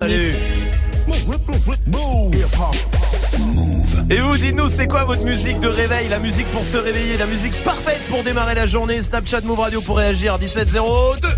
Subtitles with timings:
[0.00, 0.34] Salut.
[4.08, 7.26] Et vous, dites-nous, c'est quoi votre musique de réveil La musique pour se réveiller, la
[7.26, 9.02] musique parfaite pour démarrer la journée.
[9.02, 11.28] Snapchat Move Radio pour réagir 1702.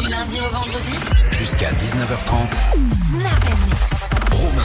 [0.00, 0.92] Du lundi au vendredi.
[1.32, 2.36] Jusqu'à 19h30.
[2.92, 3.44] Snap
[4.30, 4.62] Romain.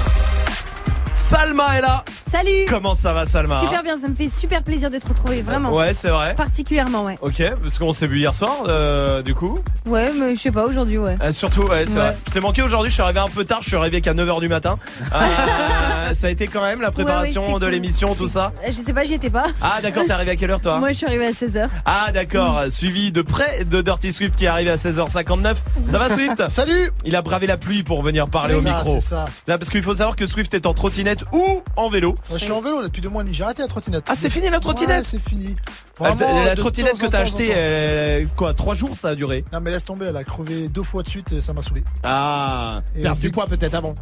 [1.15, 2.05] Salma est là.
[2.33, 5.43] Salut Comment ça va, Salma Super bien, ça me fait super plaisir de te retrouver,
[5.43, 5.71] vraiment.
[5.71, 6.33] Ouais, c'est vrai.
[6.33, 7.15] Particulièrement, ouais.
[7.21, 9.55] Ok, parce qu'on s'est vu hier soir, euh, du coup.
[9.85, 11.15] Ouais, mais je sais pas, aujourd'hui, ouais.
[11.21, 11.99] Euh, surtout, ouais, c'est Ouais.
[11.99, 12.17] vrai.
[12.27, 14.39] Je t'ai manqué aujourd'hui, je suis arrivé un peu tard, je suis arrivé qu'à 9h
[14.41, 14.73] du matin.
[15.13, 17.71] Euh, ça a été quand même la préparation Ouais, ouais, c'était de cool.
[17.71, 18.51] l'émission, tout ça.
[18.63, 19.45] Euh, Je sais pas, j'y étais pas.
[19.61, 21.67] Ah d'accord, t'es arrivé à quelle heure toi Moi, je suis arrivée à 16h.
[21.85, 25.53] Ah d'accord, suivi de près de Dirty Swift qui est arrivé à 16h59.
[25.91, 28.95] Ça va Swift Salut Il a bravé la pluie pour venir parler au ça, micro.
[28.95, 29.25] c'est ça.
[29.45, 32.15] Là, parce qu'il faut savoir que Swift est en trottinette ou en vélo.
[32.31, 33.35] Je suis en vélo là, depuis deux mois et demi.
[33.35, 34.05] J'ai arrêté la trottinette.
[34.07, 35.53] Ah, c'est fini, la trottinette Ouais, c'est fini.
[35.99, 39.59] La, Vraiment, la trottinette que t'as achetée, euh, quoi, trois jours ça a duré Non
[39.61, 41.83] mais laisse tomber, elle a crevé deux fois de suite et ça m'a saoulé.
[42.03, 42.81] Ah,
[43.13, 43.93] c'est- du poids peut-être avant.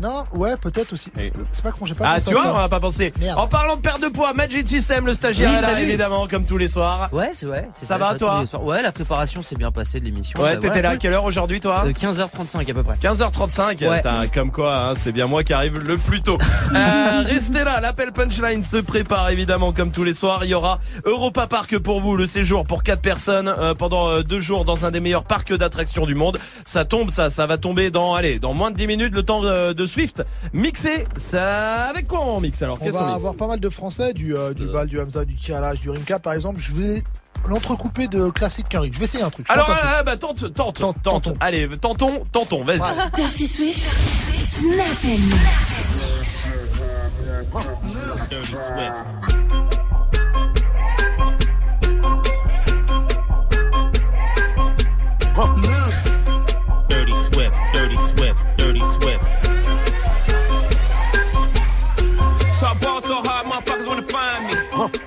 [0.00, 1.10] Non, ouais, peut-être aussi.
[1.18, 2.58] Et- C'est pas con, j'ai pas Ah, pensé tu vois, on ça.
[2.62, 3.12] va pas penser.
[3.20, 3.38] Merde.
[3.38, 5.82] En parlant de perte de poids, Magic System, le stagiaire Oui, est là, salut.
[5.82, 7.08] évidemment, comme tous les soirs.
[7.12, 7.62] Ouais, c'est vrai.
[7.72, 8.42] c'est Ça va, toi.
[8.64, 10.40] Ouais, la préparation s'est bien passée de l'émission.
[10.40, 12.94] Ouais, Bah, t'étais là à quelle heure aujourd'hui, toi Euh, 15h35 à peu près.
[12.96, 13.96] 15h35, Ouais.
[13.98, 16.38] Putain, comme quoi, hein, c'est bien moi qui arrive le plus tôt.
[16.74, 20.44] Euh, restez là, l'appel punchline se prépare évidemment comme tous les soirs.
[20.44, 24.22] Il y aura Europa Park pour vous, le séjour pour quatre personnes euh, pendant euh,
[24.22, 26.38] deux jours dans un des meilleurs parcs d'attractions du monde.
[26.64, 29.42] Ça tombe, ça, ça va tomber dans, allez, dans moins de 10 minutes, le temps
[29.42, 30.22] de, de Swift.
[30.52, 32.78] Mixé, ça, avec quoi on mixe alors?
[32.80, 35.24] On Qu'est-ce qu'on va avoir pas mal de français, du, euh, du Val, du Hamza,
[35.24, 36.60] du Tiralage, du Rimka par exemple.
[36.60, 37.02] Je vais
[37.48, 38.90] l'entrecouper de classique Quinry.
[38.92, 39.46] Je vais essayer un truc.
[39.48, 39.90] Alors, tente un truc.
[39.98, 41.32] ah, bah, tente, tente, tente, Tente.
[41.40, 42.80] Allez, tentons, tentons, vas-y.
[42.80, 42.86] Ouais.
[43.14, 43.82] Dirty Swift.
[44.38, 45.22] Snap Mix.
[48.30, 49.31] Dirty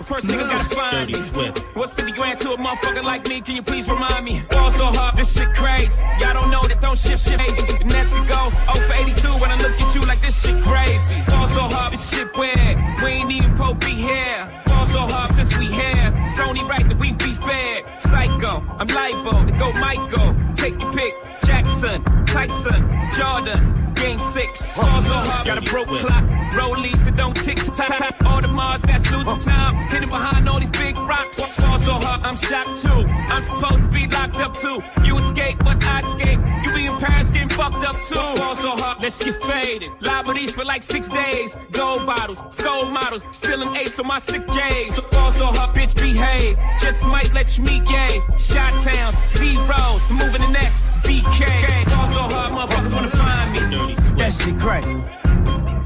[0.05, 0.15] me.
[0.15, 1.61] First nigga gotta find me.
[1.73, 3.41] What's 50 grand to a motherfucker like me?
[3.41, 4.41] Can you please remind me?
[4.49, 6.03] Ball so hard, this shit crazy.
[6.19, 7.39] Y'all don't know that don't shift shit.
[7.81, 10.61] And that's we go 0 for 82 when I look at you like this shit
[10.63, 11.23] gravy.
[11.27, 12.77] Ball so hard, this shit weird.
[13.03, 14.63] We ain't even Pope be here.
[14.67, 16.13] Ball so hard since we here.
[16.25, 17.83] It's only right that we be fair.
[17.99, 20.35] Psycho, I'm liable to go Michael.
[20.55, 21.13] Take your pick.
[21.45, 22.01] Jackson,
[22.35, 22.83] Tyson,
[23.15, 24.75] Jordan, Game Six.
[24.77, 26.25] Ball so hard, got a broke clock.
[26.51, 28.13] Rollies that don't tick tock.
[28.25, 29.73] All the Mars that's losing time.
[29.87, 31.37] Hidden behind all these big rocks.
[31.61, 33.07] Ball so hard, I'm shocked too.
[33.31, 34.83] I'm supposed to be locked up too.
[35.05, 36.39] You escape, but I escape.
[36.65, 38.15] You be in Paris getting fucked up too.
[38.15, 39.91] Ball so hard, let's get faded.
[40.01, 41.57] Liberties for like six days.
[41.71, 44.95] Gold bottles, soul models, spilling ace on my sick days.
[44.95, 46.57] So ball so hard, bitch, behave.
[46.81, 48.21] Just might let you meet gay.
[48.39, 51.85] Shot towns, B rolls, moving the next BK.
[51.89, 53.59] Ball so hard, motherfuckers wanna find me.
[53.59, 53.95] Dirty.
[54.15, 54.83] That shit crack.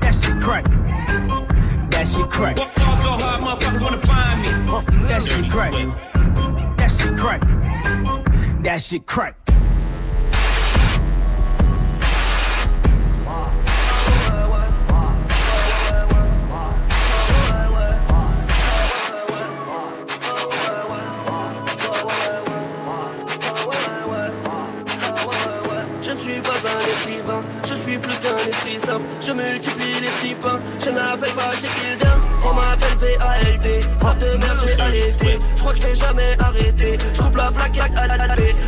[0.02, 0.66] That shit crack.
[1.92, 2.56] That shit crack.
[2.56, 4.50] Ball so hard, motherfuckers wanna find me.
[5.08, 5.74] That shit crack.
[6.78, 7.42] That shit crack.
[8.64, 9.36] That shit crack.
[27.70, 29.06] to plus qu'un esprit simple.
[29.22, 32.16] Je multiplie les petits pains, je n'appelle pas chez Kilda.
[32.44, 35.40] On m'appelle VALD, ça de merde j'ai arrêté.
[35.56, 36.98] Je crois que je jamais arrêter.
[37.14, 38.20] Je coupe la plaque à la.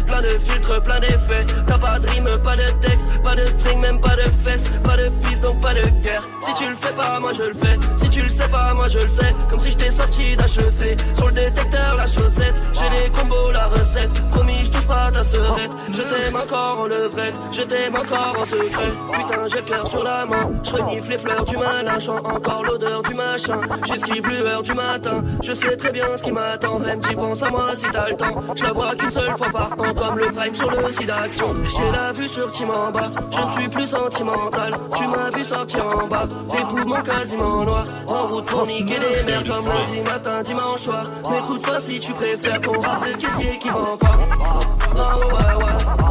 [0.07, 1.45] Plein de filtres, plein d'effets.
[1.65, 4.69] T'as pas de rime, pas de texte, pas de string, même pas de fesses.
[4.83, 6.27] Pas de piste, donc pas de guerre.
[6.39, 7.77] Si tu le fais pas, moi je le fais.
[7.95, 9.33] Si tu le sais pas, moi je le sais.
[9.49, 10.99] Comme si j'étais sorti d'HEC.
[11.13, 12.61] Sur le détecteur, la chaussette.
[12.73, 14.29] J'ai les combos, la recette.
[14.31, 15.71] Promis, je touche pas ta serette.
[15.89, 17.35] Je t'aime encore en levrette.
[17.51, 18.91] Je t'aime encore en secret.
[19.11, 20.49] Putain, j'ai le cœur sur la main.
[20.63, 21.99] Je renifle les fleurs du malin.
[21.99, 23.59] Chant encore l'odeur du machin.
[23.85, 25.23] J'esquive lueur du matin.
[25.43, 26.79] Je sais très bien ce qui m'attend.
[26.79, 28.39] Même tu penses à moi si t'as le temps.
[28.55, 29.93] Je la vois qu'une seule fois par an.
[29.93, 31.53] Comme le prime sur le site d'action.
[31.53, 33.11] J'ai la vue sur Timamba.
[33.31, 34.71] Je ne suis plus sentimental.
[34.95, 36.27] Tu m'as vu sortir en bas.
[36.49, 37.85] Des poumons quasiment noirs.
[38.07, 41.03] En route pour niquer les mères comme lundi matin, dimanche soir.
[41.29, 43.69] M'écoute pas si tu préfères qu'on rap de caissier qui.
[43.69, 45.31] Ah ouais, ouais.
[45.31, 46.10] Ouais,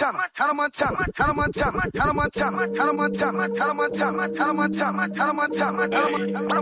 [0.00, 6.00] Hannah Montana, Hannah Montana, Hannah Montana, Hannah Montana, Hannah Montana, Hannah Montana, Hannah Montana, Hannah
[6.00, 6.56] Montana,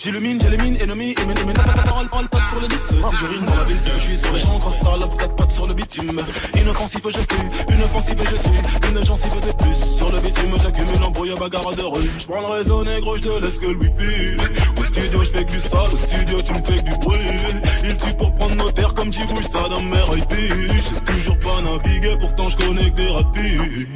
[0.03, 1.53] J'illumine, j'élimine, ennemi, ennemi, ennemi.
[1.53, 2.89] Parole, parole, patte sur le lips.
[2.89, 5.51] Si je rime dans la ville, je suis sur les grâce à la quatre pattes
[5.53, 6.21] sur le bitume.
[6.61, 7.37] Inoffensif, je tue.
[7.69, 8.89] Une je tue.
[8.91, 9.97] Une gencive de plus.
[9.97, 12.11] Sur le bitume, j'accumule embrouille, bagarre de rue.
[12.19, 14.37] Je prends le réseau négro, je te laisse que le wifi.
[14.77, 15.93] Au studio, je fais que du sale.
[15.93, 17.19] Au studio, tu me fais que du bruit.
[17.85, 20.33] Il tue pour prendre nos terres comme j'y bouge ça dans mes IP.
[20.33, 23.89] J'ai toujours pas navigué, pourtant je connais que des rapides.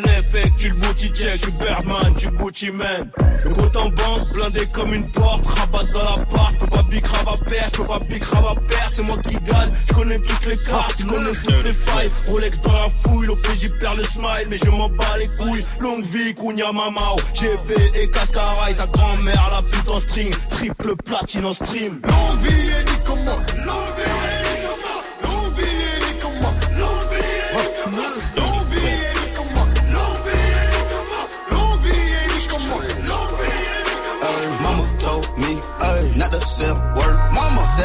[0.00, 1.52] Effectue le booty check, je suis
[2.16, 3.10] tu booty man.
[3.44, 7.04] Le compte en banque, blindé comme une porte, rabat dans la part, peux pas big
[7.04, 9.70] à perdre, peux pas big à perdre, c'est moi qui gagne.
[9.88, 12.10] Je connais toutes les cartes, je connais toutes les failles.
[12.28, 15.64] Rolex dans la fouille, l'OPJ perd le smile, mais je m'en bats les couilles.
[15.80, 21.46] Longue vie, Kounia Mamao, GP et Cascaraï, ta grand-mère la pute en string, triple platine
[21.46, 22.00] en stream.
[22.08, 23.01] Non vie ni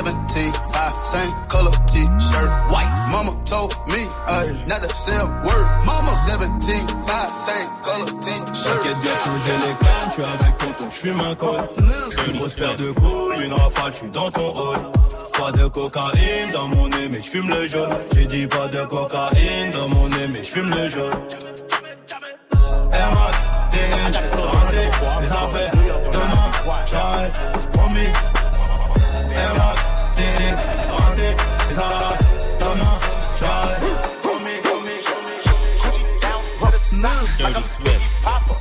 [0.03, 2.87] 17, 5, same color t-shirt, white.
[3.11, 5.65] Mama told me ay, not to sell word.
[5.85, 8.83] Mama 17, 5, same color t-shirt.
[8.83, 11.61] T'inquiète bien, j'ai les cannes, je suis avec tonton, je fume un col.
[12.27, 14.77] Une grosse paire de couilles, une rafale, je suis dans ton rôle.
[15.39, 17.95] Pas de cocaïne dans mon nez, mais je fume le jaune.
[18.13, 21.13] J'ai dit pas de cocaïne dans mon nez, mais je fume le jaune.
[22.93, 23.37] Air Max,
[24.35, 24.89] raté,
[25.21, 25.71] les affaires.
[26.11, 26.51] Demain,
[26.85, 28.36] j'arrête, c'est promis.
[29.37, 29.81] Air Max,
[30.15, 30.55] TN,
[30.91, 31.35] raté,
[31.69, 32.17] les affaires.
[32.59, 32.99] Demain,
[33.39, 35.01] j'arrête, c'est promis, promis,
[37.37, 38.23] Dirty Swift.
[38.23, 38.55] Papa.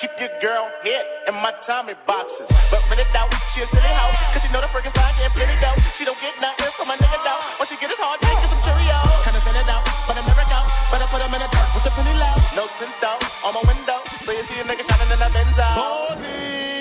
[0.00, 2.48] Keep your girl head in my Tommy boxes.
[2.72, 4.10] But rent it out, she a silly hoe.
[4.32, 5.76] Cause she know the Frankenstein getting plenty dough.
[5.92, 7.38] She don't get nothing from my nigga though.
[7.60, 9.28] Once she get his hard dick, get some Cheerios.
[9.28, 10.58] Kinda send it out, but America.
[10.90, 12.34] Better put him in a dirt with the penny low.
[12.56, 14.00] No tint though, on my window.
[14.08, 16.71] So you see a nigga shining in that Benzo.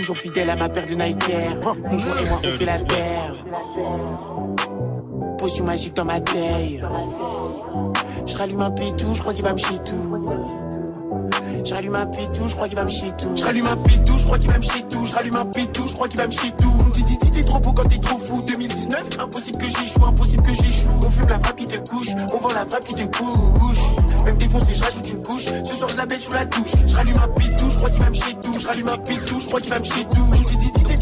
[0.00, 1.58] Toujours fidèle à ma paire de Nike Air.
[1.60, 3.44] Mon jour et moi, on fait la paire.
[5.36, 6.82] Potion magique dans ma taille.
[8.24, 10.26] Je rallume un pétou, je crois qu'il va me chier tout.
[11.66, 13.36] Je rallume un pétou, je crois qu'il va me chier tout.
[13.36, 15.04] Je rallume un pétou, je crois qu'il va me chier tout.
[15.04, 16.72] Je rallume un pétou, je crois qu'il va me chier tout.
[17.40, 18.42] T'es trop beau quand t'es trop fou.
[18.46, 20.90] 2019, impossible que j'échoue, impossible que j'échoue.
[21.02, 23.78] On fume la frappe qui te couche, on vend la frappe qui te couche.
[24.26, 25.46] Même défoncé, je rajoute une couche.
[25.64, 26.72] Ce soir, je la baisse sous la douche.
[26.86, 28.58] Je rallume un pétou, je crois qu'il va me chier tout.
[28.58, 30.26] Je rallume un pétou, je crois qu'il va me chier tout.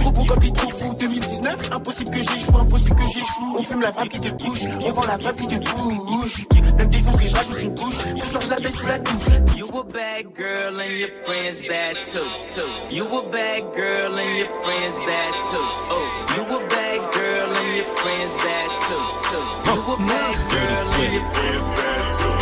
[0.09, 0.95] Dis, dis, dis, t'es trop beau quand t'es trop fou.
[0.95, 3.57] 2019, impossible que j'échoue, impossible que j'échoue.
[3.57, 6.47] On fume la frappe qui te couche, on vend la frappe qui te couche.
[6.79, 7.99] Même défoncé, je rajoute une couche.
[8.17, 9.57] Ce soir, je la baisse sous la douche.
[9.57, 12.27] You a bad girl and your friends bad too.
[12.47, 12.95] too.
[12.95, 15.67] You a bad girl and your friends bad too.
[15.91, 19.03] Oh, you a bad girl and your friends bad too.
[19.29, 19.45] too.
[19.71, 22.37] You a bad girl and your friends bad too.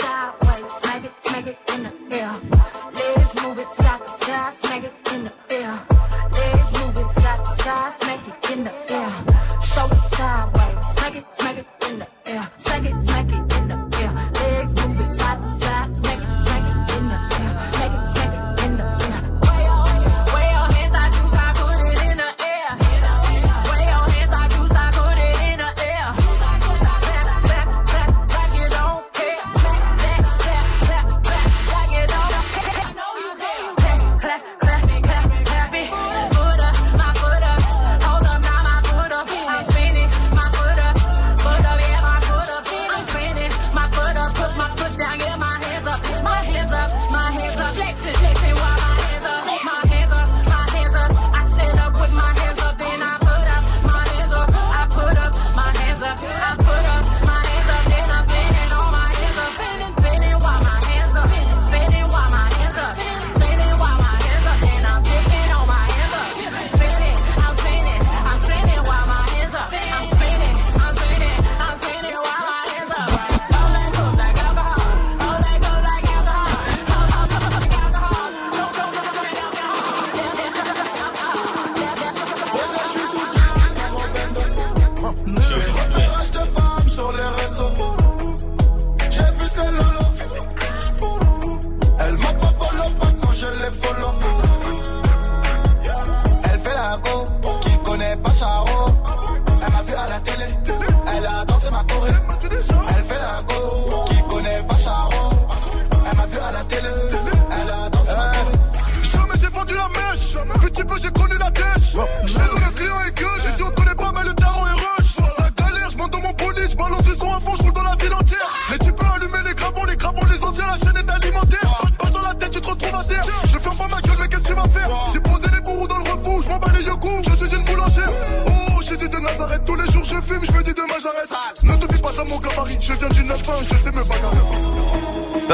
[0.00, 2.30] Sideways, smack it, smack it in the air.
[2.94, 5.89] Legs move it side to side, smack it in the air.
[7.10, 9.10] It side to side, smack it in the air.
[9.60, 12.50] Shoulder sideways, smack it, smack it in the air.
[12.56, 12.99] Smack it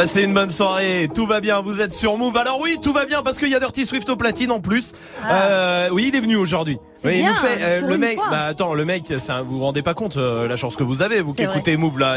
[0.06, 2.36] Passez une bonne soirée, tout va bien, vous êtes sur Move.
[2.36, 4.92] Alors oui, tout va bien parce qu'il y a Dirty Swift au platine en plus.
[5.28, 6.78] Euh, oui, il est venu aujourd'hui.
[7.06, 8.14] C'est Oui, il bien, nous fait euh, pour le une mec.
[8.16, 8.28] fois.
[8.30, 11.02] Bah attends, le mec, ça, vous vous rendez pas compte euh, la chance que vous
[11.02, 11.54] avez, vous qui vrai.
[11.54, 12.12] écoutez Move là.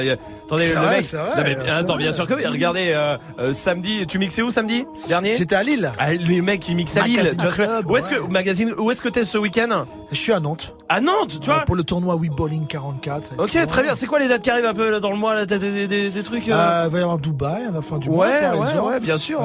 [0.46, 1.05] Attendez, C'est le vrai, mec.
[1.05, 2.03] c'est vrai, Non, mais, attends, vrai.
[2.03, 2.46] bien sûr que oui.
[2.46, 4.86] Regardez, euh, euh, samedi, tu mixais où samedi?
[5.08, 5.38] Dernier?
[5.38, 5.91] J'étais à Lille.
[6.00, 7.17] Ah, les mecs qui mixent à Lille.
[7.17, 9.38] Magazine Tu vois ce que- Club, où est-ce que magazine Où est-ce que t'es ce
[9.38, 9.86] week-end?
[10.12, 10.74] Je suis à Nantes.
[10.89, 11.60] À Nantes, tu vois?
[11.65, 13.24] Pour le tournoi We Bowling 44.
[13.25, 13.93] ça va être Ok, très bien.
[13.96, 15.88] C'est quoi les dates qui arrivent un peu là, dans le mois là, des, des,
[15.88, 18.25] des- des trucs il va y avoir Dubaï à la fin du mois.
[18.25, 19.39] Ouais, ouais, bien sûr,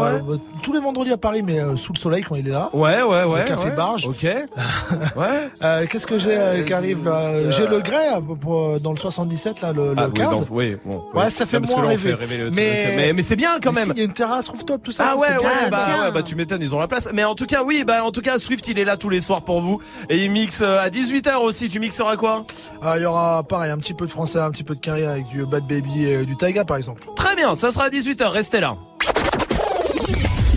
[0.63, 2.71] tous les vendredis à Paris, mais sous le soleil quand il est là.
[2.73, 3.45] Ouais, ouais, ouais.
[3.47, 3.71] Café.
[3.71, 4.07] Barge.
[4.07, 4.23] Ok.
[5.17, 5.34] ouais.
[5.63, 8.93] Euh, Qu'est-ce que j'ai euh, qui arrive là Euh, J'ai le Grey euh, pour, dans
[8.93, 10.31] le 77 là, le, le Ah, oui, 15.
[10.31, 12.17] donc, oui, bon, Ouais, ça fait Non, moins là, rêver.
[12.17, 12.51] fait le.
[12.51, 13.93] Mais- mais, mais c'est bien quand même.
[13.95, 15.05] Il y a une terrasse rooftop, tout ça.
[15.07, 15.71] Ah ça, ouais c'est ouais bien.
[15.71, 16.03] bah bien.
[16.05, 18.11] ouais bah tu m'étonnes ils ont la place mais en tout cas oui bah en
[18.11, 20.89] tout cas Swift il est là tous les soirs pour vous et il mixe à
[20.89, 22.45] 18h aussi tu mixeras quoi?
[22.83, 25.11] Ah, Il y aura pareil un petit peu de français, un petit peu de carrière
[25.11, 27.03] avec du Bad Baby et du Taiga par exemple.
[27.17, 28.77] Très bien ça sera à 18h restez là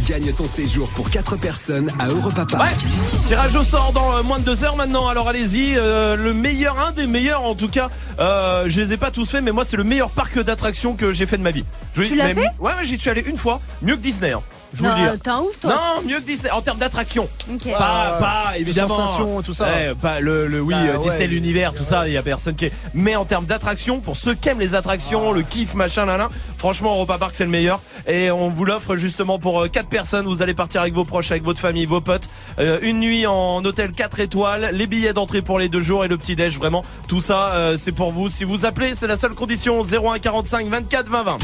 [0.08, 2.78] Gagne ton séjour pour 4 personnes à Europa Park.
[3.26, 5.10] Tirage au sort dans euh, moins de deux heures maintenant.
[5.10, 7.90] Alors allez-y, euh, le meilleur, un des meilleurs en tout cas.
[8.20, 11.12] Euh, je les ai pas tous faits, mais moi c'est le meilleur parc d'attractions que
[11.12, 11.66] j'ai fait de ma vie.
[11.94, 12.40] Je Tu l'as fait?
[12.60, 14.32] Ouais, ouais, j'y suis allé une fois, mieux que Disney.
[14.32, 14.42] hein.
[14.74, 15.20] Je vous Non, le dis.
[15.20, 15.72] t'es un ouf, toi.
[15.74, 17.30] Non, mieux que Disney en termes d'attraction.
[17.52, 17.72] Ok.
[17.72, 18.90] Pas, pas les évidemment.
[18.98, 19.66] sensations, tout ça.
[19.66, 22.08] Ouais, pas le, le oui, Bah, euh, ouais, Disney les- l'univers, tout ça.
[22.08, 22.74] Il y a personne qui est.
[22.94, 26.30] Mais en termes d'attraction, pour ceux qui aiment les attractions, le kiff, machin, là, là,
[26.58, 27.80] franchement, Europa Park c'est le meilleur.
[28.08, 30.26] Et on vous l'offre justement pour euh, quatre personnes.
[30.26, 32.30] Vous allez partir avec vos proches, avec votre famille, vos potes.
[32.60, 36.08] Euh, une nuit en hôtel 4 étoiles, les billets d'entrée pour les deux jours et
[36.08, 36.58] le petit déj.
[36.58, 38.28] Vraiment, tout ça, euh, c'est pour vous.
[38.30, 39.82] Si vous appelez, c'est la seule condition.
[39.84, 41.38] 01 45 24 20 20.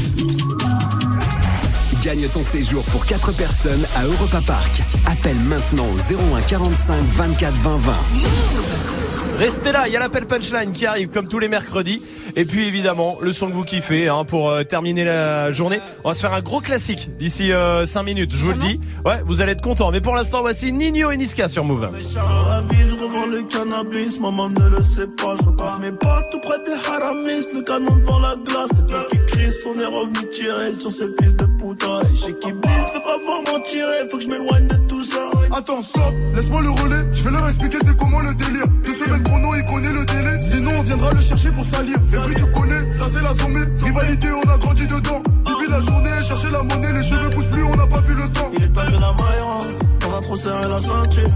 [2.04, 4.82] Gagne ton séjour pour 4 personnes à Europa Park.
[5.06, 5.96] Appelle maintenant au
[6.36, 7.92] 01 45 24 20 20.
[9.38, 12.02] Restez là, il y a l'appel punchline qui arrive comme tous les mercredis.
[12.36, 15.80] Et puis évidemment, le son que vous kiffez hein, pour euh, terminer la journée.
[16.02, 17.50] On va se faire un gros classique d'ici
[17.84, 18.80] 5 minutes, je vous le dis.
[19.04, 19.90] Ouais, vous allez être contents.
[19.90, 21.90] Mais pour l'instant, voici Nino et Niska sur Move.
[21.90, 25.36] Dans la ville, je revends le cannabis, maman ne le sait pas.
[25.36, 28.70] Je repars mes potes tout près des haramis, le canon devant la glace.
[28.76, 32.00] Le gars qui crie, on est revenu tirer sur ces fils de putain.
[32.12, 35.02] Et chez qui blisse, veut pas voir m'en tirer, faut que je m'éloigne de tout
[35.02, 35.30] ça.
[35.56, 37.04] Attends, stop, laisse-moi le relais.
[37.12, 38.66] Je vais leur expliquer c'est comment le délire.
[38.82, 40.40] Deux semaines chrono, il connaît le délai.
[40.40, 41.96] Sinon, on viendra le chercher pour salir.
[42.10, 43.64] Les vrais, tu connais, ça c'est la sommée.
[43.84, 45.22] Rivalité, on a grandi dedans.
[45.64, 48.28] Depuis la journée, chercher la monnaie, les cheveux poussent plus, on n'a pas vu le
[48.32, 48.50] temps.
[48.54, 49.42] Il est temps de la maille,
[50.06, 51.30] on a trop serré la ceinture.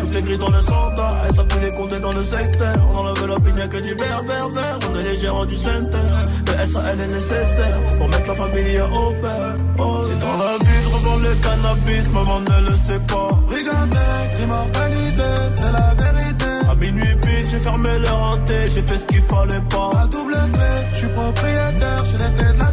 [0.00, 2.74] Toutes les grilles dans le centre, et ça peut les compter dans le secteur.
[2.94, 4.78] On enlève l'opinion, que du vert, vert, vert.
[4.88, 5.98] On est les gérants du center.
[6.46, 9.54] Le SAL est nécessaire pour mettre la famille au père.
[9.78, 13.28] Oh, et dans la vie, je revends le cannabis, maman ne le sait pas.
[13.48, 13.96] Regardez,
[14.32, 15.22] crime organisé,
[15.56, 16.70] c'est la vérité.
[16.70, 19.90] À minuit pile, j'ai fermé le renté, j'ai fait ce qu'il fallait pas.
[19.94, 22.71] La double clé, je suis propriétaire, j'ai les clés de la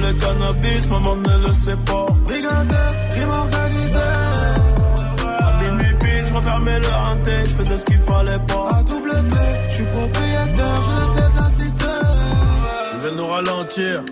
[0.00, 2.06] je le cannabis, maman ne le sait pas.
[2.28, 4.08] Regardez, crime organisé.
[5.38, 8.68] À minuit pile, je refermais le renté, je faisais ce qu'il fallait pas.
[8.72, 11.94] La double clé, je suis propriétaire, j'ai les clés de la cité.
[12.94, 14.04] Ils veulent nous ralentir.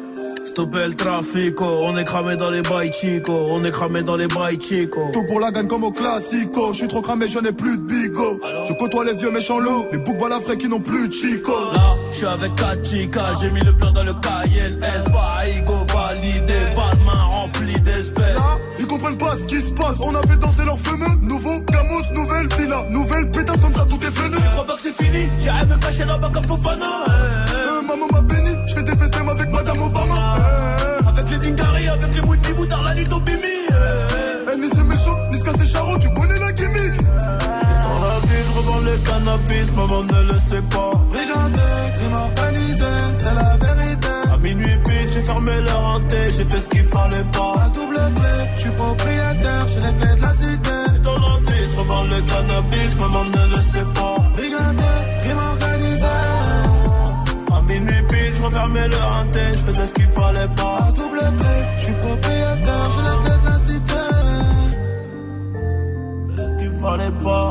[0.44, 1.80] Stopper le trafic, oh.
[1.84, 5.10] on est cramé dans les bails chico, on est cramé dans les bails chico.
[5.12, 6.72] Tout pour la gagne comme au classico.
[6.72, 8.40] Je suis trop cramé, je n'ai plus de bigo.
[8.68, 11.52] Je côtoie les vieux méchants loups, les boucs balafrés qui n'ont plus de chico.
[11.72, 14.44] Là, je suis avec Kachika, j'ai mis le plan dans le pas
[15.46, 18.34] ego validé, pas de main remplie d'espèces.
[18.34, 19.96] Là, ils comprennent pas ce qui se passe.
[20.00, 21.16] On a fait danser leurs fameux.
[21.22, 22.86] Nouveau Camus, nouvelle villa.
[22.90, 24.36] Nouvelle pétasse comme ça, tout est venu.
[24.44, 27.04] Je crois pas que c'est fini, j'irai me cacher là-bas comme Fofana.
[27.08, 28.22] Euh, maman m'a
[31.74, 33.38] Avec les Dingari, avec les Mouti Boutard, la nuit au Bimi.
[33.42, 34.56] eh.
[34.60, 36.96] Ni c'est méchant, ni ce c'est charron, tu connais la gimmick.
[37.18, 40.90] Dans la vie, je revends le cannabis, maman ne le sait pas.
[41.10, 42.84] Regardez, crime organisé,
[43.18, 44.08] c'est la vérité.
[44.32, 47.54] À minuit pile, j'ai fermé le renté, j'ai fait ce qu'il fallait pas.
[47.58, 51.00] La double clé, je suis propriétaire, j'ai les clés de la cité.
[51.02, 54.16] Dans la vie, je revends le cannabis, maman ne le sait pas.
[54.36, 56.14] Regardez, crime organisé.
[57.52, 60.78] À minuit pile, je refermais le renté, je faisais ce qu'il fallait pas.
[60.86, 61.53] La double clé,
[61.84, 64.04] je suis propriétaire, j'ai les clés de la cité.
[66.28, 67.50] Faisais ce qu'il fallait pas?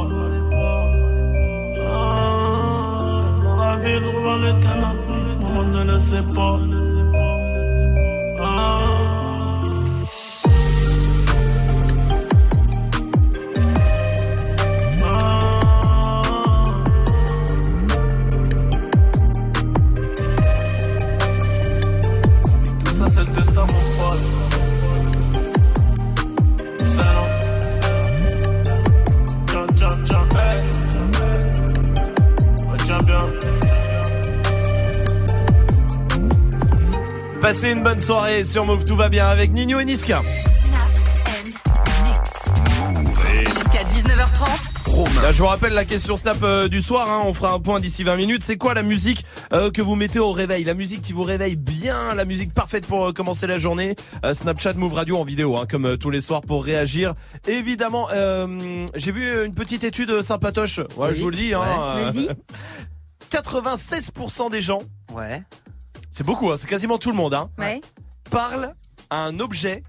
[1.88, 6.58] Ah, dans la vie, je revends le cannabis, maman ne le sait pas.
[8.44, 9.03] Ah.
[37.84, 40.22] Une bonne soirée sur Move, tout va bien avec Nino et Niska.
[43.36, 45.22] Jusqu'à 19h30.
[45.22, 47.82] Là, je vous rappelle la question Snap euh, du soir, hein, on fera un point
[47.82, 48.42] d'ici 20 minutes.
[48.46, 50.64] C'est quoi la musique euh, que vous mettez au réveil?
[50.64, 53.98] La musique qui vous réveille bien, la musique parfaite pour euh, commencer la journée.
[54.24, 57.16] Euh, Snapchat Move Radio en vidéo, hein, comme euh, tous les soirs pour réagir.
[57.50, 61.16] Évidemment, euh, j'ai vu une petite étude sympatoche, ouais, Oui.
[61.16, 61.54] je vous le dis.
[61.54, 62.02] Hein, Ouais.
[62.04, 62.30] euh, Vas-y.
[63.30, 64.80] 96% des gens,
[65.14, 65.42] Ouais.
[66.14, 67.82] C'est beaucoup, hein, c'est quasiment tout le monde, hein, Ouais.
[68.32, 68.72] parle
[69.10, 69.84] à un objet.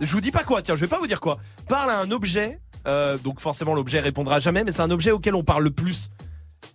[0.00, 1.38] Je vous dis pas quoi, tiens, je vais pas vous dire quoi.
[1.68, 5.34] Parle à un objet, euh, donc forcément l'objet répondra jamais, mais c'est un objet auquel
[5.34, 6.10] on parle le plus.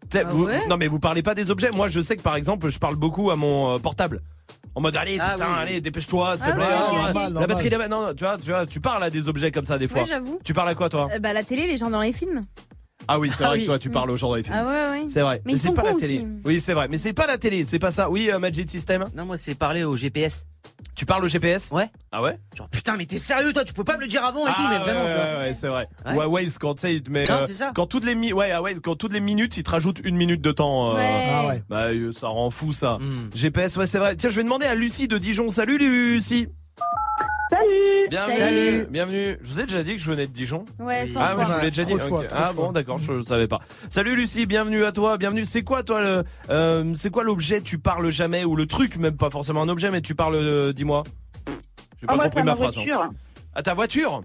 [0.10, 1.71] T'sais, Ah vous- ouais non mais vous parlez pas des objets.
[1.71, 4.21] Moi je sais que par exemple je parle beaucoup à mon euh, portable.
[4.75, 5.62] En mode allez Ah putain oui, oui.
[5.62, 6.63] allez dépêche-toi s'il te Ah plaît.
[6.63, 6.97] ouais, Ah, ok, ouais.
[6.99, 7.03] ok.
[7.05, 7.47] Normal, La normal.
[7.49, 9.88] batterie de- non tu vois tu vois tu parles à des objets comme ça des
[9.88, 10.01] fois.
[10.01, 10.39] Ouais, j'avoue.
[10.43, 11.08] tu parles à quoi toi?
[11.12, 12.45] Euh, Bah, la télé, les gens dans les films.
[13.07, 13.61] Ah oui c'est Ah vrai oui.
[13.63, 14.43] que toi tu parles films.
[14.51, 15.05] Ah ouais, ouais.
[15.07, 15.41] C'est vrai.
[15.45, 16.17] Mais c'est pas la télé.
[16.17, 16.27] aussi.
[16.45, 18.09] Oui c'est vrai mais c'est pas la télé c'est pas ça.
[18.09, 19.05] Oui euh, Magic System.
[19.15, 20.45] Non, moi, c'est parler au GPS.
[20.95, 21.89] Tu parles au GPS Ouais.
[22.11, 24.45] Ah ouais Genre putain, mais t'es sérieux toi, tu peux pas me le dire avant
[24.47, 25.03] et tout, mais Ah, vraiment.
[25.05, 25.87] ouais, ouais, ouais, c'est vrai.
[26.05, 26.13] Ouais.
[26.15, 27.71] Ouais, Waze quand tu sais, il te met Non, euh, c'est ça.
[27.75, 30.15] quand toutes les mi- ouais, ah ouais, quand toutes les minutes, il te rajoute une
[30.15, 30.91] minute de temps.
[30.91, 31.27] euh, Ouais.
[31.29, 31.63] Ah ouais.
[31.69, 32.97] Bah ça rend fou ça.
[32.99, 33.29] Hmm.
[33.35, 34.15] GPS, ouais, c'est vrai.
[34.15, 35.49] Tiens, je vais demander à Lucie de Dijon.
[35.49, 36.47] Salut Lucie.
[37.49, 38.38] Salut Bienvenue.
[38.38, 38.88] Salut.
[38.89, 39.38] Bienvenue.
[39.41, 40.65] Je vous ai déjà dit que je venais de Dijon.
[40.79, 41.45] Ouais, sans Ah oui, fois.
[41.45, 41.89] je vous l'ai déjà dit.
[41.95, 42.27] Trop de fois, Ok.
[42.27, 42.65] trop de Ah fois.
[42.65, 43.60] bon, d'accord, je, je savais pas.
[43.88, 45.45] Salut Lucie, bienvenue à toi, bienvenue.
[45.45, 47.62] C'est quoi toi le, euh, c'est quoi l'objet?
[47.62, 50.73] Tu parles jamais ou le truc même pas forcément un objet mais tu parles, euh,
[50.73, 51.03] dis-moi.
[52.01, 52.77] J'ai pas Ah, moi, compris c'est ma ma phrase.
[52.77, 52.84] hein.
[52.84, 53.10] voiture.
[53.53, 54.23] À ta voiture?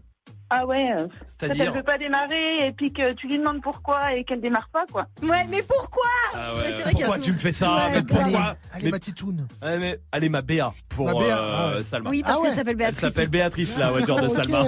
[0.53, 0.91] Ah ouais.
[0.93, 4.41] euh, elle C'est-à-dire veut pas démarrer et puis que tu lui demandes pourquoi et qu'elle
[4.41, 5.07] démarre pas, quoi.
[5.23, 6.03] Ouais, mais pourquoi?
[6.35, 8.07] Ah Ouais, vrai Pourquoi tu me fais ça Ouais, Mais grave.
[8.25, 9.47] pourquoi Allez, Mais- ma titoune.
[9.63, 11.83] Ah, mais- Allez ma Béa pour Ma Béa, euh, ah ouais.
[11.85, 12.11] Salma.
[12.11, 13.01] Oui, parce Ah qu'elle s'appelle Elle Béatrice.
[13.01, 14.29] s'appelle Béatrice la voiture de.
[14.29, 14.65] Salma.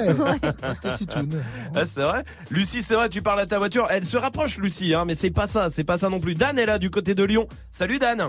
[0.63, 1.43] Ah, C'était titoune.
[1.75, 2.23] Ah, c'est vrai?
[2.51, 3.87] Lucie, c'est vrai, tu parles à ta voiture.
[3.91, 6.35] Elle se rapproche, Lucie, hein, mais c'est pas ça, c'est pas ça non plus.
[6.35, 7.49] Dan est là du côté de Lyon.
[7.73, 8.21] Salut Dan.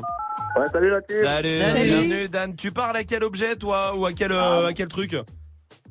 [0.57, 1.17] Ouais, salut la team.
[1.21, 1.83] Salut, Salut.
[1.83, 2.55] bienvenue Dan.
[2.55, 5.15] Tu parles à quel objet toi ou à quel euh, à quel truc?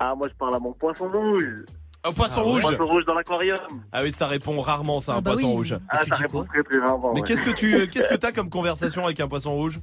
[0.04, 1.46] Ah, moi je parle à mon poisson rouge.
[2.04, 2.62] Au poisson Ah rouge.
[2.62, 3.56] Poisson rouge dans l'aquarium.
[3.92, 5.52] Ah oui, ça répond rarement ça, un Ah bah poisson oui.
[5.54, 5.78] rouge.
[5.88, 7.12] Ah, tu ça dis répond quoi très très rarement.
[7.14, 7.26] Mais ouais.
[7.26, 9.78] qu'est-ce que tu euh, qu'est-ce que t'as comme conversation avec un poisson rouge?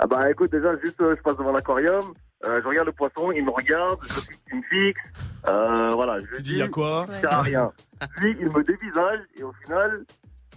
[0.00, 2.02] Ah bah écoute, déjà, juste euh, je passe devant l'aquarium,
[2.46, 5.00] euh, je regarde le poisson, il me regarde, je fixe, il me fixe.
[5.46, 7.04] Euh, voilà, je Tu dis, dis à quoi?
[7.06, 7.70] ça sert à rien.
[8.16, 10.04] Lui, il me dévisage et au final,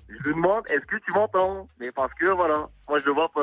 [0.09, 1.67] je lui demande est-ce que tu m'entends?
[1.79, 3.41] Mais parce que voilà, moi je le vois pas.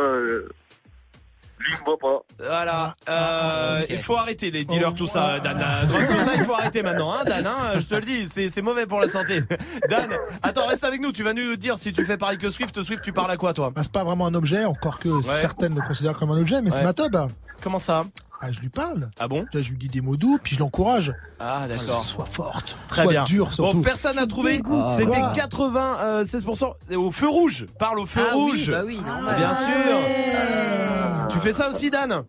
[1.58, 2.22] Lui, il me voit pas.
[2.38, 5.58] Voilà, euh, il faut arrêter les dealers, tout ça, Dan.
[5.58, 7.46] La drogue, tout ça, il faut arrêter maintenant, hein, Dan.
[7.46, 9.42] Hein, je te le dis, c'est c'est mauvais pour la santé.
[9.88, 10.08] Dan,
[10.42, 11.12] attends, reste avec nous.
[11.12, 12.82] Tu vas nous dire si tu fais pareil que Swift.
[12.82, 13.70] Swift, tu parles à quoi, toi?
[13.74, 16.70] Bah, c'est pas vraiment un objet, encore que certaines le considèrent comme un objet, mais
[16.70, 16.76] Ouais.
[16.78, 17.16] c'est ma tub.
[17.62, 18.02] Comment ça?
[18.40, 19.10] Ah, je lui parle.
[19.18, 21.14] Ah bon je lui dis des mots doux, puis je l'encourage.
[21.40, 22.04] Ah, d'accord.
[22.04, 22.76] Sois forte.
[22.88, 23.24] Très sois bien.
[23.24, 23.78] dure surtout.
[23.78, 24.56] Bon, personne n'a trouvé.
[24.56, 24.88] dégoûte.
[24.88, 27.66] C'était Quoi 96% au feu rouge.
[27.78, 28.70] Parle au feu Ah oui, rouge.
[28.70, 29.36] bah oui, normal.
[29.36, 31.28] Bien sûr.
[31.30, 32.24] Tu fais ça aussi, Dan?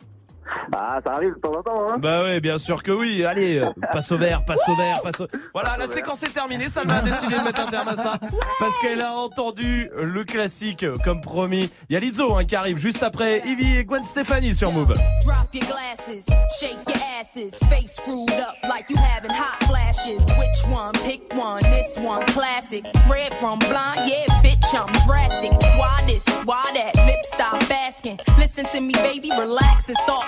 [0.74, 1.98] Ah, ça arrive de temps en temps, hein.
[2.00, 3.24] Bah oui, bien sûr que oui.
[3.26, 5.28] Allez, euh, passe au vert, passe au vert, passe au...
[5.54, 6.70] Voilà, la séquence est terminée.
[6.70, 8.18] Ça m'a décidé de mettre un terme à ça.
[8.60, 11.70] Parce qu'elle a entendu le classique, comme promis.
[11.90, 14.94] Il y a Lizzo hein, qui arrive juste après Ivy et Gwen Stefani sur Move.
[15.24, 16.26] Drop your glasses,
[16.60, 20.20] shake your asses, face screwed up like you having hot flashes.
[20.38, 20.94] Which one?
[21.06, 21.62] Pick one.
[21.64, 22.86] This one, classic.
[23.10, 25.52] Red from blind, yeah, bitch, I'm drastic.
[25.78, 26.26] Why this?
[26.44, 26.96] Why that?
[27.06, 28.20] Lip stop asking.
[28.38, 30.28] Listen to me, baby, relax and start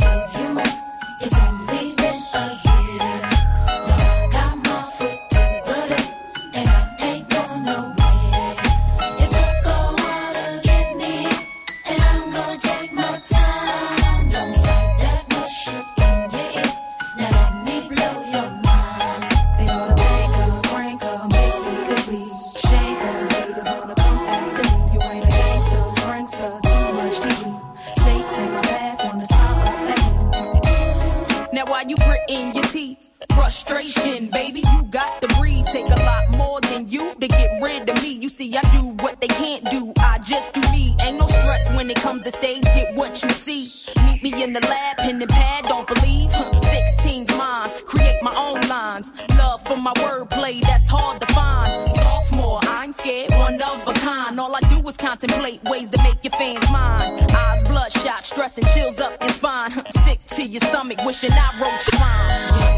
[60.61, 62.70] your stomach, wishing I wrote your rhyme.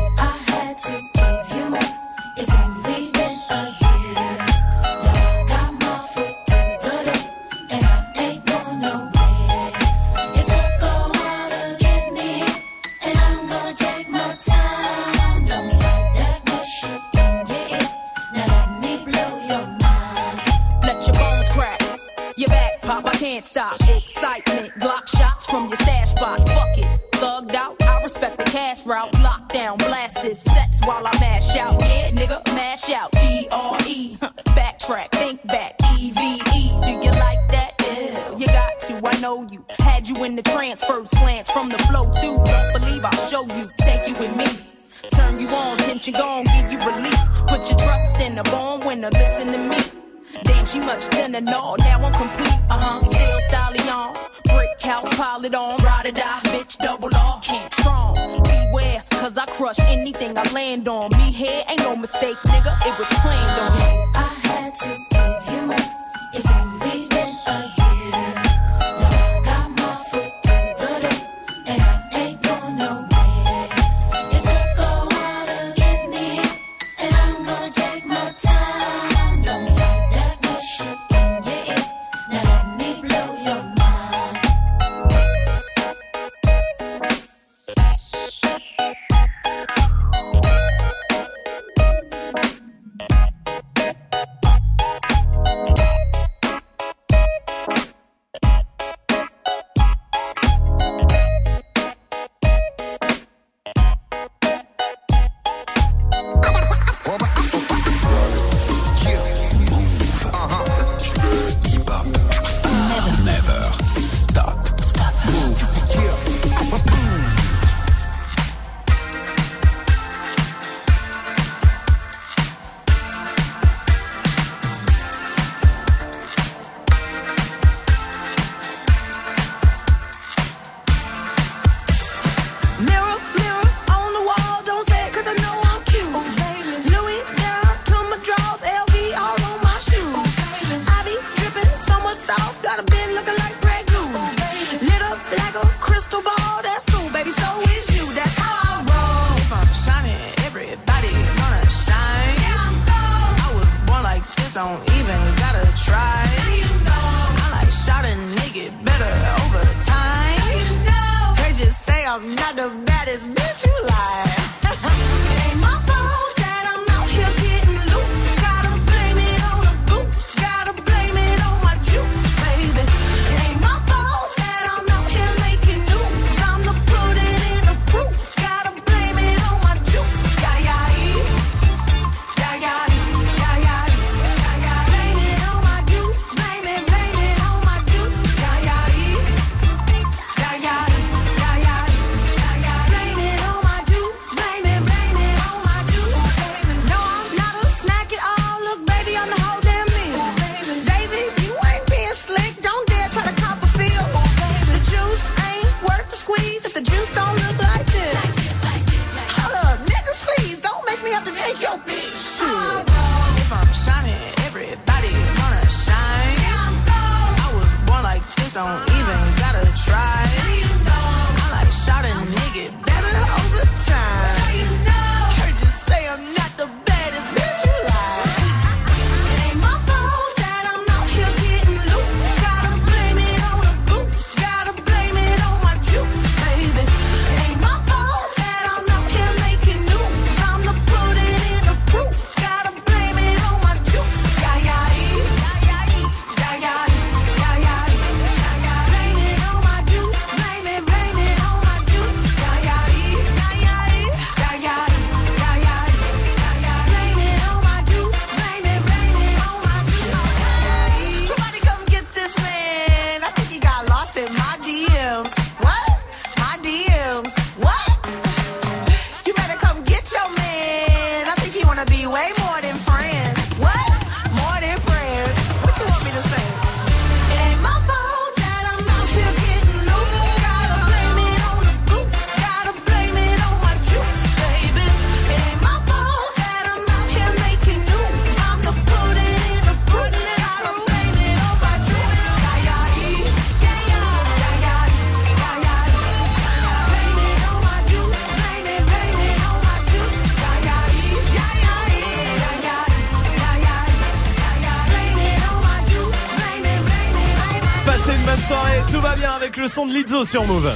[310.05, 310.69] Sur Move.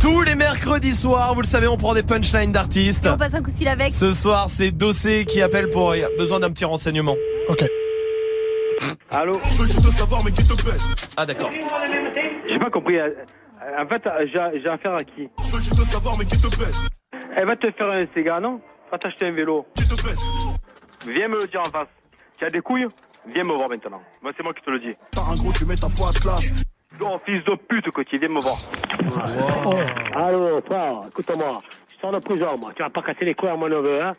[0.00, 3.06] Tous les mercredis soirs, vous le savez, on prend des punchlines d'artistes.
[3.06, 3.92] On passe un coup de fil avec.
[3.92, 7.14] Ce soir, c'est Dossé qui appelle pour il a besoin d'un petit renseignement.
[7.48, 7.64] Ok.
[9.10, 10.54] Allô Je veux juste savoir, mais qui te
[11.18, 11.50] Ah, d'accord.
[12.48, 12.98] J'ai pas compris.
[12.98, 13.10] Euh,
[13.78, 16.76] en fait, j'ai affaire à qui Je veux juste savoir, mais qui te pêche
[17.36, 19.66] Elle va te faire un Sega, non Va t'acheter un vélo.
[19.76, 20.18] Qui te pêche
[21.06, 21.88] Viens me le dire en face.
[22.38, 22.86] Tu as des couilles
[23.34, 24.00] Viens me voir maintenant.
[24.22, 24.94] Moi, c'est moi qui te le dis.
[25.16, 26.52] Un gros, tu mets ta poids classe.
[26.98, 28.56] Bon, fils de pute que tu viens me voir.
[30.62, 31.58] Toi, écoute-moi.
[31.92, 32.72] Je sors de prison, moi.
[32.74, 34.12] Tu vas pas casser les couilles à mon neveu, hein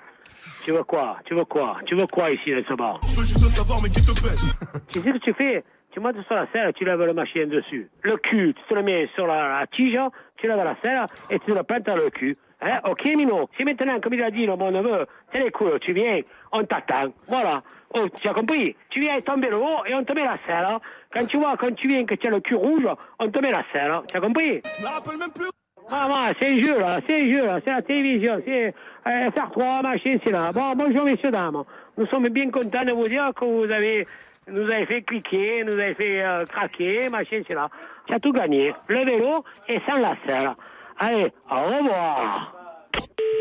[0.63, 1.17] tu veux quoi?
[1.25, 1.77] Tu veux quoi?
[1.85, 2.99] Tu veux quoi ici dans ce bar?
[3.07, 4.53] Je veux juste savoir, mais qui te pèse
[4.87, 5.63] Tu sais ce que tu fais?
[5.91, 7.89] Tu montes sur la selle, tu lèves le machin dessus.
[8.03, 9.97] Le cul, tu te le mets sur la, tige,
[10.35, 12.37] tu lèves la selle et tu le plantes dans le cul.
[12.61, 12.79] Hein?
[12.85, 15.93] Ok, Mino Si maintenant, comme il a dit, le bon neveu, t'es les couilles, tu
[15.93, 16.19] viens,
[16.51, 17.13] on t'attend.
[17.27, 17.63] Voilà.
[17.93, 18.75] Oh, tu as compris?
[18.89, 20.77] Tu viens tomber le haut et on te met la selle
[21.13, 22.87] quand tu vois, quand tu viens que tu as le cul rouge,
[23.19, 24.01] on te met la selle.
[24.07, 25.49] Tu as compris Je me rappelle même plus.
[25.89, 28.73] Ah, ouais, c'est un jeu, là, c'est un jeu, là, c'est la télévision, c'est
[29.07, 30.49] euh, FR3, machin, c'est là.
[30.53, 31.63] Bon, bonjour, messieurs, dames.
[31.97, 34.05] Nous sommes bien contents de vous dire que vous avez,
[34.49, 37.69] nous avez fait cliquer, nous avez fait euh, craquer, machin, c'est là.
[38.05, 38.73] Tu as tout gagné.
[38.89, 40.51] Le vélo et sans la selle.
[40.99, 42.56] Allez, au revoir.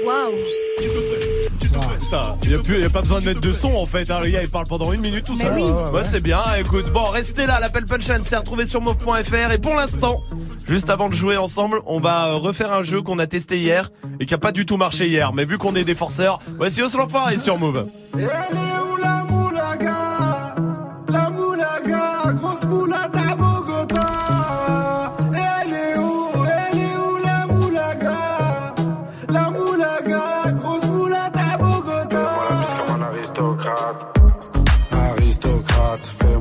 [0.05, 0.33] Waouh
[2.01, 4.09] Putain, il n'y a, plus- y a pas besoin de mettre de son en fait.
[4.11, 4.21] hein.
[4.23, 5.53] Le gars il parle pendant une minute tout seul.
[5.55, 5.63] oui.
[5.93, 6.41] Ouais, c'est bien.
[6.61, 7.59] Écoute, bon, restez là.
[7.61, 9.51] L'appel punchline c'est retrouvé sur move.fr.
[9.53, 10.21] Et pour l'instant,
[10.69, 13.91] juste avant de jouer ensemble, on va euh, refaire un jeu qu'on a testé hier
[14.21, 15.33] et qui a pas du tout marché hier.
[15.33, 17.85] Mais vu qu'on est des forceurs, voici Os l'enfoiré sur Move.
[18.15, 20.55] Elle est où la moulaga?
[21.09, 22.63] La moulaga, grosse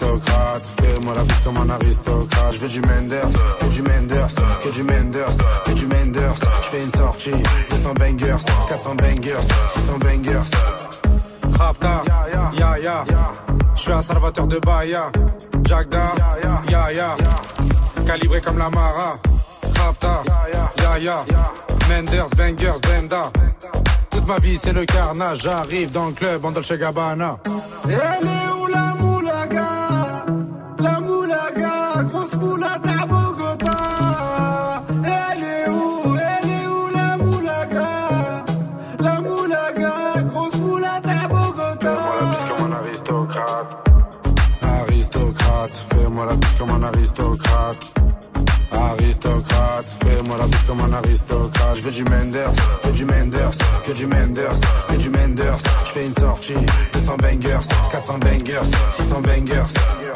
[0.00, 2.52] Aristocrate, fais-moi la bise comme un aristocrate.
[2.52, 3.28] Je veux du Menders,
[3.60, 6.34] que du Menders, que du Menders, que du Menders.
[6.62, 8.36] Je fais une sortie, 200 bangers,
[8.68, 10.50] 400 bangers, 600 bangers.
[11.58, 12.02] Rapta,
[12.56, 13.04] ya ya.
[13.74, 15.12] Je suis un salvateur de Bahia.
[15.64, 16.14] Jagda,
[16.70, 17.16] ya ya.
[18.06, 19.18] Calibré comme la Mara.
[19.78, 20.22] Rapta,
[20.82, 21.24] ya ya.
[21.90, 23.30] Menders, bangers, benda.
[24.10, 25.42] Toute ma vie c'est le carnage.
[25.42, 27.38] J'arrive dans le club en Dolce Gabbana.
[27.84, 28.89] Elle est où la
[32.40, 33.76] moula ta Bogota.
[35.04, 36.16] Elle est où?
[36.16, 38.44] Elle est où la moulaga?
[38.98, 41.96] La moulaga, grosse moula ta Bogota.
[42.80, 43.70] Aristocrate,
[44.62, 45.72] Aristocrate.
[45.90, 47.92] fais-moi la bouche comme un aristocrate.
[48.72, 51.76] Aristocrate, fais-moi la bouche comme un aristocrate.
[51.76, 55.58] Je veux du Menders, que du Menders, que du Menders, que du Menders.
[55.84, 56.54] Je fais une sortie,
[56.92, 60.09] 200 bangers, 400 bangers, 600 bangers.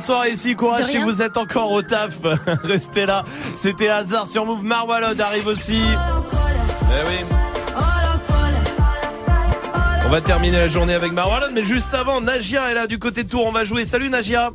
[0.00, 0.56] La soirée ici.
[0.56, 2.14] Courage si vous êtes encore au taf.
[2.64, 3.22] Restez là.
[3.54, 4.64] C'était hasard sur Move.
[4.64, 5.82] Marwalod arrive aussi.
[5.82, 7.16] Eh oui.
[10.06, 13.22] On va terminer la journée avec Marwalod, mais juste avant, Nagia est là du côté
[13.24, 13.44] de Tours.
[13.46, 13.84] On va jouer.
[13.84, 14.50] Salut Nagia.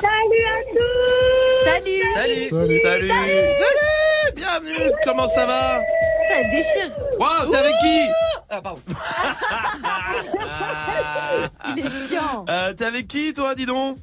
[0.00, 2.02] Salut à tous Salut.
[2.50, 2.50] Salut.
[2.50, 3.08] Salut.
[3.08, 4.32] Salut.
[4.34, 4.90] Bienvenue.
[5.04, 5.78] Comment ça va?
[6.28, 6.90] Ça déchire.
[7.18, 8.00] Waouh, t'es avec qui?
[8.50, 8.80] Ah, pardon.
[11.76, 12.44] Il est chiant.
[12.48, 13.96] euh, T'es avec qui toi, dis donc?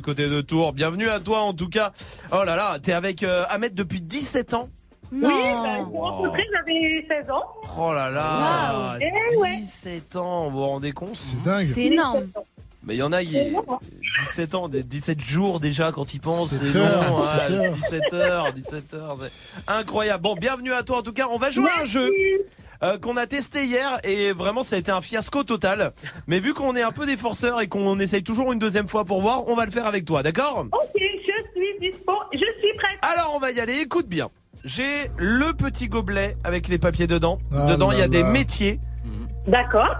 [0.00, 0.72] Du côté de Tours.
[0.72, 1.92] Bienvenue à toi en tout cas.
[2.32, 4.70] Oh là là, t'es avec euh, Ahmed depuis 17 ans.
[5.12, 7.42] Oui, bah, je rencontré, j'avais 16 ans.
[7.78, 8.98] Oh là là, Wow.
[9.02, 9.56] Eh ouais.
[9.58, 11.16] 17 ans, vous vous rendez compte?
[11.16, 11.70] C'est dingue.
[11.74, 12.22] C'est énorme.
[12.82, 13.54] Mais il y en a, il
[14.24, 16.48] 17 ans, des 17 jours déjà quand ils pensent.
[16.48, 17.74] 17 c'est heures, long, ouais, 17 heures.
[17.74, 20.22] 17 heures, 17 heures, c'est incroyable.
[20.22, 21.28] Bon, bienvenue à toi en tout cas.
[21.30, 22.10] On va jouer à un jeu.
[22.82, 25.92] Euh, qu'on a testé hier et vraiment ça a été un fiasco total.
[26.26, 29.04] Mais vu qu'on est un peu des forceurs et qu'on essaye toujours une deuxième fois
[29.04, 30.66] pour voir, on va le faire avec toi, d'accord?
[30.72, 32.98] Ok, je suis dispo, je suis prête.
[33.02, 34.28] Alors on va y aller, écoute bien.
[34.64, 37.38] J'ai le petit gobelet avec les papiers dedans.
[37.52, 38.78] Ah dedans il y a là des métiers.
[39.46, 39.94] D'accord.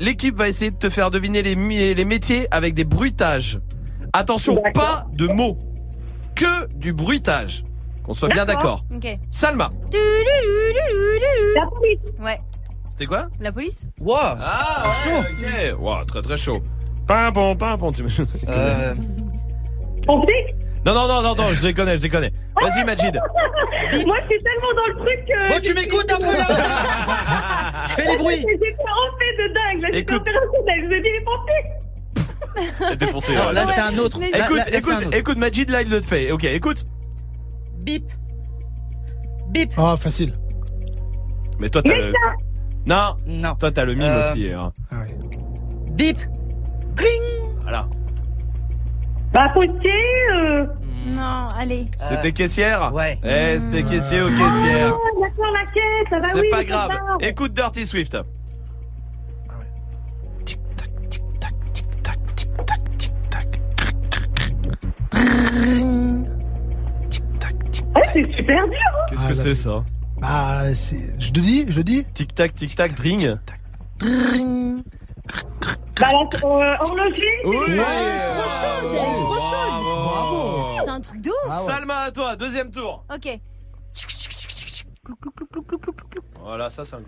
[0.00, 3.58] L'équipe va essayer de te faire deviner les métiers avec des bruitages.
[4.12, 5.56] Attention, pas de mots,
[6.34, 7.62] que du bruitage.
[8.04, 8.84] Qu'on soit bien d'accord.
[8.94, 9.18] Ok.
[9.30, 9.68] Salma,
[11.54, 11.98] La police.
[12.24, 12.38] Ouais.
[12.90, 13.28] c'était quoi?
[13.40, 13.80] La police?
[14.00, 14.16] Wow.
[14.20, 15.20] Ah, chaud.
[15.20, 16.60] Ok, Wow, très très chaud.
[17.06, 17.90] Pimpon, pimpon.
[17.90, 18.04] tu-
[18.48, 18.94] Euh,
[20.06, 20.42] Pompier
[20.84, 22.32] Non, non, non, non, non, je les connais, je les connais.
[22.60, 23.12] Vas-y, Majid.
[24.06, 25.48] Moi, je suis tellement dans le truc que...
[25.48, 26.46] Bon, tu m'écoutes un peu là
[27.88, 28.44] Je fais les bruits.
[28.48, 30.16] J'étais en fait de dingue, là, j'étais Écoute.
[30.26, 32.96] opérationnelle, je me dis les pompiers.
[32.96, 33.34] Défoncé.
[33.34, 33.52] Non, ouais.
[33.54, 34.18] là, c'est un autre.
[34.20, 35.16] Là, Écoute, là, écoute, un autre.
[35.16, 36.30] écoute, Majid, là, il le fait.
[36.32, 36.84] Ok, écoute.
[37.84, 38.04] Bip.
[39.50, 39.72] Bip.
[39.76, 40.32] Ah, facile.
[41.60, 42.12] Mais toi, t'as le.
[42.86, 43.54] Non, Non.
[43.54, 44.50] toi, t'as le mime Euh, aussi.
[44.52, 44.72] hein.
[44.90, 45.06] Ah ouais.
[45.92, 46.18] Bip.
[46.96, 47.52] Cling.
[47.62, 47.88] Voilà.
[49.32, 50.60] Bah, euh...
[51.10, 51.86] Non, allez.
[51.96, 53.18] C'était caissière Ouais.
[53.24, 54.94] Eh, c'était caissier ou caissière.
[54.94, 56.90] Ah, d'accord, la caisse, ça va, C'est oui, pas grave.
[57.20, 58.16] Écoute Dirty Swift.
[67.94, 68.98] Ouais, c'est super dur, hein.
[69.08, 69.84] Qu'est-ce Ah, que là, c'est c'est- ça
[70.20, 72.04] Bah, c'est- je te dis, je dis.
[72.04, 73.34] Tic tac, tic tac, dring.
[76.00, 77.22] Bah, la, euh, horloger.
[77.44, 77.56] Oui.
[77.76, 79.82] trop chaude, elle est trop chaude.
[79.82, 80.76] Bravo.
[80.84, 81.36] C'est un truc de ouf.
[81.48, 81.66] Ah ouais.
[81.72, 83.04] Salma, à toi, deuxième tour.
[83.12, 83.38] Ok.
[86.42, 86.98] Voilà, ça c'est un.
[86.98, 87.02] Euh,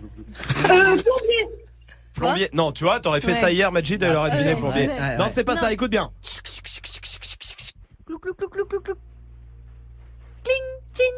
[0.65, 1.49] plombier.
[2.13, 2.49] Plombier.
[2.53, 3.33] Non, tu vois, t'aurais fait Ouais.
[3.35, 4.87] ça hier, Majid, elle aurait deviné plombier.
[4.87, 6.11] ouais, ouais, non, c'est pas ça, écoute bien.
[8.05, 8.93] Clou, clou, clou, clou, clou, clou.
[10.45, 11.15] Cling, chin.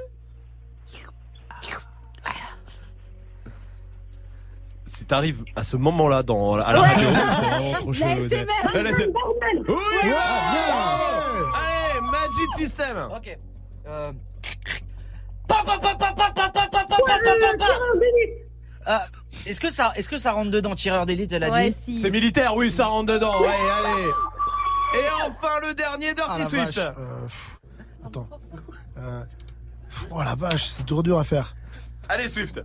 [4.85, 8.05] Si t'arrives à ce moment-là dans à la radio, c'est vraiment trop chaud.
[8.05, 8.45] Ouais.
[8.73, 8.91] Allez,
[12.01, 13.07] Magic System.
[13.11, 13.37] Ok.
[13.87, 14.11] Euh...
[19.45, 21.99] Est-ce que ça, est-ce que ça rentre dedans, tireur d'élite, elle a ouais, dit.
[22.01, 23.41] C'est militaire, oui, ça rentre dedans.
[23.41, 24.09] Ouais, allez.
[24.95, 26.93] Et enfin le dernier Dirty ah,
[28.05, 28.25] attends.
[28.99, 29.23] Euh,
[29.89, 31.55] pff, oh la vache, c'est dur dur à faire.
[32.09, 32.59] Allez Swift.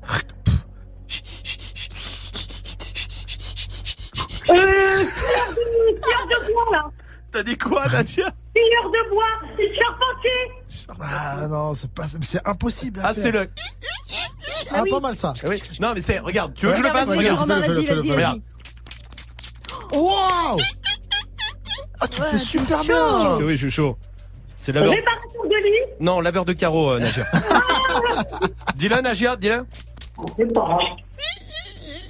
[4.50, 6.84] Euh, tireur de, bois, là.
[7.32, 8.30] T'as dit quoi, Nadia?
[8.54, 9.24] Tireur de bois.
[9.56, 11.00] Charpentier.
[11.00, 13.22] Ah non, c'est pas, c'est impossible à Ah, faire.
[13.22, 13.50] c'est le.
[14.70, 15.32] Ah, pas mal ça.
[15.42, 15.60] Ah oui.
[15.80, 16.18] Non, mais c'est.
[16.18, 17.08] Regarde, tu veux que je le fasse?
[17.08, 18.42] Regarde.
[19.92, 20.58] Waouh
[22.00, 22.84] Ah, tu Ouais, fais super chaud.
[22.84, 23.36] bien.
[23.46, 23.96] Oui, je suis chaud.
[24.64, 24.92] C'est laveur.
[24.92, 25.80] Réparation de lit.
[25.98, 27.24] Non, laveur de carreaux, euh, Nagia.
[28.76, 29.66] dis-le, Nagia, dis-le.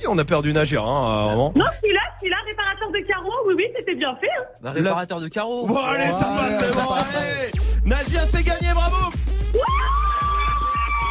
[0.07, 1.53] On a perdu Nagia, hein, euh, vraiment.
[1.57, 4.29] Non, celui-là, celui-là, réparateur de carreaux, oui, oui, c'était bien fait.
[4.39, 4.45] hein.
[4.61, 5.67] Bah, Réparateur de carreaux.
[5.67, 7.17] Bon, allez, ça Ouais, passe, c'est ça bon, passe.
[7.17, 7.51] allez.
[7.87, 8.97] Nagia, c'est gagné, bravo.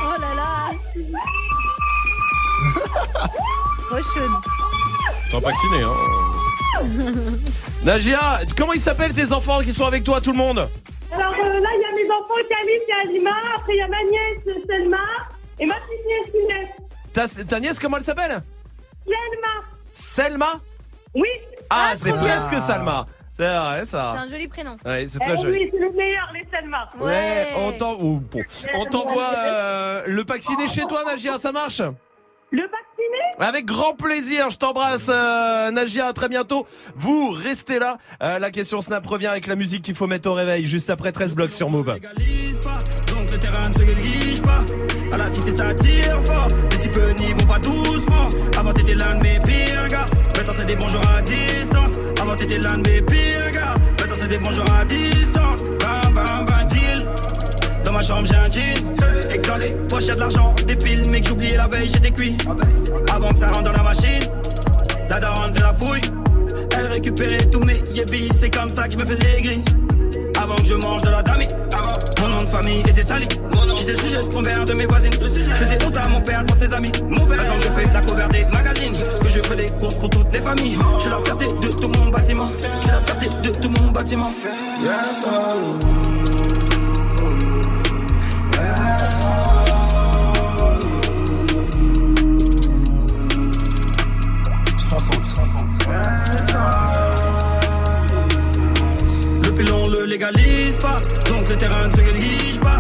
[0.03, 0.69] Oh là là.
[3.89, 4.31] Trop chaude.
[5.31, 5.95] T'es vacciné, hein.
[7.83, 10.69] Nagia, comment ils s'appellent tes enfants qui sont avec toi, tout le monde?
[11.13, 13.31] Alors euh, là, il y a mes enfants, Camille et Alima.
[13.55, 14.97] Après, il y a ma nièce, Selma.
[15.59, 16.67] Et ma petite nièce, Inès.
[17.37, 18.41] ta, ta nièce, comment elle s'appelle?
[19.05, 19.65] Selma.
[19.91, 20.59] Selma?
[21.13, 21.27] Oui.
[21.69, 23.05] Ah, Ah, c'est presque Salma.
[23.33, 24.11] C'est vrai, C'est ça.
[24.11, 24.75] un joli prénom.
[24.85, 25.51] Ouais, c'est Eh très joli.
[25.63, 26.89] oui, c'est le meilleur, les Selma.
[26.99, 28.85] Ouais, on bon.
[28.89, 31.81] T'envoie euh, le vacciné chez toi, Nagia, ça marche?
[32.51, 32.90] Le vacciné
[33.41, 36.67] Avec grand plaisir, je t'embrasse euh, à très bientôt.
[36.95, 37.97] Vous restez là.
[38.21, 41.11] Euh, la question Snap revient avec la musique qu'il faut mettre au réveil juste après
[41.11, 41.95] 13 blocs sur Move.
[57.91, 58.73] Dans ma chambre j'ai un jean.
[59.33, 60.55] Et dans les poches y'a de l'argent.
[60.65, 62.37] Des piles mais que j'oubliais la veille j'étais cuit.
[63.13, 64.23] Avant que ça rentre dans la machine.
[65.09, 66.01] La daronne fait la fouille.
[66.77, 68.29] Elle récupérait tous mes yébis.
[68.31, 69.61] C'est comme ça que je me faisais gris.
[70.41, 71.47] Avant que je mange de la dami.
[72.21, 73.27] Mon nom de famille était sali
[73.75, 75.11] J'étais sujet de convers de mes voisines.
[75.21, 76.93] Je faisais honte à mon père pour ses amis.
[77.09, 80.31] Maintenant que je fais la cover des magazines Que je fais des courses pour toutes
[80.31, 80.77] les familles.
[80.95, 82.51] Je suis la fierté de tout mon bâtiment.
[82.55, 84.31] Je suis la fierté de tout mon bâtiment.
[84.81, 85.25] Yes.
[85.25, 86.20] 60.
[99.43, 100.97] Le pilon le légalise pas,
[101.29, 102.77] donc le terrain ne se néglige pas.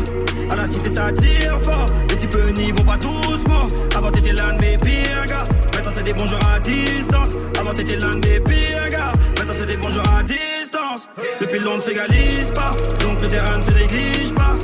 [0.51, 3.67] À la cité ça tire fort, les types n'y vont pas doucement.
[3.95, 5.43] Avant t'étais l'un de mes pires gars,
[5.73, 7.35] maintenant c'est des bonjours à distance.
[7.59, 11.09] Avant t'étais l'un de mes pires gars, maintenant c'est des bonjours à distance.
[11.39, 12.71] Le pilon ne s'égalise pas,
[13.03, 14.55] donc le terrain ne se néglige pas.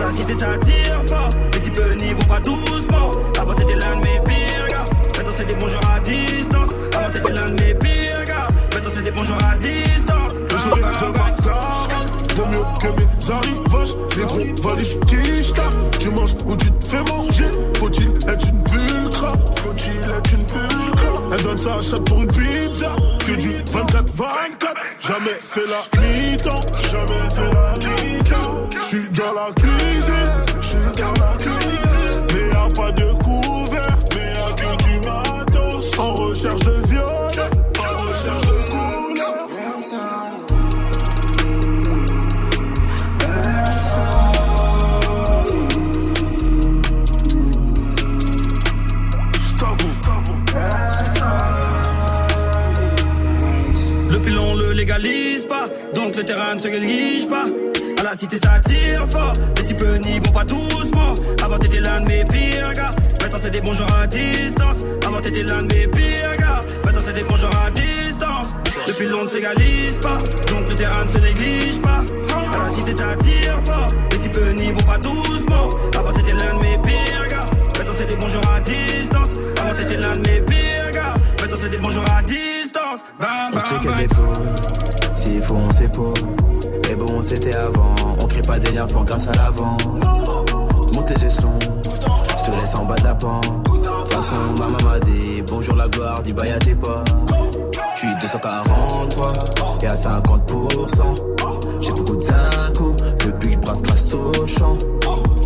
[0.00, 3.10] La cité ça tire fort, les types n'y vont pas doucement.
[3.38, 4.84] Avant t'étais l'un de mes pires gars,
[5.16, 6.68] maintenant c'est des bonjours à distance.
[6.96, 10.32] Avant t'étais l'un de mes pires gars, maintenant c'est des bonjours à distance.
[10.50, 11.88] Le sourire de Bazar
[12.34, 15.52] Vaut mieux que mes arrivages Les gros valises qui
[15.98, 17.50] Tu manges ou tu te fais manger.
[17.78, 19.32] Faut-il être une pulcra
[19.62, 22.96] Faut-il être une pulcra Elle donne sa chatte pour une pizza.
[23.26, 26.60] Que du 24-24 Jamais fait la mi-temps.
[26.90, 28.68] Jamais fait la mi-temps.
[28.78, 29.79] J'suis dans la cuisine
[56.10, 57.44] donc le terrain ne se néglige pas.
[58.00, 61.14] À la cité ça tire fort, les types n'y vont pas doucement.
[61.40, 62.90] Avant t'étais l'un de mes pires gars,
[63.22, 64.78] maintenant c'est des bonjours à distance.
[65.06, 68.54] Avant t'étais l'un de mes pires gars, maintenant c'est des bonjours à distance.
[68.88, 70.18] Le pilon ne s'égalise pas,
[70.50, 72.02] donc le terrain ne se néglige pas.
[72.54, 75.68] À la cité ça tire fort, les types n'y vont pas doucement.
[75.96, 77.46] Avant t'étais l'un de mes pires gars,
[77.78, 79.30] maintenant c'est des bonjours à distance.
[79.60, 83.00] Avant t'étais l'un de mes pires gars, maintenant c'est des bonjours à distance.
[83.20, 85.09] Bam, bam, bam.
[85.20, 86.14] S'il faut, on s'épaule.
[86.88, 87.94] Mais bon, c'était avant.
[88.22, 89.76] On crée pas des liens forts grâce à l'avant.
[90.94, 91.58] Monte les échelons.
[92.38, 93.44] Je te laisse en bas de la pente.
[93.44, 97.06] De toute façon, maman m'a dit bonjour la gloire, dis bye à tes potes.
[97.96, 99.32] Je suis 243
[99.82, 101.82] et à 50%.
[101.82, 104.78] J'ai beaucoup de zinco depuis que je brasse grâce au champ.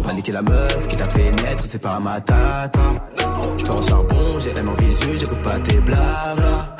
[0.04, 2.80] Paniquer la meuf qui t'a fait naître, c'est pas ma tata.
[3.56, 6.73] Je en charbon, j'ai l'aime en visu, j'écoute pas tes blabla.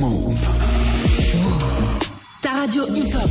[0.00, 0.48] Move.
[2.40, 3.30] Ta radio hip-hop.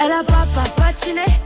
[0.00, 1.37] Elle a papa patiné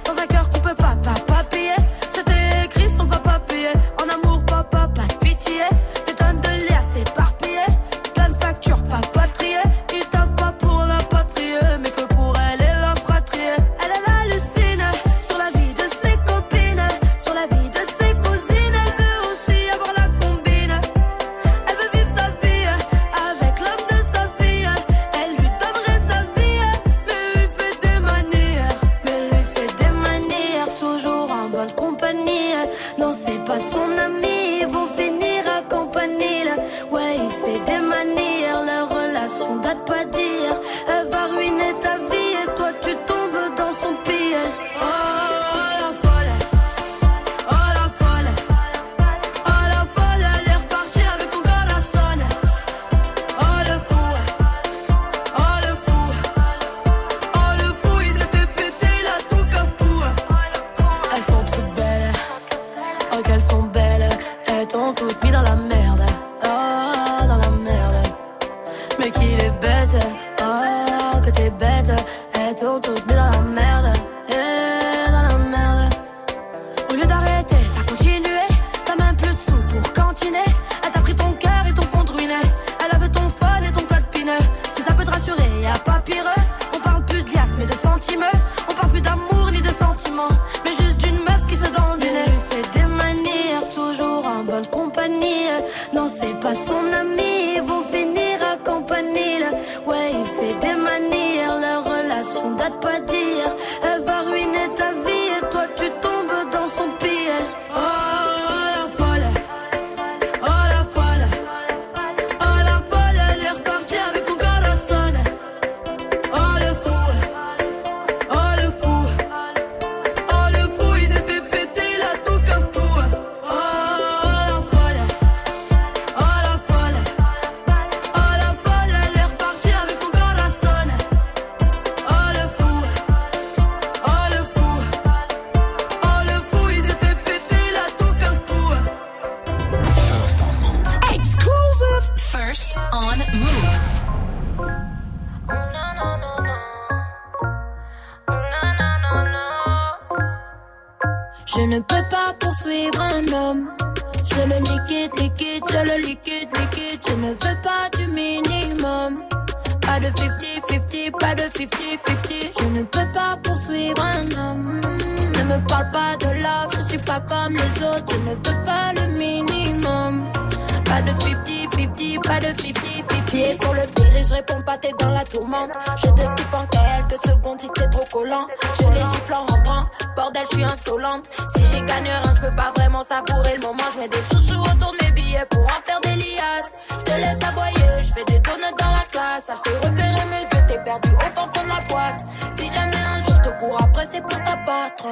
[175.97, 178.47] Je te skip en quelques secondes si t'es trop collant.
[178.75, 179.85] Je les gifle en rentrant.
[180.17, 181.25] Bordel, je suis insolente.
[181.55, 183.85] Si j'ai gagné rien, je peux pas vraiment savourer le moment.
[183.93, 186.73] Je mets des chouchous autour de mes billets pour en faire des liasses.
[186.89, 189.51] Je te laisse aboyer, je fais des donuts dans la classe.
[189.51, 192.25] Ah, je te repérer mes yeux, t'es perdu au fond de la boîte.
[192.57, 195.07] Si jamais un jour je te cours après, c'est pour t'abattre.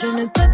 [0.00, 0.53] Je ne peux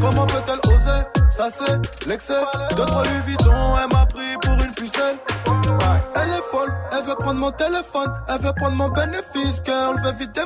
[0.00, 2.40] Comment peut-elle oser Ça c'est l'excès.
[2.76, 5.18] D'autres lui Vuitton, elle m'a pris pour une pucelle.
[6.14, 10.12] Elle est folle, elle veut prendre mon téléphone, elle veut prendre mon bénéfice, girl, veut
[10.18, 10.44] vider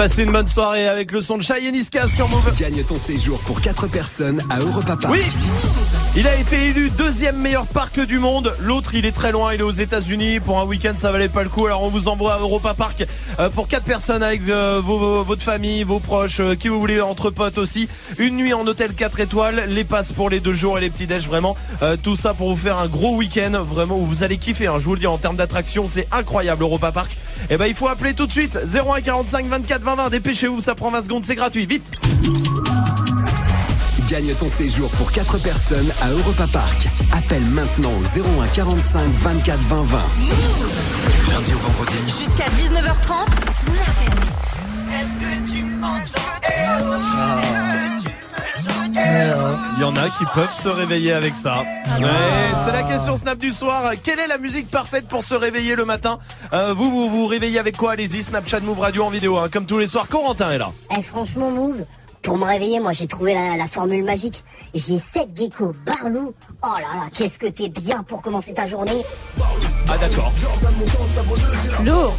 [0.00, 2.56] Passez une bonne soirée avec le son de et Niska sur Move.
[2.58, 5.12] Gagne ton séjour pour 4 personnes à Europa Park.
[5.12, 5.20] Oui
[6.16, 8.54] Il a été élu deuxième meilleur parc du monde.
[8.60, 10.40] L'autre, il est très loin, il est aux États-Unis.
[10.40, 11.66] Pour un week-end, ça valait pas le coup.
[11.66, 13.04] Alors, on vous envoie à Europa Park
[13.40, 16.80] euh, pour quatre personnes avec euh, vos, vos- votre famille, vos proches, euh, qui vous
[16.80, 17.86] voulez, entre potes aussi.
[18.16, 21.06] Une nuit en hôtel 4 étoiles, les passes pour les deux jours et les petits
[21.08, 21.58] déj, vraiment.
[21.82, 24.66] Euh, tout ça pour vous faire un gros week-end, vraiment où vous allez kiffer.
[24.66, 24.76] hein.
[24.78, 27.16] je vous le dis en termes d'attraction, c'est incroyable Europa Park.
[27.52, 30.10] Et ben, il faut appeler tout de suite 01 45 24 20 20.
[30.10, 31.66] Dépêchez-vous, ça prend 20 secondes, c'est gratuit.
[31.66, 31.90] Vite.
[34.08, 36.88] Gagne ton séjour pour 4 personnes à Europa Park.
[37.12, 39.98] Appelle maintenant au 01 45 24 20 20.
[40.18, 40.30] Du
[41.32, 41.96] lundi au vendredi.
[42.06, 43.98] Jusqu'à 19h30, Snap
[45.00, 45.64] Est-ce que tu
[49.76, 51.62] Il y en a qui peuvent se réveiller avec ça.
[51.98, 52.06] Ouais,
[52.64, 53.92] c'est la question Snap du soir.
[54.02, 56.18] Quelle est la musique parfaite pour se réveiller le matin
[56.52, 59.66] Euh, Vous, vous vous réveillez avec quoi Allez-y, Snapchat Move Radio en vidéo, hein, comme
[59.66, 60.08] tous les soirs.
[60.08, 60.70] Corentin est là.
[60.96, 61.84] Eh, franchement, Move,
[62.22, 64.44] pour me réveiller, moi j'ai trouvé la, la formule magique.
[64.74, 66.32] J'ai 7 geckos Barlou.
[66.62, 69.02] Oh là là, qu'est-ce que t'es bien pour commencer ta journée.
[69.88, 70.30] Ah d'accord.
[71.84, 72.14] Lourd.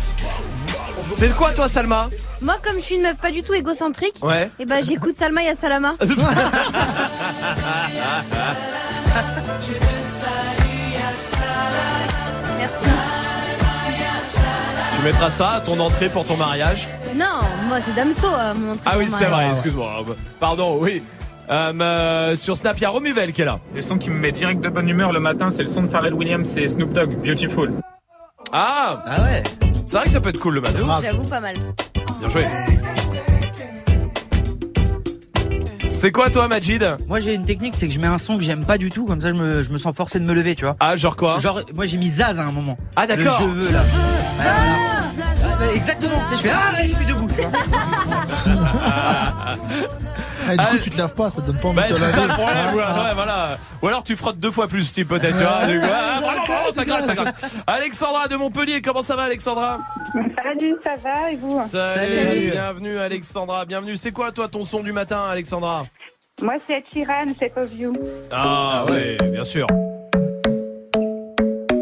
[1.16, 2.10] C'est de quoi toi Salma
[2.42, 4.50] Moi, comme je suis une meuf pas du tout égocentrique, Ouais.
[4.60, 5.96] et ben j'écoute Salma et Salama.
[12.58, 12.90] Merci.
[14.98, 17.26] Tu mettras ça à ton entrée pour ton mariage Non,
[17.68, 20.04] moi c'est Damso, euh, mon entrée Ah oui, c'est vrai, excuse-moi.
[20.40, 21.02] Pardon, oui.
[21.50, 23.60] Euh, euh, sur Snap, il y a Romuvel qui est là.
[23.76, 25.88] Le son qui me met direct de bonne humeur le matin, c'est le son de
[25.88, 27.74] Pharrell Williams et Snoop Dogg, Beautiful.
[28.54, 29.44] Ah Ah ouais
[29.92, 30.80] C'est vrai que ça peut être cool le matin.
[31.04, 31.54] J'avoue pas mal.
[32.22, 32.46] Bien joué.
[35.90, 38.44] C'est quoi toi, Majid Moi j'ai une technique, c'est que je mets un son que
[38.46, 40.56] j'aime pas du tout, comme ça je me, je me sens forcé de me lever,
[40.56, 40.78] tu vois.
[40.80, 42.78] Ah, genre quoi Genre, moi j'ai mis Zaz à un moment.
[42.96, 43.38] Ah, d'accord.
[43.42, 43.84] Je veux là.
[44.40, 45.02] Ah,
[45.60, 46.22] bah, exactement.
[46.30, 47.28] Je fais ah ouais, je suis debout.
[50.48, 52.00] Ah, du coup, tu te laves pas, ça te donne pas envie Bah, de te
[52.00, 52.14] c'est laver.
[52.14, 53.04] ça le problème, Ah, ouais, ah.
[53.04, 53.58] ouais, voilà.
[53.82, 55.68] Ou alors tu frottes deux fois plus, si peut-être, ah, ça
[56.74, 57.46] c'est gratte, ça gratte.
[57.68, 59.80] Alexandra de Montpellier, comment ça va, Alexandra?
[60.44, 61.62] Salut, ça va et vous?
[61.68, 63.96] Salut, bienvenue, Alexandra, bienvenue.
[63.98, 65.84] C'est quoi, toi, ton son du matin, Alexandra?
[66.42, 67.96] Moi, c'est Sheeran, Shape of You.
[68.32, 69.68] Ah, ouais, bien sûr.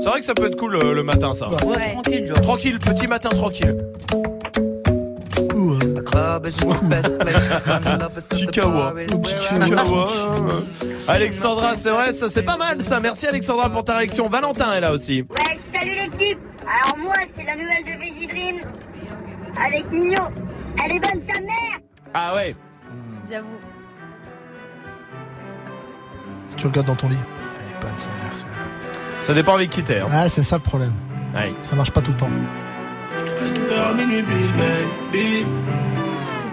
[0.01, 1.47] C'est vrai que ça peut être cool euh, le matin, ça.
[1.65, 2.41] Ouais, tranquille, genre.
[2.41, 3.77] Tranquille, petit matin tranquille.
[8.33, 8.93] Chicawa.
[9.27, 10.07] Chicawa.
[11.07, 12.99] Alexandra, c'est vrai, ça c'est pas mal ça.
[12.99, 14.29] Merci Alexandra pour ta réaction.
[14.29, 15.21] Valentin est là aussi.
[15.21, 18.55] Ouais, salut l'équipe Alors moi, c'est la nouvelle de Veggie Dream
[19.65, 20.21] avec Nino.
[20.85, 21.79] Elle est bonne sa mère
[22.13, 22.55] Ah ouais.
[23.29, 23.47] J'avoue.
[26.45, 27.15] Si tu regardes dans ton lit.
[27.59, 28.45] Elle est bonne, sa mère.
[29.21, 29.99] Ça dépend avec qui t'es.
[29.99, 30.07] hein.
[30.11, 30.93] Ah, c'est ça le problème.
[31.35, 31.53] Ouais.
[31.63, 32.29] Ça marche pas tout le temps.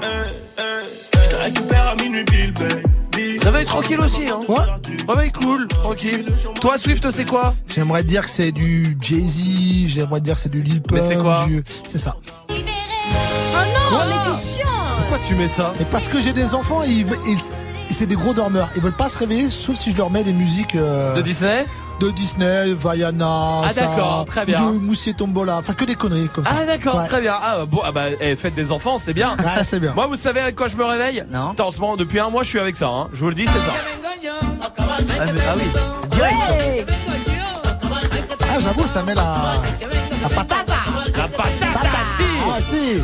[0.03, 3.39] Je te récupère à minuit pile, baby.
[3.43, 4.41] Réveil tranquille aussi, hein.
[4.49, 4.57] Ouais.
[5.09, 6.27] Réveil cool, tranquille.
[6.61, 7.55] Toi, Swift, c'est quoi?
[7.69, 11.01] J'aimerais dire que c'est du Jay-Z, j'aimerais dire que c'est du Lil Pump.
[11.01, 11.45] Mais c'est quoi?
[11.47, 12.17] Du- C'est ça.
[12.49, 14.67] Oh non, mais t'es chiant
[14.99, 15.73] Pourquoi tu mets ça?
[15.81, 17.07] Et parce que j'ai des enfants, et ils-
[17.89, 18.69] c'est des gros dormeurs.
[18.77, 20.75] Ils veulent pas se réveiller, sauf si je leur mets des musiques.
[20.75, 21.65] euh, De Disney?
[22.01, 24.73] De Disney, Vaiana, Ah, d'accord, très bien.
[24.73, 26.51] De Moussier Tombola, enfin que des conneries comme ça.
[26.61, 27.07] Ah d'accord, Ouais.
[27.07, 27.35] très bien.
[27.41, 29.37] Ah bon, ah bah eh, faites des enfants, c'est bien.
[29.39, 29.93] Ouais, c'est bien.
[29.95, 31.25] Moi, vous savez avec quoi je me réveille?
[31.31, 31.51] Non.
[31.53, 32.89] Attends, en ce moment, depuis un mois, je suis avec ça.
[32.89, 33.09] Hein.
[33.13, 33.73] Je vous le dis, c'est ça.
[34.61, 35.63] Ah, mais- ah oui.
[36.11, 36.93] Direct.
[38.43, 39.55] Ah, j'avoue, ça met la,
[40.23, 40.69] la patate.
[41.17, 41.47] La patate.
[42.49, 43.03] Ah, si.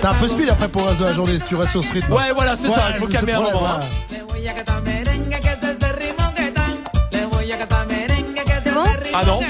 [0.00, 1.82] T'as un peu speed après pour le reste de la journée si tu restes sur
[1.84, 2.12] ce rythme.
[2.12, 4.20] Ouais, voilà, c'est ça, il faut calmer le un moment, ouais.
[9.16, 9.40] Ah non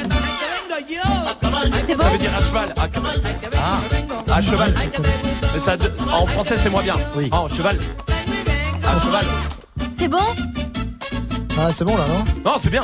[1.87, 2.73] C'est bon Ça veut dire à cheval.
[2.77, 2.89] À,
[3.57, 4.35] ah.
[4.35, 4.75] à cheval.
[5.55, 5.77] Mais ça,
[6.13, 6.95] en français, c'est moins bien.
[7.17, 7.31] Oui.
[7.33, 7.79] En cheval.
[8.87, 9.25] À cheval.
[9.97, 10.19] C'est bon
[11.59, 12.83] Ah, c'est bon là, non Non, c'est bien.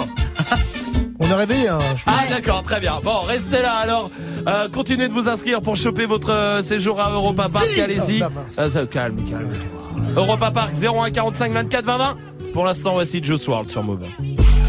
[1.23, 1.79] On est réveillé, hein.
[1.97, 2.95] je Ah d'accord, très bien.
[3.05, 4.11] Bon, restez là alors.
[4.49, 7.79] Euh, continuez de vous inscrire pour choper votre euh, séjour à Europa Park.
[7.79, 8.21] Allez-y.
[8.21, 8.59] Mince.
[8.59, 9.53] Euh, ça, calme, calme.
[10.17, 12.17] Europa Park 01 45 24 20 20.
[12.55, 14.07] Pour l'instant, voici Joe World sur Move.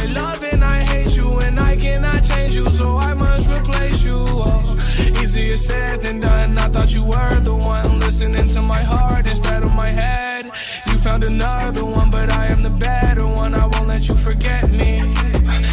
[0.00, 4.04] I love and I hate you, and I cannot change you, so I must replace
[4.04, 4.24] you.
[4.28, 4.76] Oh,
[5.20, 6.56] easier said than done.
[6.56, 10.46] I thought you were the one listening to my heart instead of my head.
[10.86, 13.54] You found another one, but I am the better one.
[13.54, 14.92] I won't let you forget me.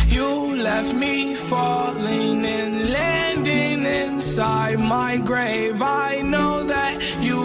[0.07, 5.83] You left me falling and landing inside my grave.
[5.83, 7.44] I know that you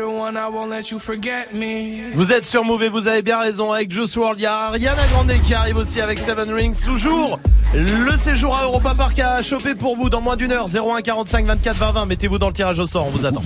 [0.31, 0.37] one.
[0.37, 2.13] I won't let you forget me.
[2.15, 4.39] Vous êtes sur et vous avez bien raison avec Joe World.
[4.39, 6.75] Il y a Ariana Grande qui arrive aussi avec Seven Rings.
[6.83, 7.39] Toujours
[7.73, 10.67] le séjour à Europa Park à choper pour vous dans moins d'une heure.
[10.67, 12.05] 01 45 24 20 20.
[12.05, 13.07] Mettez-vous dans le tirage au sort.
[13.07, 13.41] On vous attend.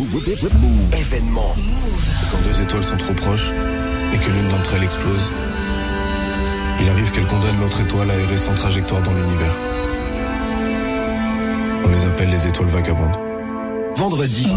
[0.93, 1.55] Événement.
[2.31, 3.51] Quand deux étoiles sont trop proches
[4.13, 5.31] et que l'une d'entre elles explose,
[6.81, 9.53] il arrive qu'elle condamne l'autre étoile à errer sans trajectoire dans l'univers.
[11.85, 13.24] On les appelle les étoiles vagabondes.
[13.97, 14.53] Vendredi.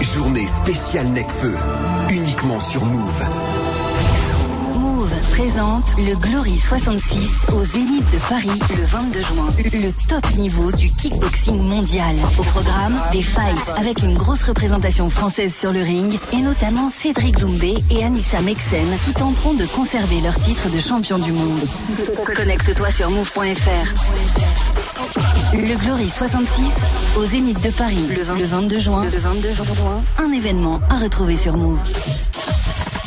[0.00, 1.54] Journée spéciale Necfeu.
[2.10, 3.22] Uniquement sur Move.
[4.74, 9.48] Move présente le Glory 66 au Zénith de Paris le 22 juin.
[9.58, 12.16] Le top niveau du kickboxing mondial.
[12.38, 17.38] Au programme, des fights avec une grosse représentation française sur le ring et notamment Cédric
[17.38, 21.60] Doumbé et Anissa Mexen qui tenteront de conserver leur titre de champion du monde.
[22.36, 24.77] Connecte-toi sur move.fr.
[25.52, 26.72] Le Glory 66
[27.16, 29.04] au Zénith de Paris le, 20 le 22 juin.
[29.04, 30.02] Le 22 juin.
[30.18, 31.82] Un événement à retrouver sur Move.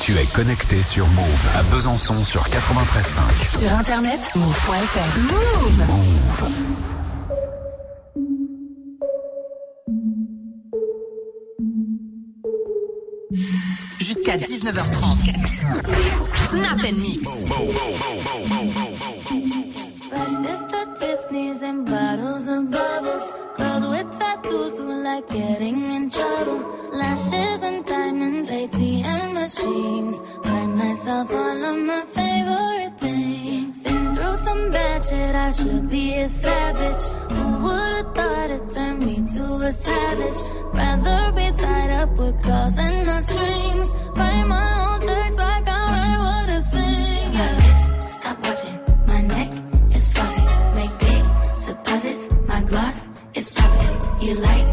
[0.02, 3.60] Tu es connecté sur Move à Besançon sur 93.5.
[3.60, 5.20] Sur internet, move.fr.
[5.20, 5.88] Move.
[5.88, 6.50] Move.
[14.00, 15.32] Jusqu'à 19h30.
[16.38, 17.28] Snap and mix.
[17.48, 18.81] Breakfast
[25.12, 26.60] like getting in trouble.
[27.00, 30.16] Lashes and diamonds, ATM machines.
[30.44, 33.84] Buy myself all of my favorite things.
[33.84, 37.04] Been through some bad shit, I should be a savage.
[37.36, 40.40] Who would've thought it turned me to a savage?
[40.80, 43.90] Rather be tied up with calls and my strings.
[44.18, 47.34] Write my own checks like I write what I sing.
[47.38, 48.00] Yeah.
[48.18, 48.78] Stop watching
[49.12, 49.52] my neck
[49.96, 50.46] is flossy.
[50.78, 51.24] Make big
[51.68, 52.24] deposits.
[52.52, 53.00] My gloss
[53.40, 53.96] is popping.
[54.26, 54.71] You like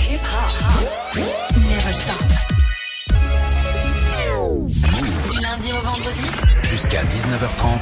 [5.31, 6.23] Du lundi au vendredi,
[6.63, 7.79] Jusqu'à 19h30.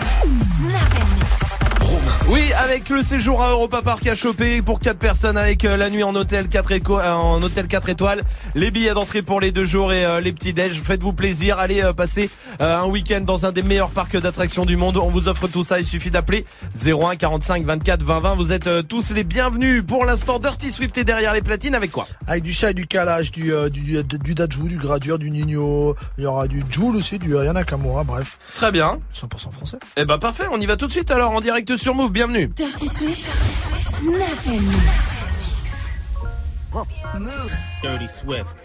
[2.29, 5.89] Oui, avec le séjour à Europa Park à choper pour 4 personnes avec euh, la
[5.89, 8.23] nuit en hôtel 4 éco- euh, en hôtel 4 étoiles,
[8.55, 10.79] les billets d'entrée pour les deux jours et euh, les petits déj.
[10.81, 12.29] Faites-vous plaisir, allez euh, passer
[12.61, 14.97] euh, un week-end dans un des meilleurs parcs d'attractions du monde.
[14.97, 16.45] On vous offre tout ça, il suffit d'appeler
[16.83, 18.35] 01 45 24 20 20.
[18.35, 19.85] Vous êtes tous les bienvenus.
[19.85, 22.07] Pour l'instant, Dirty Swift est derrière les platines avec quoi?
[22.25, 25.29] Avec du chat et du calage, du, euh, du, du, du Dajou, du Gradure, du
[25.29, 25.95] Nino.
[26.17, 28.39] Il y aura du Joule aussi, du Ayana Nakamura, bref.
[28.55, 28.97] Très bien.
[29.13, 29.77] 100% français.
[29.97, 32.12] Eh ben parfait, on y va tout de suite alors en direct sur Move.
[32.13, 32.45] Bienvenue.
[32.53, 33.25] Dirty Swift,
[33.81, 35.01] Snap and mix.
[37.17, 37.51] Move.
[37.81, 38.55] Dirty Swift.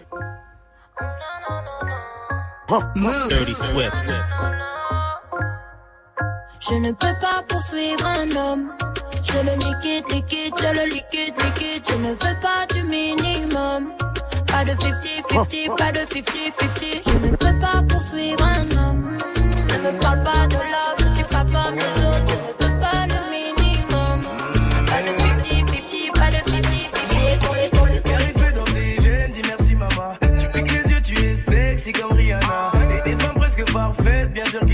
[2.95, 3.29] Move.
[3.29, 3.95] Dirty Swift.
[6.59, 8.71] Je ne peux pas poursuivre un homme.
[9.23, 11.83] Je le liquide, liquide, je le liquide, liquide.
[11.89, 13.93] Je ne veux pas du minimum.
[14.45, 17.01] Pas de 50-50, pas de 50-50.
[17.07, 19.17] Je ne peux pas poursuivre un homme.
[19.69, 20.98] Ne me parle pas de love,
[33.89, 34.68] parfaites, bien sûr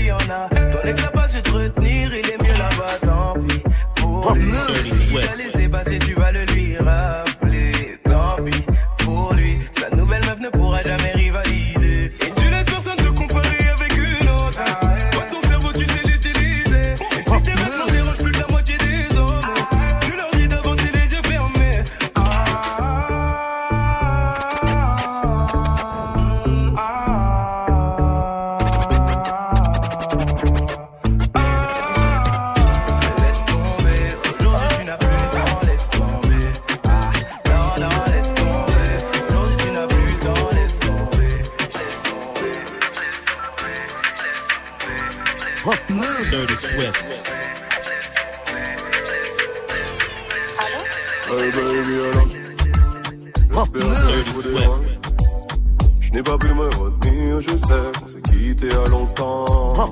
[56.16, 59.90] n'ai pas pu me retenir, je sais qu'on s'est quitté à longtemps.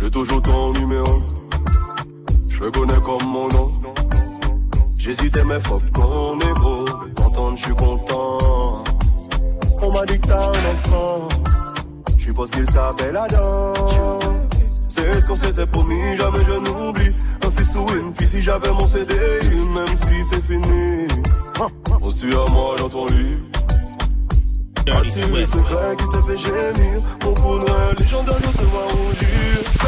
[0.00, 1.22] J'ai toujours ton numéro,
[2.50, 3.68] je le connais comme mon nom.
[4.98, 8.38] J'hésitais mais faut qu'on est beau, de je suis content.
[9.82, 11.28] On m'a dit que t'as un enfant,
[12.18, 13.72] je suppose qu'il s'appelle Adam.
[14.88, 17.14] C'est ce qu'on s'était promis, jamais je n'oublie.
[17.46, 21.06] Un fils ou une fille si j'avais mon CD, même si c'est fini.
[22.02, 23.49] On se tue à moi dans ton lit.
[24.88, 27.02] As-tu le secret qui te fait gémir.
[27.24, 29.79] Mon rein légendaire, je te vois rougir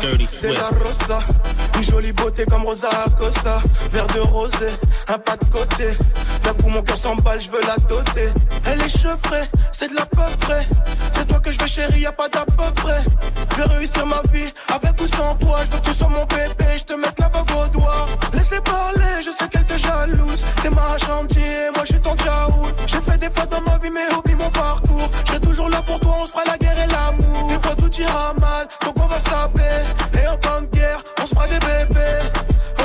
[0.00, 1.20] De la rosa.
[1.76, 3.62] Une jolie beauté comme Rosa Acosta.
[3.92, 4.68] Verre de rosé,
[5.08, 5.88] un pas de côté
[6.42, 8.30] D'un coup mon cœur s'emballe, je veux la doter.
[8.66, 10.66] Elle est chevrée, c'est de la peu près
[11.12, 13.02] C'est toi que je veux chérie, y a pas d'à peu près.
[13.50, 15.58] Je vais réussir ma vie, avec ou sans toi.
[15.64, 18.06] Je veux que tu sois mon bébé, je te mette la bague au doigt.
[18.32, 20.44] Laisse-les parler, je sais qu'elle te jalouse.
[20.62, 22.72] T'es ma chantier, moi je suis ton jaoul.
[22.86, 25.08] J'ai fait des fois dans ma vie mais oublie mon parcours.
[25.30, 27.48] Je toujours là pour toi, on se fera la guerre et l'amour.
[27.48, 30.20] Des fois tout ira mal, donc on va se taper.
[30.20, 32.51] Et en temps de guerre, on se fera des bébés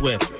[0.00, 0.39] Swift.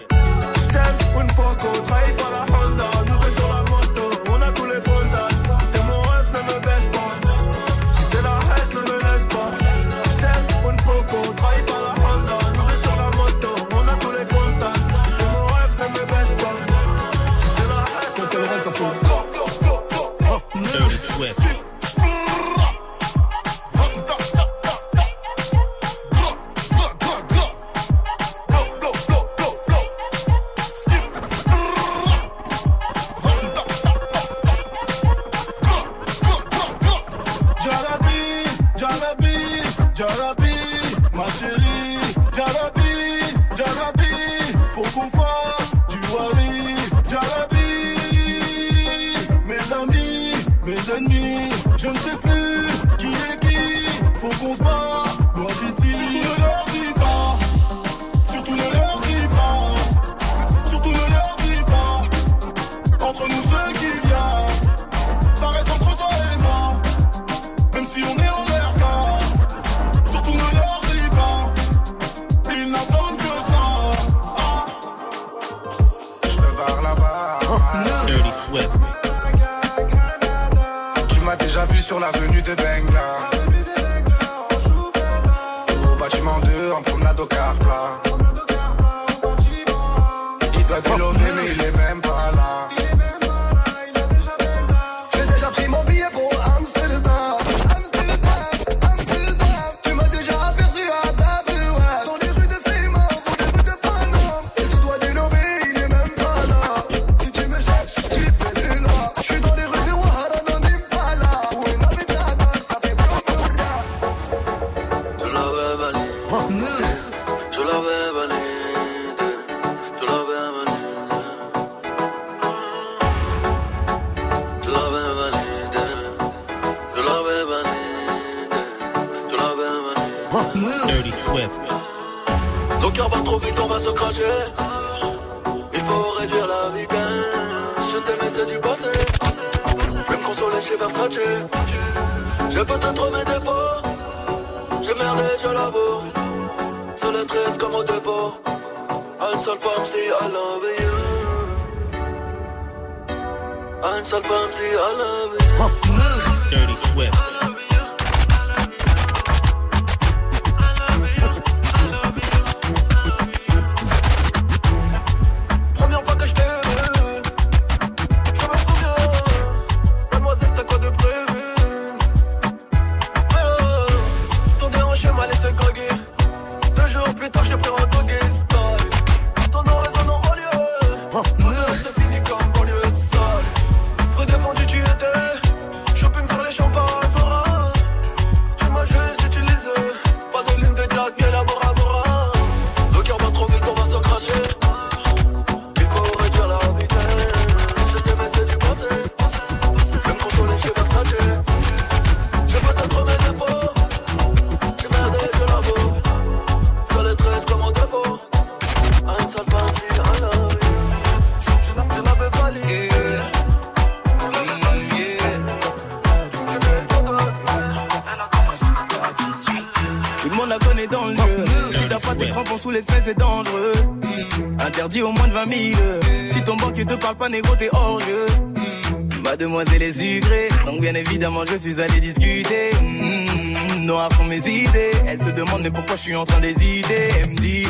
[231.47, 232.71] Je suis allé discuter?
[232.83, 233.85] Mm.
[233.85, 234.93] Noires sont mes idées.
[235.07, 237.09] Elle se demande mais pourquoi je suis en train d'hésiter?
[237.21, 237.67] Elle me dit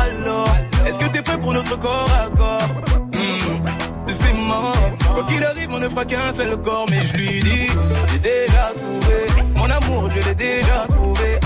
[0.00, 0.48] alors,
[0.86, 2.68] est-ce que t'es prêt pour notre corps à corps?
[3.12, 3.64] Mm.
[4.08, 4.74] C'est mort.
[5.14, 7.68] Quoi qu'il arrive, on ne fera qu'un seul corps, mais je lui dis,
[8.10, 11.38] j'ai déjà trouvé mon amour, je l'ai déjà trouvé.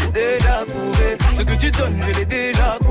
[0.00, 2.81] J'ai déjà trouvé ce que tu donnes, je l'ai déjà trouvé.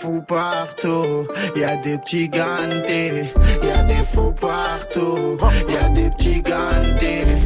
[0.00, 3.32] Fous partout, y a des petits gantés,
[3.62, 5.36] y a des fous partout,
[5.68, 7.39] y a des petits gantés,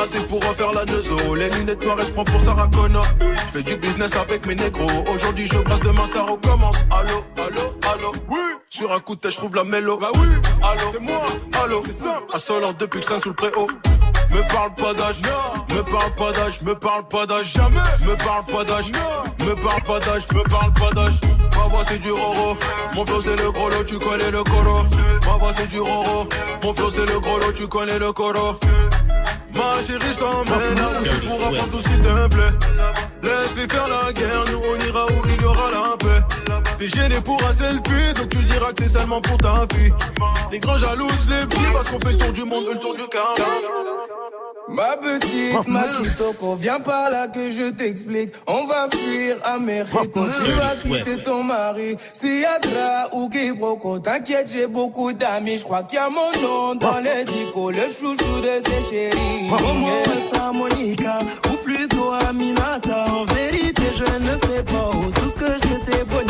[0.00, 1.34] assez pour refaire la neuzo.
[1.34, 3.04] Les lunettes noires, je prends pour Sarah Connor.
[3.20, 5.04] Je fais du business avec mes négros.
[5.14, 6.76] Aujourd'hui, je brasse, demain, ça recommence.
[6.90, 8.12] Allô, allô, allô.
[8.28, 8.38] Oui.
[8.68, 9.98] Sur un coup de tête, je trouve la mélo.
[9.98, 10.28] Bah oui,
[10.62, 11.24] allô, c'est moi.
[11.62, 12.24] Allô, c'est simple.
[12.32, 13.66] Insolent depuis que je sous le préau.
[14.32, 15.20] Me parle pas d'âge,
[15.74, 17.80] me parle pas d'âge, me parle pas d'âge, jamais.
[18.06, 18.92] Me parle pas d'âge,
[19.40, 21.20] me parle pas d'âge, me parle pas d'âge.
[21.56, 22.56] Ma voix c'est du roro,
[22.94, 24.84] mon flow c'est le gros lot, tu connais le coro.
[25.26, 26.28] Ma voix c'est du roro,
[26.62, 28.56] mon flow c'est le gros lot, tu connais le coro.
[29.54, 32.52] Ma chérie, je t'emmène, tu pourras prendre tout qu'il te plaît.
[33.22, 36.62] Laisse-les faire la guerre, nous on ira où il y aura la paix.
[36.78, 39.92] T'es gêné pour un selfie, donc tu diras que c'est seulement pour ta fille.
[40.52, 43.06] Les grands jalousent les petits parce qu'on fait le tour du monde, le tour du
[43.08, 43.34] quart.
[44.72, 48.30] Ma petite Makitoko, viens par là que je t'explique.
[48.46, 51.96] On va fuir à Mexico, tu vas quitter ton mari.
[52.12, 55.58] Si Adra ou Kibroko, t'inquiète, j'ai beaucoup d'amis.
[55.58, 59.48] Je crois qu'il y a mon nom dans les dico, le chouchou de ses chéris.
[59.48, 61.18] Comment est Monica,
[61.48, 63.04] ou plutôt Aminata.
[63.12, 66.29] En vérité, je ne sais pas où tout ce que bonita.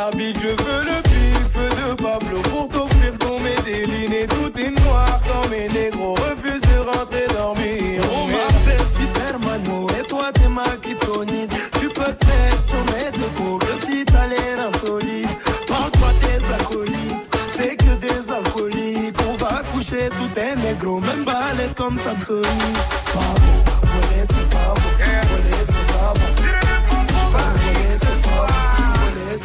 [0.00, 4.12] Je veux le bif de Pablo pour t'offrir ton médéline.
[4.12, 8.00] Et tout est noir quand mes négros refusent de rentrer dormir.
[8.12, 11.52] On m'appelle Supermano et toi t'es ma kryptonite.
[11.80, 15.28] Tu peux te mettre sur mes deux coups que si t'as l'air insolite.
[15.66, 19.16] Parle pas tes acolytes, c'est que des alcooliques.
[19.28, 23.67] On va coucher tout est négro, même balèze comme Samsonite.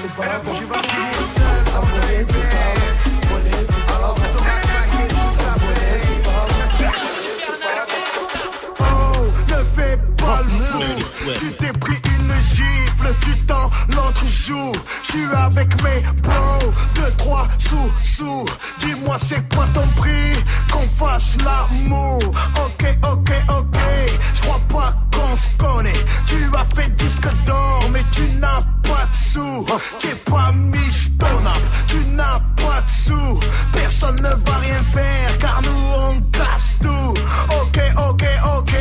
[0.03, 2.33] Tu vas finir seul, c'est pas
[5.87, 6.47] c'est pas.
[8.81, 10.83] Oh, ne fais pas le fou.
[11.39, 14.73] Tu t'es pris une gifle, tu t'en l'autre jour.
[15.03, 18.43] Je suis avec mes bros, deux, trois sous, sous.
[18.79, 20.35] Dis-moi c'est quoi ton prix,
[20.69, 22.19] qu'on fasse l'amour.
[29.33, 29.65] Sous.
[29.99, 33.39] T'es pas michetonnable, tu n'as pas de sous.
[33.71, 37.13] Personne ne va rien faire, car nous on casse tout.
[37.61, 37.79] Ok,
[38.09, 38.23] ok,
[38.57, 38.73] ok.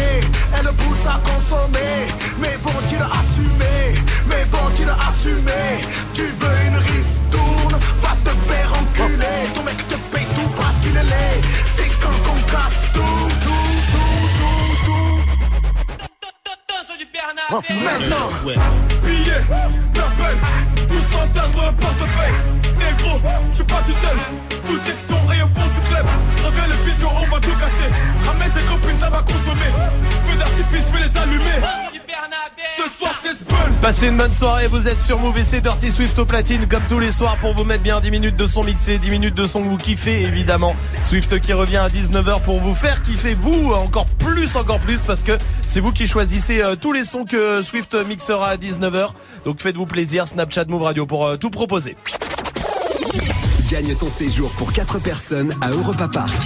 [0.59, 1.95] Elle pousse à consommer,
[2.39, 3.81] mais vont-ils assumer
[4.29, 5.69] Mais vont-ils assumer
[6.15, 10.97] Tu veux une ristourne Va te faire enculer Ton mec te paye tout parce qu'il
[10.97, 11.41] est laid
[11.75, 15.01] C'est quand qu'on casse tout, tout, tout, tout,
[17.59, 18.29] tout Maintenant
[19.03, 19.45] Billets,
[20.33, 22.35] purple, tous en tasse dans le portefeuille.
[22.79, 24.17] Négro, je suis pas tout seul.
[24.67, 26.07] Tout check son et au fond du club.
[26.45, 27.93] Reviens le vision, on va tout casser.
[28.25, 29.73] Ramène tes copines, ça va consommer.
[30.25, 31.92] Feu d'artifice, je vais les allumer.
[32.83, 33.57] Ce soir, c'est Spun.
[33.81, 36.83] Passez une bonne soirée, vous êtes sur Move et c'est Dirty Swift au platine comme
[36.89, 39.47] tous les soirs pour vous mettre bien 10 minutes de son mixé, 10 minutes de
[39.47, 40.75] son que vous kiffez évidemment.
[41.05, 45.23] Swift qui revient à 19h pour vous faire kiffer vous encore plus, encore plus parce
[45.23, 49.11] que c'est vous qui choisissez euh, tous les sons que Swift mixera à 19h.
[49.45, 51.97] Donc faites-vous plaisir, Snapchat Move Radio pour euh, tout proposer.
[53.71, 56.37] Gagne ton séjour pour 4 personnes à Europa Park.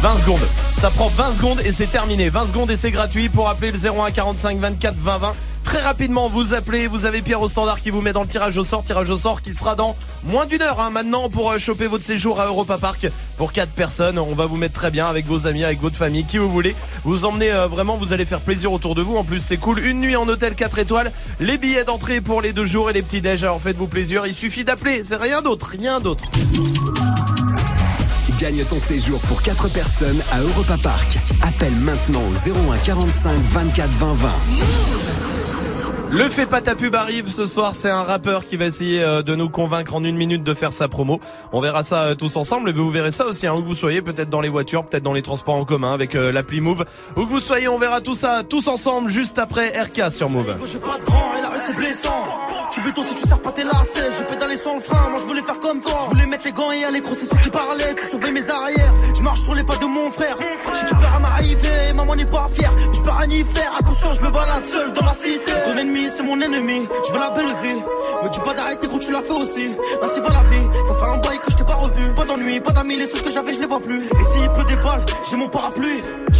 [0.00, 0.48] 20 secondes.
[0.72, 2.28] Ça prend 20 secondes et c'est terminé.
[2.28, 5.32] 20 secondes et c'est gratuit pour appeler le 01 45 24 20 20.
[5.70, 8.58] Très rapidement, vous appelez, vous avez Pierre au standard qui vous met dans le tirage
[8.58, 9.94] au sort, tirage au sort qui sera dans
[10.24, 13.06] moins d'une heure hein, maintenant pour euh, choper votre séjour à Europa Park
[13.36, 14.18] pour 4 personnes.
[14.18, 16.74] On va vous mettre très bien avec vos amis, avec votre famille, qui vous voulez.
[17.04, 19.16] Vous emmenez euh, vraiment, vous allez faire plaisir autour de vous.
[19.16, 19.78] En plus, c'est cool.
[19.78, 23.02] Une nuit en hôtel 4 étoiles, les billets d'entrée pour les deux jours et les
[23.02, 23.44] petits déj.
[23.44, 24.26] Alors faites-vous plaisir.
[24.26, 25.02] Il suffit d'appeler.
[25.04, 26.24] C'est rien d'autre, rien d'autre.
[28.40, 31.18] Gagne ton séjour pour 4 personnes à Europa Park.
[31.42, 34.30] Appelle maintenant au 01 45 24 20 20.
[36.12, 39.22] Le fait pas ta pub arrive ce soir, c'est un rappeur qui va essayer euh,
[39.22, 41.20] de nous convaincre en une minute de faire sa promo.
[41.52, 43.76] On verra ça euh, tous ensemble et vous verrez ça aussi, hein, où que vous
[43.76, 46.84] soyez, peut-être dans les voitures, peut-être dans les transports en commun avec euh, l'appli Move.
[47.16, 50.56] Où que vous soyez, on verra tout ça tous ensemble juste après RK sur Move.
[50.64, 52.24] J'ai pas de grand et la rue c'est blessant.
[52.72, 54.10] Tu béton si tu sers pas tes lacets.
[54.18, 55.96] Je pédalais sans le frein, moi je voulais faire comme toi.
[56.06, 57.94] Je voulais mettre les gants et aller c'est ceux qui parlaient.
[57.94, 58.94] Tu sauvais mes arrières.
[59.16, 60.36] Je marche sur les pas de mon frère.
[60.74, 62.72] J'ai tout peur à m'arriver, maman n'est pas fière.
[62.92, 65.52] Je peux rien y faire, attention, je me balade seul dans ma cité.
[65.64, 66.86] Ton ennemi, c'est mon ennemi.
[67.06, 67.80] Je veux la belle vie.
[68.22, 69.76] Me dis pas d'arrêter quand tu l'as fait aussi.
[70.02, 70.66] Ainsi va la vie.
[70.86, 72.14] Ça fait un bail que je t'ai pas revu.
[72.14, 74.06] Pas d'ennui, pas d'amis, les trucs que j'avais, je les vois plus.
[74.06, 76.02] Et s'il pleut des balles, j'ai mon parapluie.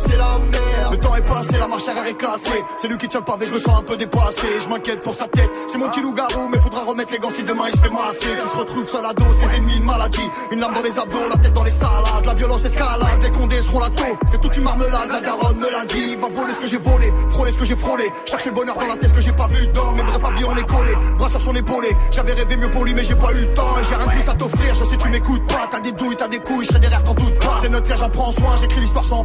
[0.00, 0.92] C'est la merde.
[0.92, 2.62] Le temps est passé, la marche arrière est cassée.
[2.76, 4.46] C'est lui qui tient le pavé, je me sens un peu dépassé.
[4.60, 5.50] Je m'inquiète pour sa tête.
[5.66, 8.38] C'est mon petit loup-garou, mais faudra remettre les gants si demain il se fait masser.
[8.40, 10.30] Qui se retrouve seul à dos, ses ennemis, une maladie.
[10.52, 12.24] Une lame dans les abdos, la tête dans les salades.
[12.24, 14.18] La violence escalade, les condés seront la taupe.
[14.28, 16.16] C'est toute une marmelade, la daronne me l'a dit.
[16.16, 18.12] Va voler ce que j'ai volé, frôler ce que j'ai frôlé.
[18.24, 19.92] Chercher le bonheur dans la tête, ce que j'ai pas vu dans.
[19.92, 20.92] Mais bref, avis, on est collé.
[21.18, 21.88] Bras sur son épaulé.
[22.12, 23.74] J'avais rêvé mieux pour lui, mais j'ai pas eu le temps.
[23.88, 24.74] J'ai rien de plus à t'offrir.
[24.74, 25.68] Je sais, tu m'écoutes pas.
[25.70, 27.58] T'as des douilles, t'as des couilles, je serai derrière, t'en doute pas.
[27.60, 28.54] C'est notre j'en prends soin.
[28.60, 29.24] J'écris l'histoire sans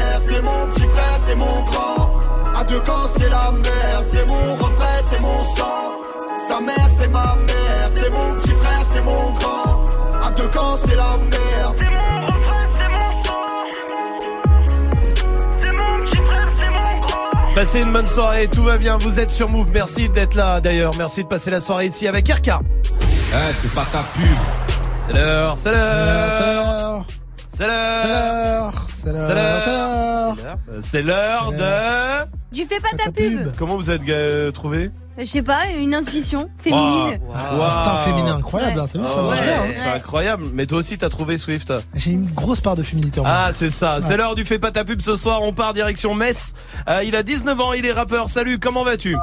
[0.21, 2.19] C'est mon petit frère, c'est mon grand.
[2.55, 4.05] À deux camps, c'est la merde.
[4.07, 6.01] C'est mon refrain, c'est mon sang.
[6.47, 7.89] Sa mère, c'est ma mère.
[7.91, 9.85] C'est mon petit frère, c'est mon grand.
[10.21, 11.75] À deux camps, c'est la merde.
[11.79, 13.45] C'est mon refrain, c'est mon sang.
[15.61, 17.53] C'est mon petit frère, c'est mon grand.
[17.55, 20.93] Passez une bonne soirée, tout va bien, vous êtes sur Move, merci d'être là d'ailleurs,
[20.97, 22.47] merci de passer la soirée ici avec RK.
[22.47, 24.37] Eh, c'est pas ta pub.
[24.95, 27.05] C'est l'heure, c'est l'heure,
[27.47, 30.57] c'est l'heure, C'est c'est l'heure, c'est l'heure.
[30.81, 32.55] c'est l'heure de...
[32.55, 33.51] Tu fais pas ta pub.
[33.57, 37.19] Comment vous êtes euh, trouvé Je sais pas, une intuition féminine.
[37.27, 37.63] Wow.
[37.63, 39.71] Instinct féminin incroyable, hein, ça Ah ouais, hein.
[39.73, 41.73] C'est incroyable, mais toi aussi t'as trouvé Swift.
[41.95, 43.23] J'ai une grosse part de féminité en.
[43.25, 46.13] Ah c'est ça, c'est l'heure du Fais pas ta pub ce soir, on part direction
[46.13, 46.53] Metz.
[46.87, 49.17] Euh, il a 19 ans, il est rappeur, salut, comment vas-tu?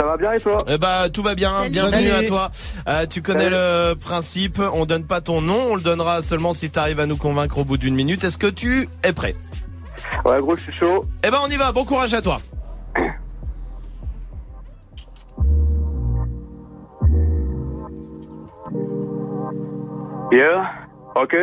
[0.00, 1.70] Ça va bien et toi Eh bah tout va bien, Salut.
[1.72, 2.24] bienvenue Salut.
[2.24, 2.50] à toi.
[2.88, 3.54] Euh, tu connais Salut.
[3.54, 7.18] le principe, on donne pas ton nom, on le donnera seulement si t'arrives à nous
[7.18, 8.24] convaincre au bout d'une minute.
[8.24, 9.34] Est-ce que tu es prêt
[10.24, 11.04] Ouais, gros, je suis chaud.
[11.22, 12.40] Eh ben on y va, bon courage à toi.
[20.30, 20.86] Yeah,
[21.16, 21.34] ok.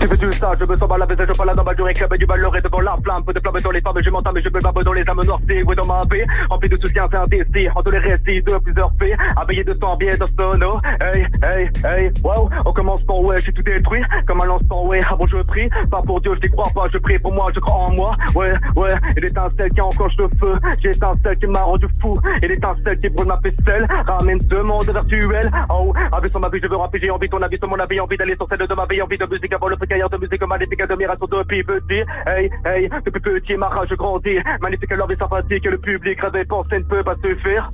[0.00, 1.92] Tu veux du stage, je me sens mal à je pas là dans ma durée,
[1.94, 4.38] club du malheur et devant la flamme, peu de flamme dans les femmes, je m'entame,
[4.38, 7.16] je me bave dans les âmes noircies, oui dans ma paix, rempli de soutien, c'est
[7.16, 11.26] un destin, entre les récits de plusieurs faits, habillé de sang, bien de sono, hey,
[11.42, 15.36] hey, hey, wow, au commencement, ouais, j'ai tout détruit, comme à l'instant, ouais, avant je
[15.46, 17.92] prie, pas pour Dieu, je n'y crois pas, je prie pour moi, je crois en
[17.92, 20.52] moi, ouais, ouais, et l'étincelle qui enclenche le feu,
[20.82, 24.90] j'ai l'étincelle qui m'a rendu fou, et l'étincelle qui brûle ma ficelle, ramène ce monde
[24.90, 27.78] virtuel, oh, avec sur ma vie, je veux rapper, j'ai envie, ton avis sur mon
[27.78, 30.16] avis, envie d'aller sur celle de ma vie, envie de musique avant le précaire de
[30.18, 35.16] musique maléfique, admiration depuis petit, hey, hey, depuis petit, ma rage grandit, magnifique, leur vie
[35.16, 37.68] sympathique, le public rêve penser ne peut pas se faire.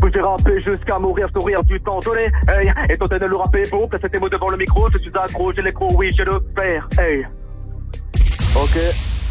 [0.00, 3.86] Vous rappé jusqu'à mourir, sourire du temps donné, hey, et tenter de le rapper beau,
[3.86, 6.88] placer tes mots devant le micro, je suis accro, j'ai l'écro, oui, j'ai le faire,
[6.98, 7.26] hey.
[8.54, 8.78] Ok.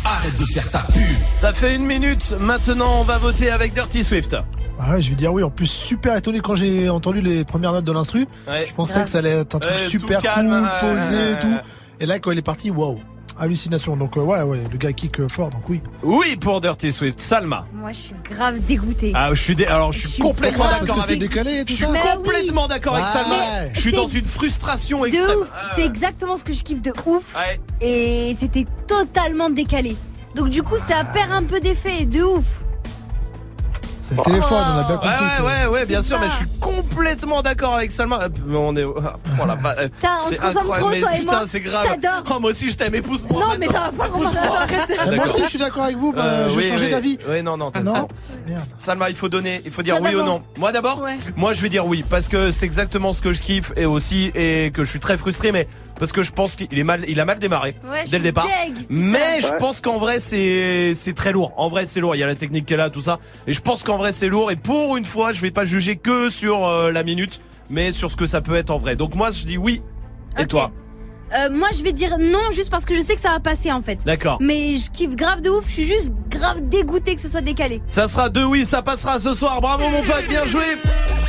[0.04, 1.04] Arrête de faire ta pub.
[1.32, 4.36] Ça fait une minute, maintenant on va voter avec Dirty Swift.
[4.80, 5.44] Ah ouais, je vais dire oui.
[5.44, 8.26] En plus, super étonné quand j'ai entendu les premières notes de l'instru.
[8.48, 8.66] Ouais.
[8.68, 9.04] Je pensais Grave.
[9.06, 11.58] que ça allait être un truc Ouais, tout super calme, cool, ouais, posé et tout.
[12.00, 13.00] Et là, quand il est parti, waouh,
[13.40, 13.96] hallucination.
[13.98, 15.82] Donc euh, ouais, ouais, le gars kick euh, fort, donc oui.
[16.04, 17.66] Oui pour Dirty Swift, Salma.
[17.74, 19.12] Moi, je suis grave dégoûtée.
[19.16, 21.66] Ah, je suis dé- alors je suis, Je suis complètement grave- d'accord avec décalé et
[21.66, 21.92] tout Je suis ça.
[21.92, 22.16] Mais oui.
[22.18, 23.12] complètement d'accord avec Ouais.
[23.14, 23.74] Salma.
[23.74, 25.40] Je suis C'est- dans une frustration De extrême.
[25.40, 25.50] ouf.
[25.56, 27.36] Ah, C'est exactement ce que je kiffe de ouf.
[27.36, 27.60] Ouais.
[27.82, 29.96] Et c'était totalement décalé.
[30.36, 32.06] Donc du coup, ça perd un peu d'effet.
[32.06, 32.46] De ouf.
[34.12, 35.10] C'est le téléphone, on a bien Ouais, compris.
[35.46, 38.24] ouais, ouais, ouais, Je bien sûr, mais je suis complètement d'accord avec Salma.
[38.24, 38.84] Euh, mais On est.
[38.84, 38.96] oh
[39.48, 41.44] la va- euh, Putain, on c'est incroyable, trop, mais toi et putain, moi.
[41.48, 41.88] c'est Je grave.
[42.02, 42.24] t'adore.
[42.36, 43.40] Oh, moi aussi, je t'aime, épouse-moi.
[43.42, 44.42] Non, mais ça va pas Épouse-moi.
[44.60, 44.98] arrête.
[45.00, 46.12] Ah, Moi aussi, je suis d'accord avec vous.
[46.12, 46.92] bah, Euh, je vais oui, changer oui.
[46.92, 47.18] d'avis.
[47.30, 48.08] Oui, non, non, t'as- Non.
[48.48, 48.66] Merde.
[48.78, 50.44] Salma, il faut donner, il faut dire oui ou non.
[50.58, 51.16] Moi d'abord Ouais.
[51.36, 54.32] Moi je vais dire oui parce que c'est exactement ce que je kiffe et aussi
[54.36, 55.68] et que je suis très frustré mais
[56.02, 58.46] parce que je pense qu'il est mal il a mal démarré Ouais, dès le départ.
[58.66, 58.88] deg.
[58.90, 61.54] Mais je pense qu'en vrai c'est c'est très lourd.
[61.58, 63.54] En vrai c'est lourd, il y a la technique qui est là tout ça et
[63.54, 66.30] je pense qu'en vrai c'est lourd et pour une fois, je vais pas juger que
[66.32, 68.96] sur euh, la minute mais sur ce que ça peut être en vrai.
[68.96, 69.82] Donc moi je dis oui.
[70.40, 70.72] Et toi?
[71.34, 73.72] Euh, moi, je vais dire non juste parce que je sais que ça va passer
[73.72, 74.00] en fait.
[74.06, 74.38] D'accord.
[74.42, 75.66] Mais je kiffe grave de ouf.
[75.68, 77.82] Je suis juste grave dégoûtée que ce soit décalé.
[77.88, 79.62] Ça sera deux oui, ça passera ce soir.
[79.62, 80.64] Bravo mon pote, bien joué.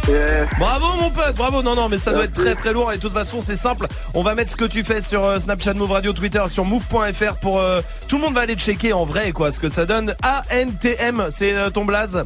[0.08, 0.46] Yeah.
[0.58, 1.62] Bravo mon pote, bravo.
[1.62, 3.86] Non non, mais ça doit être très très lourd et de toute façon, c'est simple.
[4.14, 7.36] On va mettre ce que tu fais sur euh, Snapchat Move Radio Twitter sur move.fr
[7.40, 10.14] pour euh, tout le monde va aller checker en vrai quoi ce que ça donne.
[10.24, 12.24] ANTM, c'est euh, ton blaze?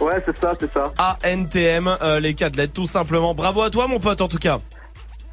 [0.00, 0.92] Ouais, c'est ça, c'est ça.
[1.24, 3.34] ANTM, euh, les quatre lettres tout simplement.
[3.34, 4.58] Bravo à toi mon pote en tout cas.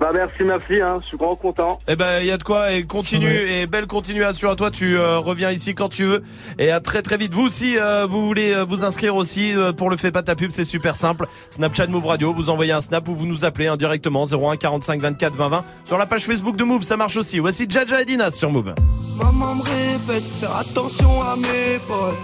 [0.01, 1.77] Bah merci, merci, hein, je suis grand content.
[1.87, 4.71] Eh ben, il y a de quoi et continue et belle continuation à toi.
[4.71, 6.23] Tu euh, reviens ici quand tu veux
[6.57, 7.35] et à très très vite.
[7.35, 10.35] Vous aussi, euh, vous voulez euh, vous inscrire aussi euh, pour le fait pas ta
[10.35, 11.27] pub, c'est super simple.
[11.51, 14.99] Snapchat Move Radio, vous envoyez un snap ou vous nous appelez hein, directement 01 45
[14.99, 17.37] 24 20 20 sur la page Facebook de Move, ça marche aussi.
[17.37, 18.73] Voici Jaja et Dinas sur Move.
[19.19, 22.17] Maman me répète, faire attention à mes potes.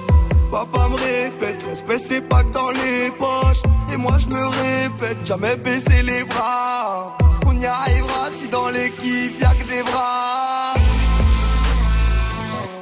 [0.49, 3.61] Papa me répète, respect c'est pas que dans les poches.
[3.93, 7.15] Et moi je me répète, jamais baisser les bras.
[7.49, 10.73] On y arrivera si dans l'équipe y'a que des bras.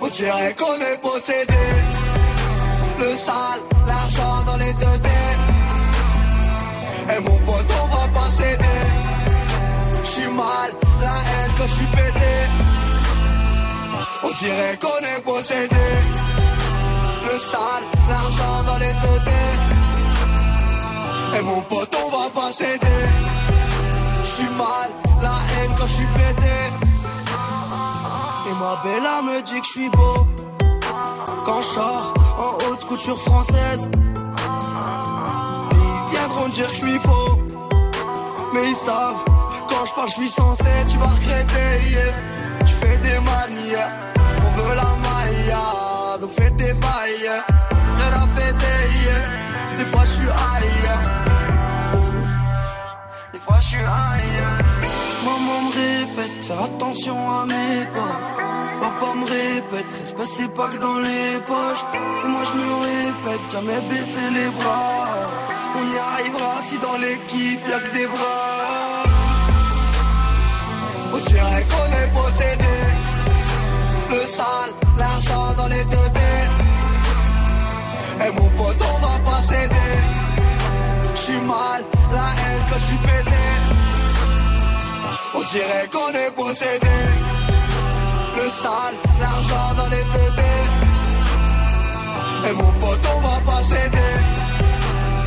[0.02, 1.66] On dirait qu'on est possédé.
[3.00, 5.36] Le sale, l'argent dans les deux dés.
[7.14, 8.82] Et mon pote, on va pas céder.
[10.04, 12.36] J'suis mal, la haine quand j'suis pété.
[14.24, 15.88] On dirait qu'on est possédé.
[17.32, 19.56] Le sale, l'argent dans les deux dés.
[21.38, 23.35] Et mon pote, on va pas céder.
[24.38, 24.90] J'suis mal,
[25.22, 26.58] la haine quand j'suis pété.
[28.50, 30.28] Et ma bella me dit que j'suis beau.
[31.46, 33.90] Quand j'sors en haute couture française.
[35.72, 37.40] Ils viendront dire que j'suis faux.
[38.54, 39.24] Mais ils savent,
[39.70, 41.90] quand je parle, je suis censé, tu vas regretter.
[41.92, 42.14] yeah.
[42.66, 43.92] Tu fais des manières,
[44.46, 47.22] on veut la maille, donc fais tes bails.
[47.22, 47.46] yeah.
[48.00, 50.75] Rien à fêter, des fois je suis.
[53.46, 54.60] Fois je suis ailleurs.
[55.24, 58.18] Maman me répète, fais attention à mes pas.
[58.82, 61.86] Papa me répète, respect c'est pas que dans les poches.
[62.24, 65.04] Et moi je me répète, jamais baisser les bras.
[65.78, 69.04] On y arrivera si dans l'équipe y'a que des bras.
[71.14, 72.76] On dirait qu'on est possédé.
[74.10, 76.06] Le sale, l'argent dans les deux.
[78.26, 79.92] Et mon pote, on va pas céder.
[81.14, 83.35] J'suis mal, la haine quand j'suis pété.
[85.52, 86.88] Dirait qu'on est possédé.
[88.36, 90.26] Le sale, l'argent dans les dés.
[92.50, 93.98] Et mon pote, on va pas céder.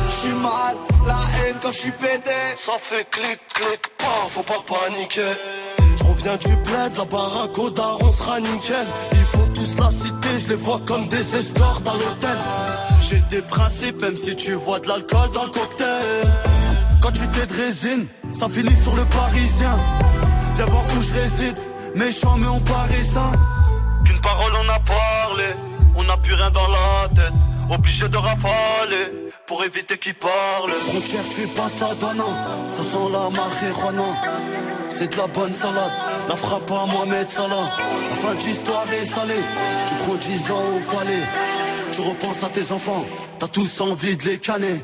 [0.09, 0.75] J'suis mal,
[1.07, 2.31] la haine quand j'suis pété.
[2.55, 5.33] Ça fait clic, clic, pas, faut pas paniquer.
[5.97, 8.87] Je reviens du bled, la baraque au daron sera nickel.
[9.13, 12.37] Ils font tous la cité, je les vois comme des escorts dans l'hôtel.
[13.01, 16.31] J'ai des principes, même si tu vois de l'alcool dans le cocktail.
[17.01, 19.75] Quand tu t'es de résine, ça finit sur le parisien.
[20.55, 21.59] Viens voir où je réside,
[21.95, 23.31] méchant mais on paraît sain.
[24.05, 25.45] Qu'une parole on a parlé,
[25.95, 27.33] on n'a plus rien dans la tête.
[27.71, 30.71] Obligé de rafaler pour éviter qu'ils parlent.
[30.89, 32.23] Frontière, tu passes la donne,
[32.71, 34.49] ça sent la marijuana.
[34.89, 35.91] C'est de la bonne salade,
[36.27, 37.69] la frappe à Mohamed Salah.
[38.09, 39.43] La fin de l'histoire est salée,
[39.87, 41.23] tu prends 10 ans au palais.
[41.91, 43.05] Tu repenses à tes enfants,
[43.37, 44.83] t'as tous envie de les canner.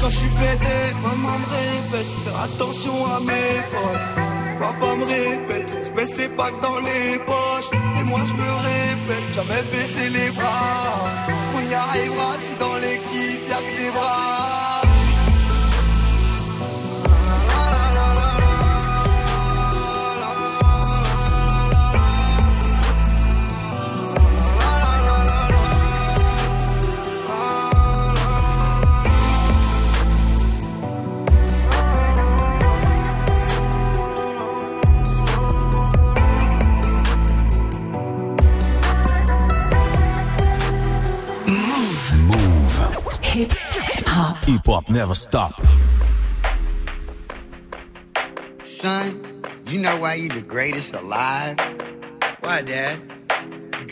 [0.00, 0.76] quand j'suis pété.
[1.02, 4.06] Maman me répète, faire attention à mes potes.
[4.58, 7.70] Papa me répète, respect c'est pas que dans les poches.
[8.00, 11.04] Et moi je me répète, jamais baisser les bras.
[11.56, 14.65] On y arrivera si dans l'équipe y'a que des bras.
[43.36, 44.42] Hip hop.
[44.44, 45.52] Hip hop never stop.
[48.62, 51.58] Son, you know why you the greatest alive?
[52.40, 53.15] Why, Dad?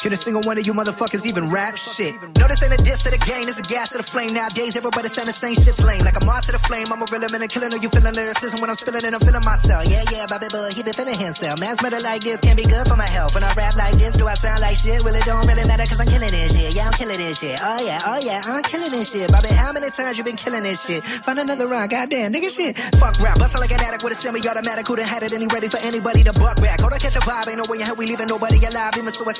[0.00, 2.16] Can a single one of you motherfuckers even rap shit?
[2.40, 4.32] No, this ain't a diss to the game, this a gas to the flame.
[4.32, 6.00] Nowadays, everybody saying the same shit's lame.
[6.00, 7.68] Like a moth to the flame, I'm a real man and killing.
[7.68, 9.12] Are you feeling lyricism when I'm spilling it?
[9.12, 9.84] I'm feeling myself.
[9.84, 11.60] Yeah, yeah, Bobby Boy, he been feeling himself.
[11.60, 13.34] Man's better like this, can't be good for my health.
[13.36, 15.04] When I rap like this, do I sound like shit?
[15.04, 16.72] Well, it don't really matter cause I'm killing this shit.
[16.72, 17.60] Yeah, I'm killing this shit.
[17.60, 19.28] Oh yeah, oh yeah, I'm killing this shit.
[19.28, 21.04] Bobby, how many times you been killing this shit?
[21.04, 22.78] Find another round, goddamn, nigga shit.
[22.96, 24.86] Fuck rap, bustle like an addict with a semi-automatic.
[24.88, 26.80] Who done had it and he ready for anybody to buck back?
[26.80, 28.96] Hold on, catch a vibe, ain't no way in hell we leaving nobody alive.
[28.96, 29.39] Even suicide,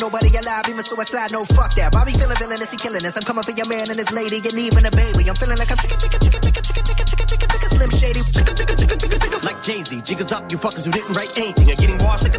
[0.00, 0.64] nobody alive.
[0.66, 1.92] Even suicide, no fuck that.
[1.92, 3.16] Bobby feeling villainous, he killing us.
[3.16, 5.28] I'm coming for your man and his lady, and even a baby.
[5.28, 8.20] I'm feeling like I'm chicka chicka chicka chicka chicka chicka chicka chicka chicka slim shady.
[8.32, 9.44] Chicka chicka chicka chicka chicka.
[9.44, 12.30] Like Jay-Z, jiggers up, you fuckers who didn't write anything You're getting washed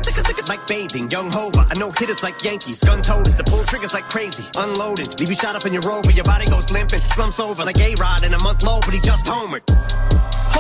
[0.51, 1.09] like bathing.
[1.09, 2.83] Young Hova, I know hitters like Yankees.
[2.83, 4.43] Gun toters, the pull triggers like crazy.
[4.57, 6.99] Unloaded, leave you shot up in your rover, your body goes limping.
[7.15, 10.10] Slumps over like A-Rod in a month low, but he just homered.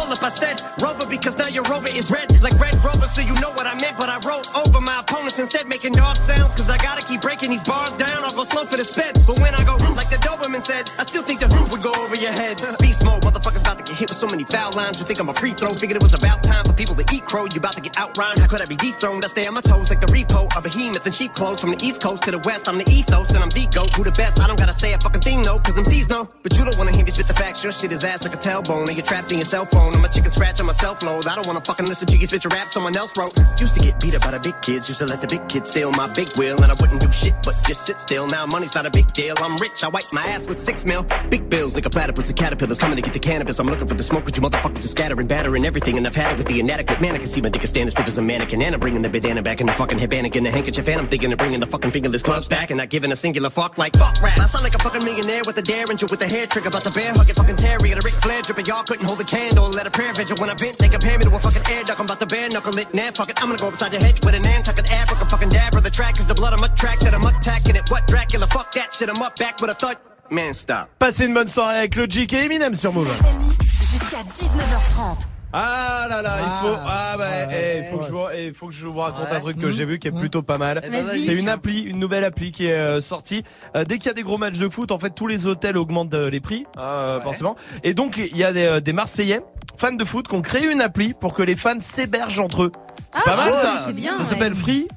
[0.01, 3.21] Hold up, I said Rover because now your Rover is red like Red Rover, so
[3.21, 4.01] you know what I meant.
[4.01, 6.55] But I wrote over my opponents instead, making dog sounds.
[6.55, 8.25] Cause I gotta keep breaking these bars down.
[8.25, 9.21] I'll go slow for the speds.
[9.27, 11.93] But when I go like the Doberman said, I still think the roof would go
[12.01, 12.57] over your head.
[12.81, 13.61] Beast mode, motherfuckers
[13.91, 14.99] get hit with so many foul lines.
[14.99, 15.69] You think I'm a free throw?
[15.73, 17.45] Figured it was about time for people to eat crow.
[17.51, 18.39] You about to get outrhymed.
[18.39, 19.23] How could I be dethroned?
[19.23, 20.47] I stay on my toes like the repo.
[20.57, 22.69] A behemoth in sheep clothes from the east coast to the west.
[22.69, 23.91] I'm the ethos and I'm the goat.
[23.95, 24.39] Who the best?
[24.39, 25.59] I don't gotta say a fucking thing, no.
[25.59, 26.29] Cause I'm no.
[26.43, 27.63] But you don't wanna hear me spit the facts.
[27.63, 28.87] Your shit is ass like a tailbone.
[28.87, 29.93] And you're trapped in your cell phone.
[29.93, 31.27] I'm a chicken scratch on my self load.
[31.27, 33.35] I don't wanna fucking listen to you spit your rap someone else wrote.
[33.59, 34.87] Used to get beat up by the big kids.
[34.87, 36.55] Used to let the big kids steal my big wheel.
[36.63, 38.27] And I wouldn't do shit but just sit still.
[38.27, 39.35] Now money's not a big deal.
[39.37, 39.83] I'm rich.
[39.83, 41.05] I wipe my ass with six mil.
[41.29, 43.59] Big bills like a platypus and caterpillars coming to get the cannabis.
[43.59, 45.97] I'm looking for the smoke, but you motherfuckers are scattering, battering everything.
[45.97, 47.15] And I've had it with the inadequate man.
[47.15, 48.61] I can see my dick is standing stiff as a mannequin.
[48.61, 50.87] And I'm bringing the bandana back in the fucking headband and the handkerchief.
[50.87, 53.49] And I'm thinking of bringing the fucking fingerless gloves back and not giving a singular
[53.49, 54.39] fuck like fuck rap.
[54.39, 56.69] I sound like a fucking millionaire with a derringer with a hair trigger.
[56.69, 58.65] About the bear hugging fucking Terry and a Ric Flair dripping.
[58.65, 59.69] Y'all couldn't hold a candle.
[59.69, 60.77] Let a prayer vigil when I vent.
[60.77, 61.99] They compare me to a fucking air duck.
[61.99, 62.93] I'm about to bare knuckle it.
[62.93, 63.41] Nah, fuck it.
[63.41, 65.75] I'm gonna go upside your head with an Nantucket Africa fucking dab.
[65.75, 67.89] Or the track is the blood I'm a track that I'm attacking it.
[67.89, 68.47] What Dracula?
[68.47, 69.09] Fuck that shit.
[69.09, 69.97] I'm up back with a thud.
[70.29, 70.89] Man, stop.
[70.97, 73.70] Passez une bonne soirée avec Logic et Eminem sur Move.
[73.91, 75.27] Jusqu'à 19h30.
[75.53, 78.53] Ah là là, il faut ah bah ouais, eh, il faut que je vous il
[78.53, 80.79] faut que je vous raconte un truc que j'ai vu qui est plutôt pas mal.
[80.89, 81.19] Vas-y.
[81.19, 83.43] C'est une appli, une nouvelle appli qui est euh, sortie.
[83.75, 85.75] Euh, dès qu'il y a des gros matchs de foot, en fait, tous les hôtels
[85.77, 87.57] augmentent euh, les prix, euh, forcément.
[87.83, 89.41] Et donc il y a des, des Marseillais
[89.75, 92.71] fans de foot qui ont créé une appli pour que les fans s'hébergent entre eux.
[93.13, 93.81] C'est Ah, pas mal ça.
[93.85, 94.25] c'est bien, ça ouais.
[94.25, 94.87] s'appelle Free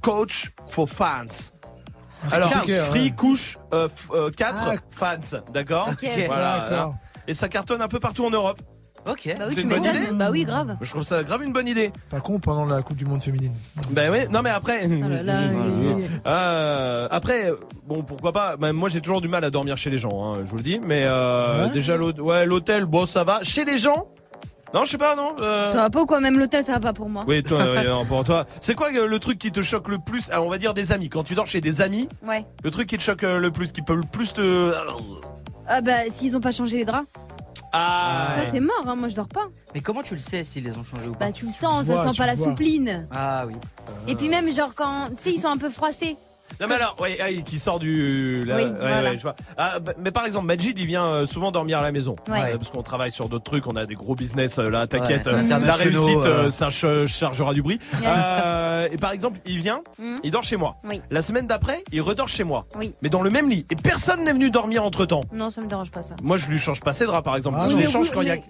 [0.00, 1.50] Coach for Fans.
[2.32, 3.10] Alors Free ouais.
[3.10, 3.58] couche
[4.36, 5.16] 4 fans,
[5.52, 6.08] d'accord Ok.
[6.26, 6.92] Voilà.
[7.28, 8.58] Et ça cartonne un peu partout en Europe.
[9.08, 9.32] Ok.
[9.38, 10.02] Bah oui, C'est tu une bonne m'étonnes.
[10.02, 10.12] idée.
[10.12, 10.76] Bah oui, grave.
[10.80, 11.92] Je trouve ça grave une bonne idée.
[12.10, 13.52] Pas con pendant la Coupe du Monde féminine.
[13.90, 15.40] Ben oui, non mais après, Oh là là.
[16.26, 17.52] Euh, après,
[17.86, 18.56] bon pourquoi pas.
[18.56, 20.62] Ben, moi j'ai toujours du mal à dormir chez les gens, hein, je vous le
[20.62, 20.80] dis.
[20.84, 21.70] Mais euh, Ouais.
[21.72, 23.40] déjà l'hôtel, ouais, l'hôtel, bon ça va.
[23.44, 24.08] Chez les gens,
[24.74, 25.28] non je sais pas non.
[25.40, 26.20] euh, Ça va pas ou quoi?
[26.20, 27.24] Même l'hôtel, ça va pas pour moi.
[27.28, 28.46] Oui toi, non, pour toi.
[28.60, 30.28] C'est quoi le truc qui te choque le plus?
[30.30, 31.08] Alors on va dire des amis.
[31.08, 32.44] Quand tu dors chez des amis, Ouais.
[32.64, 34.72] le truc qui te choque le plus, qui peut le plus te.
[35.68, 37.08] Ah bah s'ils ont pas changé les draps,
[37.72, 38.34] Ah.
[38.36, 38.84] ça c'est mort.
[38.86, 38.96] Hein.
[38.96, 39.48] Moi je dors pas.
[39.74, 41.82] Mais comment tu le sais s'ils les ont changés ou pas Bah tu le sens,
[41.82, 42.46] Tu ça vois, sent tu pas la vois.
[42.48, 43.06] soupline.
[43.14, 43.54] Ah oui.
[44.06, 46.16] Et puis même genre quand, tu sais, ils sont un peu froissés.
[46.60, 48.42] Non mais alors, ouais, ah, qui sort du.
[48.44, 49.10] là, Oui, ouais, voilà.
[49.10, 49.34] ouais, je vois.
[49.56, 52.54] Ah, bah, mais par exemple, Majid, il vient euh, souvent dormir à la maison, Ouais.
[52.54, 54.86] Euh, parce qu'on travaille sur d'autres trucs, on a des gros business euh, là.
[54.86, 56.50] T'inquiète, Ouais, euh, la internationaux, réussite, euh, euh.
[56.50, 57.78] ça ch- chargera du bruit.
[58.04, 60.18] Euh, et par exemple, il vient, Mhm.
[60.24, 60.76] il dort chez moi.
[60.84, 61.00] Oui.
[61.10, 62.94] La semaine d'après, il redort chez moi, Oui.
[63.02, 63.64] mais dans le même lit.
[63.70, 65.20] Et personne n'est venu dormir entre temps.
[65.32, 66.14] Non, ça me dérange pas ça.
[66.22, 67.56] Moi, je lui change pas ses draps, par exemple.
[67.60, 67.80] Ah je oui.
[67.80, 68.36] les Mais change oui, quand il y a.
[68.36, 68.42] mais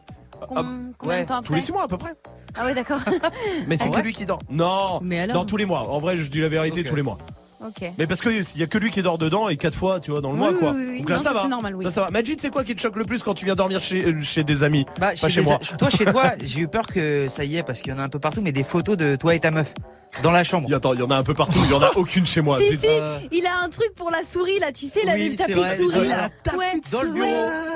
[0.47, 2.13] Com- combien ouais, de temps Tous les six mois à peu près.
[2.57, 3.01] Ah ouais, d'accord.
[3.67, 4.39] Mais c'est Ah que lui qui dort.
[4.49, 5.81] Non, Mais alors non, tous les mois.
[5.89, 6.87] En vrai, je dis la vérité, Ok.
[6.89, 7.19] tous les mois.
[7.65, 7.91] Ok.
[7.99, 10.21] Mais parce qu'il y a que lui qui dort dedans et quatre fois, tu vois,
[10.21, 10.71] dans le Oui, mois, oui, quoi.
[10.73, 10.99] oui, oui.
[11.01, 11.43] Donc là, Non, ça ça, va.
[11.43, 11.83] c'est normal, oui.
[11.85, 12.11] Ça, ça va.
[12.11, 14.45] Majid, c'est quoi qui te choque le plus quand tu viens dormir chez, euh, chez
[14.45, 15.59] des amis Bah, Pas chez des- moi.
[15.77, 18.03] Toi, chez toi, j'ai eu peur que ça y est, parce qu'il y en a
[18.05, 19.75] un peu partout, mais des photos de toi et ta meuf.
[20.23, 20.69] Dans la chambre.
[20.75, 22.59] Attends, il y en a un peu partout, il y en a aucune chez moi.
[22.59, 22.87] Si, Tu- si,
[23.31, 25.71] il a un truc pour la souris là, tu sais, là, Oui, le tapis vrai,
[25.77, 26.09] de souris.
[26.43, 27.13] tapis ouais.
[27.15, 27.27] bureau.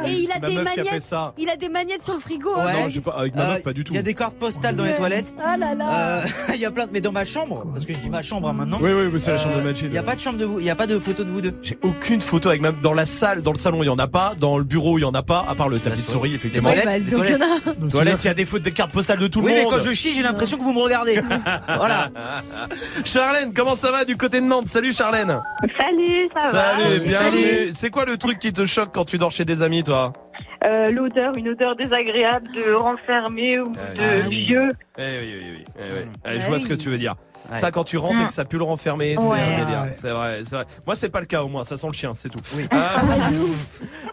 [0.06, 1.14] Et il a des magnettes.
[1.38, 2.54] Il a des magnettes sur le frigo.
[2.56, 2.72] Ouais.
[2.72, 3.92] Non, j'ai pas, avec ma Euh, meuf, pas du tout.
[3.92, 5.34] Il y a des cartes postales dans les toilettes.
[5.42, 6.18] Ah là là.
[6.18, 6.22] Euh,
[6.54, 6.90] Il y a plein de...
[6.92, 8.78] Mais dans ma chambre, parce que je dis ma chambre hein, maintenant.
[8.80, 9.84] Oui, oui, mais c'est la chambre de Majid.
[9.86, 11.30] Il n'y a pas de chambre de vous, il y a pas de photo de
[11.30, 11.54] vous deux.
[11.62, 14.08] J'ai aucune photo avec ma dans la salle, dans le salon, il y en a
[14.08, 16.34] pas, dans le bureau, il y en a pas, à part le tapis de souris,
[16.34, 16.70] effectivement.
[16.70, 17.62] toilettes, Bah, les donc, il y en toilettes.
[17.66, 17.72] a.
[17.80, 19.62] Donc, Toilette, il y a des photos, des cartes postales de tout Oui, le mais
[19.64, 19.72] monde.
[19.74, 21.20] quand je chie, j'ai l'impression que vous me regardez.
[21.76, 22.10] voilà.
[23.04, 24.68] Charlène, comment ça va du côté de Nantes?
[24.68, 25.40] Salut Charlène.
[25.78, 27.70] Salut, ça Salut, va bienvenue.
[27.72, 30.12] C'est quoi le truc qui te choque quand tu dors chez des amis, toi?
[30.64, 34.44] Euh, L'odeur, une odeur désagréable de renfermé ou Ah, de oui.
[34.46, 34.68] vieux.
[34.96, 35.64] Eh oui, oui, oui.
[35.78, 36.08] eh oui.
[36.24, 36.62] Eh, je Ah vois oui.
[36.62, 37.16] ce que tu veux dire.
[37.50, 37.56] Ouais.
[37.58, 39.40] Ça, quand tu rentres et que ça pue le renfermer, c'est Ouais.
[39.40, 40.10] Ouais.
[40.12, 40.64] Vrai, vrai.
[40.86, 41.64] Moi, c'est pas le cas au moins.
[41.64, 42.38] Ça sent le chien, c'est tout.
[42.56, 42.68] Oui.
[42.70, 43.14] Ah, Ah bah.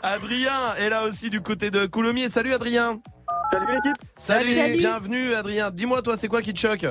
[0.02, 2.30] Adrien est là aussi du côté de Coulommiers.
[2.30, 2.96] Salut Adrien.
[3.52, 4.02] Salut l'équipe.
[4.16, 4.56] Salut.
[4.56, 4.78] Salut.
[4.78, 5.70] Bienvenue Adrien.
[5.72, 6.86] Dis-moi toi, c'est quoi qui te choque?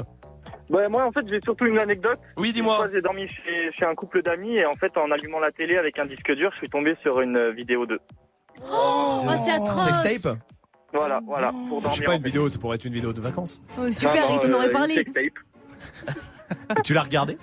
[0.70, 2.18] Bah, moi, en fait, j'ai surtout une anecdote.
[2.36, 2.86] Oui, dis-moi.
[2.92, 5.98] j'ai dormi chez, chez un couple d'amis et en fait, en allumant la télé avec
[5.98, 8.00] un disque dur, je suis tombé sur une euh, vidéo d'eux.
[8.70, 9.84] Oh, c'est atroce.
[10.02, 10.36] Sextape
[10.92, 11.92] Voilà, voilà, pour Je dormir.
[11.98, 13.62] sais pas une vidéo, ça pourrait être une vidéo de vacances.
[13.80, 14.94] Oh, super, Non, non, il t'en aurait euh, parlé.
[14.94, 16.82] une sextape.
[16.84, 17.38] tu l'as regardé?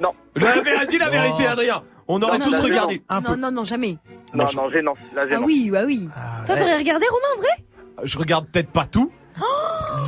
[0.00, 0.12] Non.
[0.36, 1.52] La vérité, dis la vérité, Oh.
[1.52, 1.82] Adrien.
[2.08, 3.02] On aurait Non, tous non, regardé.
[3.08, 3.36] Un Non, peu.
[3.36, 3.96] non, non, jamais.
[4.34, 4.94] Non, je- non, gênant.
[5.14, 6.08] La Ah oui, bah oui.
[6.16, 8.04] Ah, Toi, t'aurais regardé Romain en vrai?
[8.04, 9.12] Je regarde peut-être pas tout,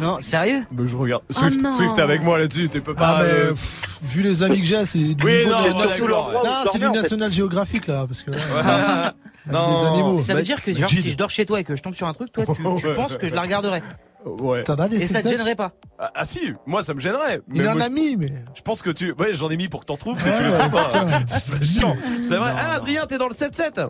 [0.00, 0.64] Non, sérieux?
[0.72, 1.22] Mais je regarde.
[1.28, 1.72] Oh Swift, non.
[1.72, 2.68] Swift est avec moi là-dessus.
[2.68, 3.16] Tu peux pas.
[3.18, 5.78] Ah, mais euh, pff, vu les amis que j'ai, c'est du Oui, niveau non.
[5.78, 7.00] Non, c'est du Dormir, en fait.
[7.02, 9.14] National Géographique là, parce que là,
[9.50, 9.80] Non.
[9.82, 10.20] des animaux.
[10.20, 11.82] Ça veut Bah, dire que bah, genre, si je dors chez toi et que je
[11.82, 13.82] tombe sur un truc, toi, tu, tu penses que je la regarderais.
[14.24, 14.62] Ouais.
[14.62, 15.72] T'en as des Et ça te gênerait pas.
[15.98, 17.40] Ah, ah, si, moi ça me gênerait.
[17.52, 18.28] Il Mais en moi, a mis, mais.
[18.54, 19.12] je, pense que tu.
[19.18, 21.26] Ouais, j'en ai mis pour que t'en trouves, que tu le trouves pas.
[21.26, 21.96] Ce serait chiant.
[22.22, 22.52] C'est vrai.
[22.56, 22.74] Ah.
[22.76, 23.88] Adrien, t'es dans le 7-7.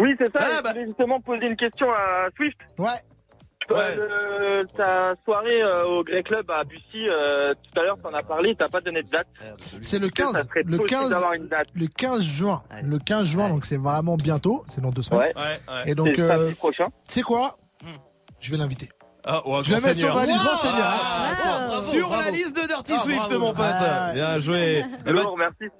[0.00, 0.38] Oui, c'est ça.
[0.40, 0.72] Ah, je bah.
[0.72, 2.56] voulais justement poser une question à Swift.
[2.78, 2.88] Ouais.
[3.70, 3.94] Euh, Ouais.
[3.96, 8.22] le- ta soirée euh, au Grey Club à Bussy, euh, tout à l'heure, t'en as
[8.22, 9.26] parlé, t'as pas donné de date.
[9.80, 10.32] C'est le Est-ce que 15.
[10.32, 11.10] Ça serait Le possible 15.
[11.10, 11.68] d'avoir une date.
[11.74, 12.62] Le 15 juin.
[12.82, 14.64] Le 15 juin, donc c'est vraiment bientôt.
[14.68, 15.20] C'est dans deux semaines.
[15.20, 15.34] Ouais.
[15.36, 15.90] Ouais, ouais.
[15.90, 17.56] Et donc, C'est euh, quoi?
[17.82, 17.96] Hmm.
[18.40, 18.88] Je vais l'inviter.
[19.24, 20.84] Ah, ouais, Je mets sur ma liste, grand seigneur.
[20.84, 21.34] Ah,
[21.68, 22.22] bravo, Sur bravo.
[22.24, 23.38] la liste de Dirty Ah, Swift, bravo.
[23.38, 23.64] mon pote.
[23.68, 24.10] Ah.
[24.12, 24.84] Bien joué.
[25.06, 25.24] Eh ben,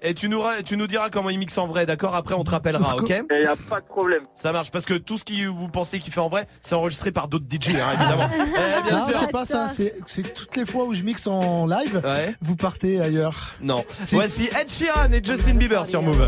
[0.00, 2.14] et tu nous, ra- tu nous diras comment il mixe en vrai, d'accord?
[2.14, 3.08] Après, on te rappellera, ok?
[3.30, 4.22] Il y a pas de problème.
[4.34, 7.10] Ça marche, parce que tout ce qui vous pensez qu'il fait en vrai, c'est enregistré
[7.10, 8.28] par d'autres DJ, hein, évidemment.
[8.32, 9.18] Eh, bien non, sûr.
[9.18, 9.66] c'est pas ça.
[9.68, 12.36] C'est que toutes les fois où je mixe en live, Ouais.
[12.40, 13.54] vous partez ailleurs.
[13.60, 13.84] Non.
[14.12, 16.22] Voici Ed Sheeran et Justin Bieber sur Move.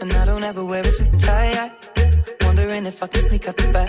[0.00, 1.52] And I don't ever wear a suit and tie.
[1.54, 3.88] I wondering if I can sneak out the back.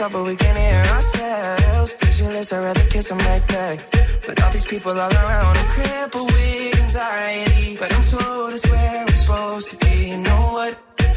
[0.00, 1.92] talk, but we can't hear ourselves.
[1.92, 3.78] Pictureless, I'd rather kiss them right back.
[4.26, 7.76] But all these people all around, I'm crippled with anxiety.
[7.76, 10.10] But I'm told it's where I'm supposed to be.
[10.10, 10.72] You know what?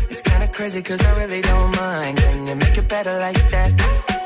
[0.10, 2.18] It's kinda crazy, cause I really don't mind.
[2.18, 4.23] Can you make it better like that?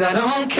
[0.00, 0.59] Cause I don't care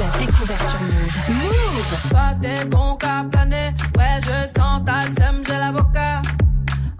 [0.00, 1.18] tu as découvert sur Move.
[1.28, 6.22] Move Toi t'es bon qu'à planer, ouais je sens ta sème, j'ai l'avocat.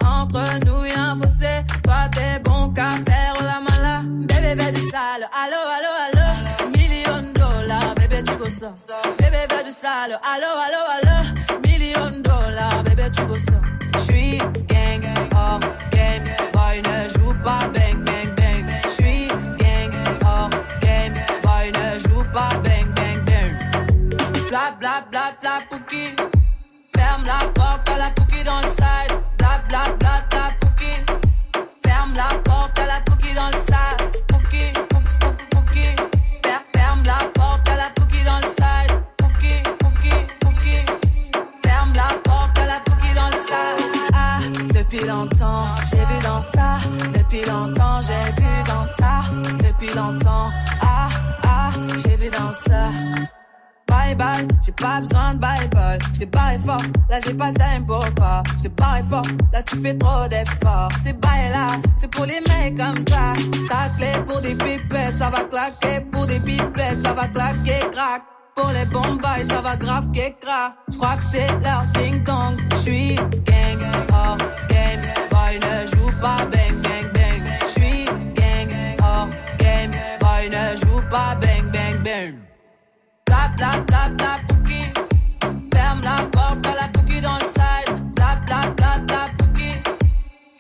[0.04, 4.02] Entre nous y'a un fossé, toi t'es bon qu'à faire la mala.
[4.04, 6.70] Bébé fais du sale, allo allo allo.
[6.76, 8.72] Million dollars, bébé tu ça.
[9.18, 11.60] Bébé fais du sale, allo allo allo.
[11.64, 13.60] Million dollars, bébé tu ça.
[13.98, 15.04] J'suis gang,
[15.34, 15.60] hors
[15.90, 18.66] game, boy ne joue pas bang bang bang.
[18.88, 20.50] J'suis gang, hors
[20.82, 22.69] game, boy ne joue pas bang
[27.30, 29.12] la porte à la pouki dans le side.
[29.38, 30.92] Bla bla bla bla pouki.
[31.86, 34.10] Ferme la porte à la pouki dans le sas.
[34.28, 34.38] Pou-
[35.52, 35.86] pouki.
[36.44, 38.92] Fer- Ferme la porte à la pouki dans le side.
[39.18, 40.76] Pouki, pouki, pouki.
[41.64, 43.82] Ferme la porte à la pouki dans le sas.
[44.12, 44.38] Ah,
[44.74, 46.68] depuis longtemps, j'ai vu dans ça.
[47.16, 49.14] Depuis longtemps, j'ai vu dans ça.
[49.66, 50.50] Depuis longtemps,
[50.82, 51.08] ah,
[51.44, 51.70] ah,
[52.02, 52.82] j'ai vu dans ça.
[54.62, 55.98] J'ai pas besoin de bye bye.
[56.12, 58.42] J't'ai barré fort, là j'ai pas le time pour toi.
[58.58, 59.22] J't'ai barré fort,
[59.52, 60.90] là tu fais trop d'efforts.
[61.02, 63.32] C'est bye là, c'est pour les mecs comme toi.
[63.68, 66.00] Ta clé pour des pipettes, ça va claquer.
[66.12, 68.22] Pour des pipettes, ça va claquer, crack.
[68.54, 70.74] Pour les bombes, ça va grave crack.
[70.92, 72.60] J'crois que c'est leur ding dong.
[72.76, 73.80] J'suis gang,
[74.12, 74.36] hors
[74.68, 75.00] game.
[75.30, 77.42] Boy ne joue pas bang bang bang.
[77.64, 79.28] J'suis gang, hors
[79.58, 79.92] game.
[80.20, 81.59] Boy ne joue pas bang.
[85.72, 88.14] Ferme la porte à la pouki dans le side.
[88.14, 88.40] Bla.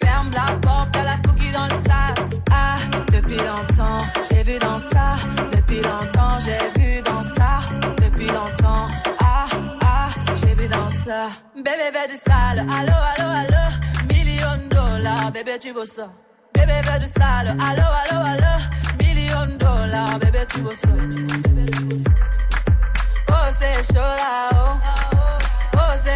[0.02, 2.38] Ferme la porte à la pouki dans le sas.
[2.50, 2.76] Ah,
[3.12, 3.98] depuis longtemps,
[4.28, 5.16] j'ai vu dans ça.
[5.52, 7.60] Depuis longtemps, j'ai vu dans ça.
[8.02, 8.88] Depuis longtemps,
[9.20, 9.46] ah,
[9.84, 11.28] ah, j'ai vu dans ça.
[11.56, 13.64] Bébé veut du sale, allo, allo, allo.
[14.08, 16.08] Million de dollars, bébé tu veux ça.
[16.54, 18.54] Bébé veut du sale, allo, allo, allo.
[18.98, 20.88] Million de dollars, bébé tu veux ça.
[20.88, 22.49] C'est chaud là,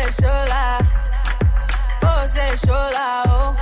[0.07, 0.79] chaud là.
[2.03, 3.55] Oh, c'est chaud là, oh.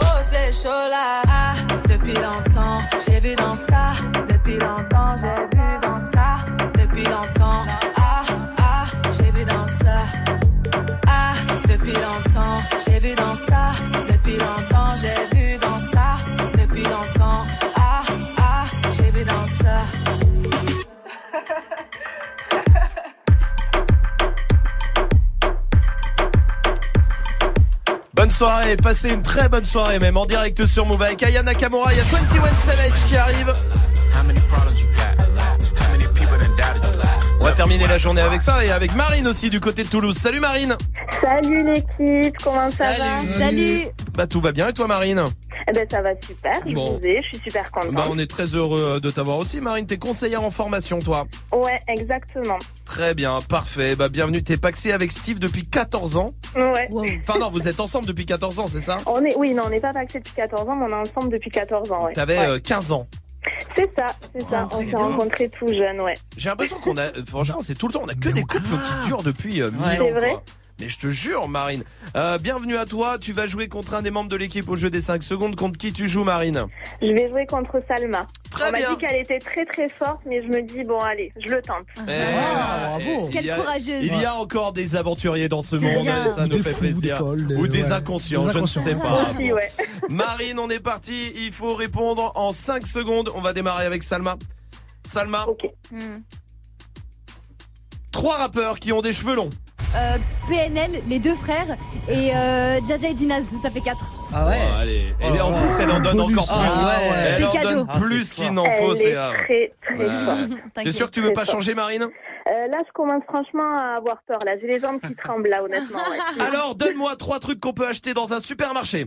[0.00, 1.22] Oh, chaud là.
[1.28, 1.54] Ah,
[1.88, 3.92] depuis longtemps, j'ai vu dans ça.
[4.28, 6.44] Depuis longtemps, j'ai vu dans ça.
[6.74, 7.64] Depuis longtemps,
[7.96, 8.22] ah,
[8.58, 9.98] ah, j'ai vu dans ça.
[11.06, 11.32] Ah,
[11.68, 13.72] depuis longtemps, j'ai vu dans ça.
[14.08, 16.16] Depuis longtemps, j'ai vu dans ça.
[16.56, 17.44] Depuis longtemps,
[17.76, 18.02] ah,
[18.38, 20.07] ah, j'ai vu dans ça.
[28.18, 31.92] Bonne soirée, passez une très bonne soirée même en direct sur Move avec Aya Nakamura,
[31.92, 33.52] il y a 21 Savage qui arrive.
[37.40, 40.16] On va terminer la journée avec ça et avec Marine aussi du côté de Toulouse.
[40.16, 40.76] Salut Marine
[41.20, 43.84] Salut l'équipe, comment ça va Salut
[44.14, 45.22] Bah tout va bien et toi Marine
[45.68, 46.98] Eh ben ça va super, je Bon.
[46.98, 47.92] vous ai, je suis super contente.
[47.94, 51.26] Bah on est très heureux euh, de t'avoir aussi Marine, t'es conseillère en formation toi.
[51.52, 52.58] Ouais, exactement.
[52.84, 53.94] Très bien, parfait.
[53.94, 56.30] Bah bienvenue, t'es paxé avec Steve depuis 14 ans.
[56.56, 56.88] Ouais.
[57.26, 59.70] Enfin non, vous êtes ensemble depuis 14 ans, c'est ça On est, oui, non, on
[59.70, 62.12] n'est pas paxé depuis 14 ans, mais on est ensemble depuis 14 ans, ouais.
[62.14, 62.46] T'avais Ouais.
[62.46, 63.06] euh, 15 ans.
[63.76, 64.66] C'est ça, c'est ça.
[64.72, 66.14] On s'est rencontrés tout jeunes, ouais.
[66.36, 69.06] J'ai l'impression qu'on a, franchement, c'est tout le temps, on a que des couples qui
[69.06, 70.06] durent depuis euh, mille ans.
[70.06, 70.42] C'est vrai quoi.
[70.80, 71.82] Mais je te jure, Marine.
[72.14, 73.18] Euh, bienvenue à toi.
[73.18, 75.56] Tu vas jouer contre un des membres de l'équipe au jeu des 5 secondes.
[75.56, 76.66] Contre qui tu joues, Marine
[77.02, 78.28] Je vais jouer contre Salma.
[78.52, 78.90] Très on m'a bien.
[78.92, 81.84] dit qu'elle était très très forte, mais je me dis, bon, allez, je le tente.
[82.06, 84.04] Eh, eh, il Quelle y a- courageuse.
[84.04, 86.28] Il y a encore des aventuriers dans ce C'est monde, bien.
[86.28, 87.18] ça Ou nous des fait fous, des plaisir.
[87.18, 87.92] folles, des- Ou des ouais.
[87.92, 88.84] inconscients, Des je ne inconscients.
[88.84, 89.30] sais pas.
[89.34, 89.68] Aussi, ouais.
[90.08, 91.32] Marine, on est parti.
[91.44, 93.32] Il faut répondre en 5 secondes.
[93.34, 94.36] On va démarrer avec Salma.
[95.04, 95.66] Salma, Ok.
[95.90, 96.18] Hmm.
[98.12, 99.50] trois rappeurs qui ont des cheveux longs.
[99.96, 100.16] Euh,
[100.48, 101.66] PNL, les deux frères,
[102.08, 103.96] et euh, Jaja et Dinaz, ça fait 4.
[104.34, 105.14] Ah ouais Oh, allez.
[105.20, 106.46] Et en plus, elle en donne encore plus.
[106.50, 107.16] Ah ouais.
[107.38, 107.74] Elle en C'est cadeau.
[107.76, 109.32] donne Ah, plus c'est qu'il n'en faut, Elle c'est est grave.
[109.44, 110.24] très, très Ouais.
[110.24, 110.38] forte.
[110.50, 110.92] T'es T'inquiète.
[110.94, 112.02] sûr que tu veux pas changer, Marine?
[112.02, 114.38] Euh, là, je commence franchement à avoir peur.
[114.44, 115.98] Là, j'ai les jambes qui tremblent, là, honnêtement.
[115.98, 116.44] ouais.
[116.48, 119.06] Alors, donne-moi trois trucs qu'on peut acheter dans un supermarché.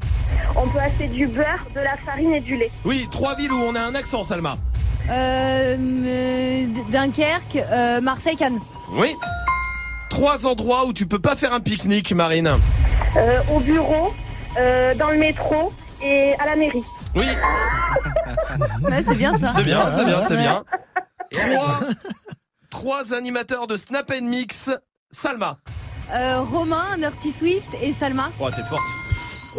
[0.56, 2.72] On peut acheter du beurre, de la farine et du lait.
[2.86, 4.56] Oui, trois villes où on a un accent, Salma.
[5.10, 8.60] Euh, euh, Dunkerque, euh, Marseille, Cannes.
[8.94, 9.14] Oui.
[10.12, 12.54] Trois endroits où tu peux pas faire un pique-nique, Marine.
[13.16, 14.14] Euh, au bureau,
[14.60, 15.72] euh, dans le métro
[16.04, 16.84] et à la mairie.
[17.16, 17.28] Oui,
[18.84, 19.48] Ouais, c'est bien ça.
[19.48, 20.64] c'est bien, c'est bien, c'est bien.
[21.32, 21.80] Trois,
[22.70, 24.70] trois animateurs de Snap and Mix.
[25.12, 25.58] Salma.
[26.14, 28.32] Euh, Romain, Dirty Swift et Salma.
[28.38, 28.82] Oh, t'es forte.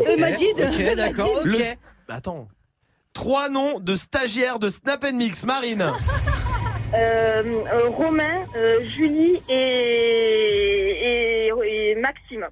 [0.07, 0.53] Euh, Majid.
[0.59, 1.45] Ok, d'accord, ok.
[1.47, 1.59] Le-
[2.07, 2.47] Bah, Attends.
[3.15, 5.45] Trois noms de stagiaires de Snap and Mix.
[5.47, 5.91] Marine.
[6.94, 7.43] Euh,
[7.73, 9.55] euh, Romain, euh, Julie et,
[11.48, 12.47] et, et Maxime.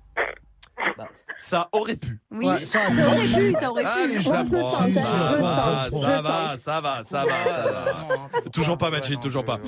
[1.37, 2.19] Ça aurait pu.
[2.31, 3.89] Oui, Ouais, ça, ça, aurait pu, ça aurait pu.
[3.89, 4.71] Allez, je la prends.
[4.89, 5.01] Ça
[5.41, 8.51] va, ça va, ça va, ça va, ça va.
[8.53, 9.59] Toujours pas matché, toujours pas.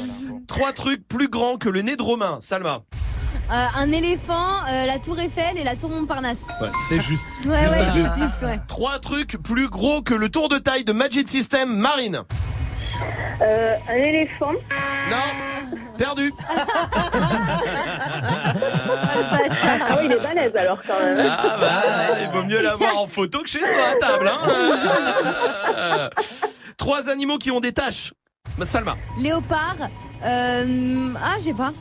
[0.47, 2.39] Trois trucs plus grands que le nez de Romain.
[2.41, 2.81] Salma.
[3.53, 6.39] Euh, un éléphant, euh, la tour Eiffel et la tour Montparnasse.
[6.61, 7.29] Ouais, c'était juste.
[7.47, 7.97] Ouais, Juste, ouais, juste.
[7.97, 8.61] juste, juste, ouais.
[8.69, 11.69] Trois trucs plus gros que le tour de taille de Magic System.
[11.77, 12.23] Marine.
[13.43, 14.53] Euh, un éléphant.
[15.11, 15.77] Non.
[15.99, 16.33] Perdu.
[19.65, 21.27] Ah oui, il est balèze alors quand même.
[21.29, 21.83] Ah bah,
[22.21, 24.29] il vaut mieux l'avoir en photo que chez soi à table.
[24.29, 26.11] Hein
[26.77, 28.13] Trois animaux qui ont des taches.
[28.59, 28.95] Bah, Salma.
[29.19, 29.77] Léopard.
[30.25, 31.13] Euh...
[31.23, 31.73] Ah, j'ai pas.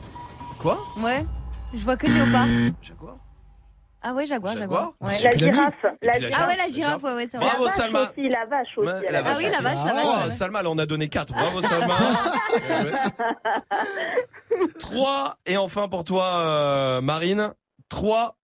[0.60, 0.78] Quoi?
[1.00, 1.26] Ouais.
[1.74, 2.48] Je vois que le léopard.
[2.82, 3.16] Jaguar.
[4.04, 4.94] Ah ouais, jaguar, jaguar.
[5.00, 5.14] Ouais.
[5.24, 5.74] La girafe.
[6.02, 6.58] La la Ah ouais, girafe.
[6.58, 7.46] la girafe, ouais, ouais, c'est vrai.
[7.46, 8.00] Bravo, la vache Salma.
[8.02, 8.90] aussi, la vache aussi.
[8.90, 10.04] Ouais, elle la a Ah oui, la vache, la vache.
[10.06, 10.32] Oh, ouais.
[10.32, 11.34] Salma, là, on a donné 4.
[11.34, 11.96] Bravo, Salma.
[14.80, 15.38] 3.
[15.46, 17.54] Et enfin, pour toi, euh, Marine,
[17.90, 18.38] trois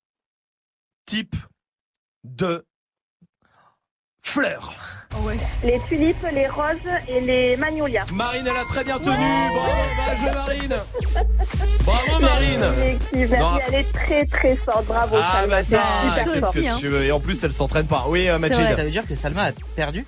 [1.08, 1.36] types
[2.24, 2.66] de
[4.28, 4.74] fleurs.
[5.64, 6.78] Les tulipes, les roses
[7.08, 8.06] et les magnolias.
[8.14, 9.16] Marine, elle a très bien tenu.
[9.16, 10.76] Bravo, joué, Marine.
[11.84, 12.99] Bravo, Marine.
[13.16, 14.86] Merci, elle est très très forte.
[14.86, 15.16] Bravo.
[15.20, 17.88] Ah, Salma, bah c'est ça, super qu'est-ce que tu veux Et en plus, elle s'entraîne
[17.88, 18.06] pas.
[18.10, 18.76] Oui, euh, Majid.
[18.76, 20.06] Ça veut dire que Salma a perdu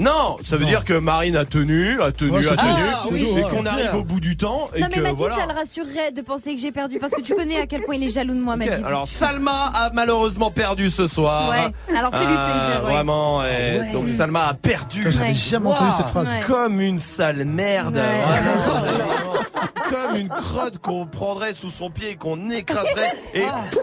[0.00, 2.70] Non, ça veut dire que Marine a tenu, a tenu, Ouais, a tenu.
[2.92, 5.36] Ah, oui, et qu'on arrive au bout du temps, et Non mais que Majid, voilà.
[5.36, 7.96] ça le rassurerait de penser que j'ai perdu parce que tu connais à quel point
[7.96, 8.82] il est jaloux de moi, Ok, Majid.
[8.84, 11.50] alors Salma a malheureusement perdu ce soir.
[11.50, 12.92] Ouais, alors fais-lui Ah, plaisir, ouais.
[12.94, 15.04] Vraiment, et donc Salma a perdu.
[15.10, 15.72] J'avais jamais Wow.
[15.74, 16.30] entendu cette phrase.
[16.30, 16.40] Ouais.
[16.46, 17.96] Comme une sale merde.
[17.96, 18.02] Ouais.
[18.26, 19.34] Vraiment, vraiment.
[19.90, 23.12] Comme une crotte qu'on prendrait sous son pied et qu'on écraserait.
[23.34, 23.82] Et pouf,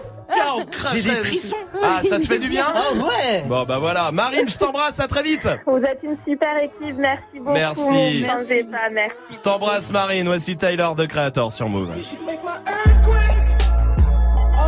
[0.72, 1.01] cracherait.
[1.01, 1.55] J'ai des frissons.
[1.84, 4.11] Ah, ça te fait du bien Ah ouais Bon, bah voilà.
[4.11, 5.47] Marine, je t'embrasse, à très vite.
[5.65, 6.95] Vous êtes une super équipe.
[6.97, 7.53] Merci beaucoup.
[7.53, 8.23] Merci.
[8.72, 8.77] Pas.
[9.31, 10.27] Je t'embrasse, Marine.
[10.27, 11.95] Voici Tyler de Creator sur Move.
[14.59, 14.64] Oh,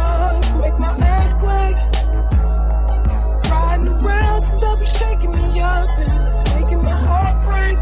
[4.86, 7.78] shaking me up, and it's making my heart break.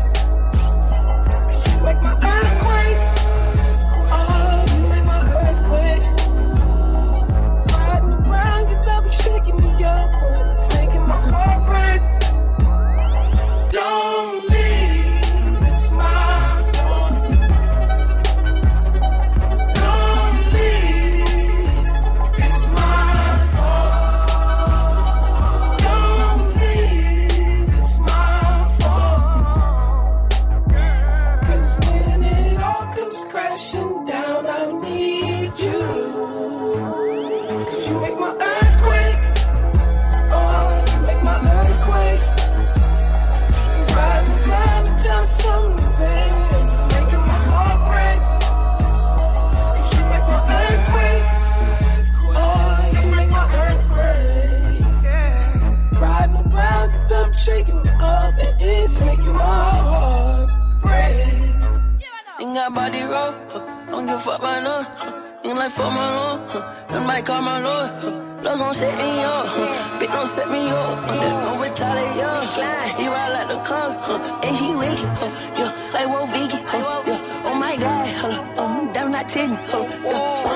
[1.28, 2.16] 'Cause you make my
[9.88, 10.10] up,
[10.54, 12.02] it's making my heart break.
[13.72, 14.07] Don't
[62.68, 63.64] Got body roll, huh.
[63.88, 64.84] don't give a fuck by no.
[64.84, 65.14] Huh.
[65.46, 66.60] Ain't like fuck my lord, huh.
[66.90, 67.90] that might call my lord.
[68.02, 68.12] Huh.
[68.44, 70.00] Love gon' set me up, huh.
[70.00, 71.00] bitch don't set me up.
[71.08, 71.46] Huh.
[71.46, 72.98] Don't retaliate, yeah.
[73.00, 74.42] He ride like the car, huh.
[74.44, 75.32] and she wicked, huh.
[75.56, 77.04] yeah, like Wolf Vicky, huh.
[77.48, 78.62] Oh my god, huh.
[78.62, 79.88] um, damn not ten, huh.
[80.04, 80.36] yeah.
[80.36, 80.50] So,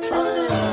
[0.00, 0.63] so, Don't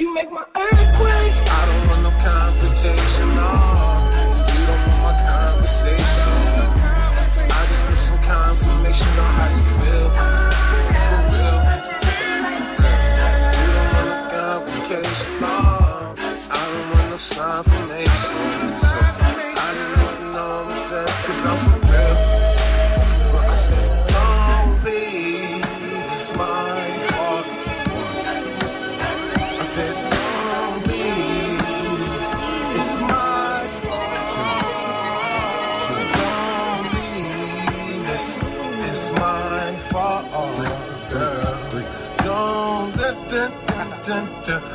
[0.00, 1.34] you make my earthquake.
[1.50, 3.28] I don't want no conversation.
[3.34, 3.50] no.
[4.54, 6.34] You don't want my conversation.
[7.50, 9.57] I just need some confirmation on how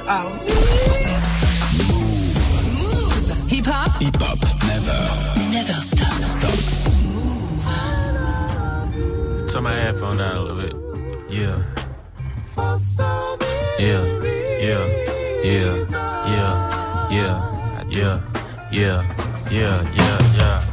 [0.05, 0.31] the, out.
[3.49, 4.01] Hip hop.
[4.01, 4.97] Hip hop, never.
[5.51, 6.23] Never stop.
[6.23, 6.59] Stop.
[9.47, 10.75] Turn my headphone down a little bit.
[11.29, 11.63] Yeah.
[13.79, 14.03] Yeah.
[14.59, 14.85] Yeah.
[15.43, 15.85] Yeah.
[16.25, 16.53] Yeah.
[17.09, 17.09] Yeah.
[17.09, 17.37] Yeah.
[17.89, 18.21] Yeah.
[18.71, 19.03] Yeah.
[19.51, 19.83] Yeah.
[19.93, 20.33] Yeah.
[20.37, 20.72] Yeah.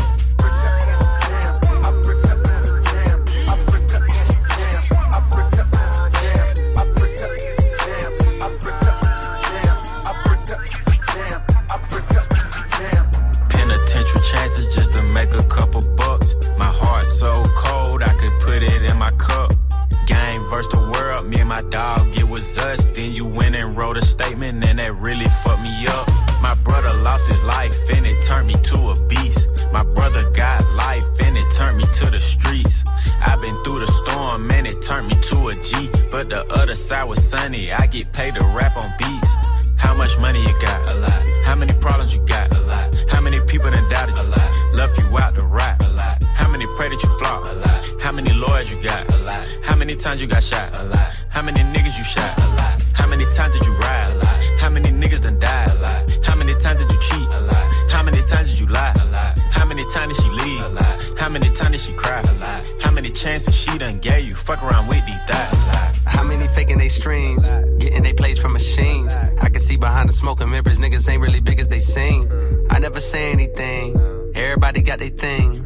[21.63, 22.85] Dog, it was us.
[22.93, 26.07] Then you went and wrote a statement, and that really fucked me up.
[26.41, 29.47] My brother lost his life, and it turned me to a beast.
[29.71, 32.83] My brother got life, and it turned me to the streets.
[33.21, 35.89] I've been through the storm, and it turned me to a G.
[36.09, 39.27] But the other side was sunny, I get paid to rap on beats.
[39.77, 40.89] How much money you got?
[40.89, 41.31] A lot.
[41.43, 42.55] How many problems you got?
[42.55, 42.95] A lot.
[43.09, 44.17] How many people done doubted?
[44.17, 44.51] A lot.
[44.73, 45.83] Left you out to rot?
[45.83, 46.23] A lot.
[46.33, 47.45] How many pray that you flop?
[47.47, 48.01] A lot.
[48.01, 49.10] How many lawyers you got?
[49.81, 50.77] Many times you got shot?
[50.77, 51.23] A lot.
[51.29, 52.39] How many niggas you shot?
[52.39, 52.85] A lot.
[52.93, 54.11] How many times did you ride?
[54.11, 54.45] A lot.
[54.59, 55.69] How many niggas done died?
[55.69, 56.17] A lot.
[56.23, 57.33] How many times did you cheat?
[57.33, 57.89] A lot.
[57.89, 58.93] How many times did you lie?
[59.01, 59.39] A lot.
[59.49, 60.61] How many times did she leave?
[60.61, 61.09] A lot.
[61.17, 62.21] How many times did she cry?
[62.21, 62.71] A lot.
[62.79, 64.35] How many chances she done gave you?
[64.35, 65.97] Fuck around with these thighs.
[66.05, 67.51] How many faking they streams?
[67.79, 69.15] Getting they plays from machines.
[69.41, 72.29] I can see behind the smoke and mirrors, niggas ain't really big as they seem.
[72.69, 73.97] I never say anything.
[74.35, 75.65] Everybody got their thing.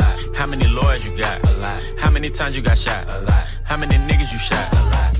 [0.51, 1.47] How many lawyers you got?
[1.47, 1.93] A lot.
[1.97, 3.09] How many times you got shot?
[3.09, 3.57] A lot.
[3.63, 4.67] How many niggas you shot?
[4.75, 5.17] A lot.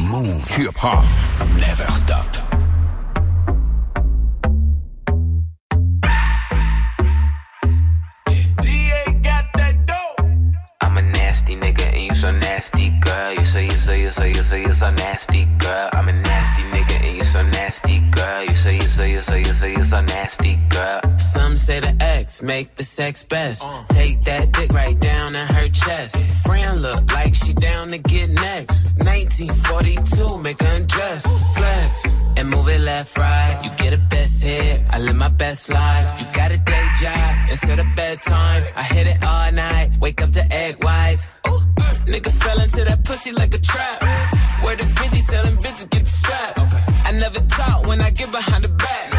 [0.00, 0.46] Move.
[0.46, 1.04] Hip hop.
[1.58, 2.36] Never stop.
[10.80, 13.32] I'm a nasty nigga and you so nasty, girl.
[13.32, 15.90] You so you so you so you so you so nasty, girl.
[15.92, 16.12] I'm a
[17.66, 18.44] nasty girl.
[18.44, 21.00] You say, you say, you say, you say, you're so nasty girl.
[21.18, 23.64] Some say the X make the sex best.
[23.88, 26.16] Take that dick right down in her chest.
[26.46, 28.84] Friend look like she down to get next.
[28.98, 31.22] 1942, make her undress.
[31.56, 33.60] Flex and move it left, right.
[33.64, 34.82] You get a best hit.
[34.90, 36.08] I live my best life.
[36.20, 38.62] You got a day job instead of bedtime.
[38.76, 39.90] I hit it all night.
[40.00, 41.26] Wake up to egg whites.
[41.48, 41.62] Ooh,
[42.12, 43.98] nigga fell into that pussy like a trap.
[44.62, 46.58] Where the 50 tell them bitches get the strap.
[46.58, 46.75] I
[47.18, 49.15] never talk when I get behind the back.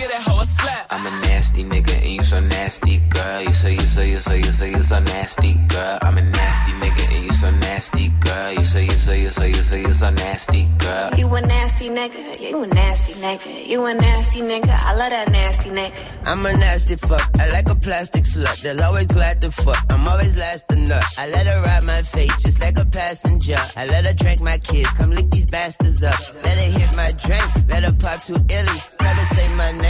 [0.00, 0.86] Get a hoe a slap.
[0.90, 3.42] I'm a nasty nigga and you so nasty, girl.
[3.42, 5.98] You say, you say, you say, you say, you so nasty, girl.
[6.02, 8.52] I'm a nasty nigga and you so nasty, girl.
[8.52, 11.10] You say, you say, you say, you say, you so nasty, girl.
[11.18, 15.30] You a nasty nigga, you a nasty nigga, you a nasty nigga, I love that
[15.30, 15.92] nasty nigga.
[16.24, 17.26] I'm a nasty fuck.
[17.38, 18.60] I like a plastic slut.
[18.62, 19.84] They'll always glad to fuck.
[19.90, 21.04] I'm always last to nut.
[21.18, 23.56] I let her ride my face just like a passenger.
[23.76, 24.90] I let her drink my kids.
[24.92, 26.18] Come lick these bastards up.
[26.44, 27.68] Let her hit my drink.
[27.68, 28.96] Let her pop two illies.
[28.98, 29.89] Tell her say my name.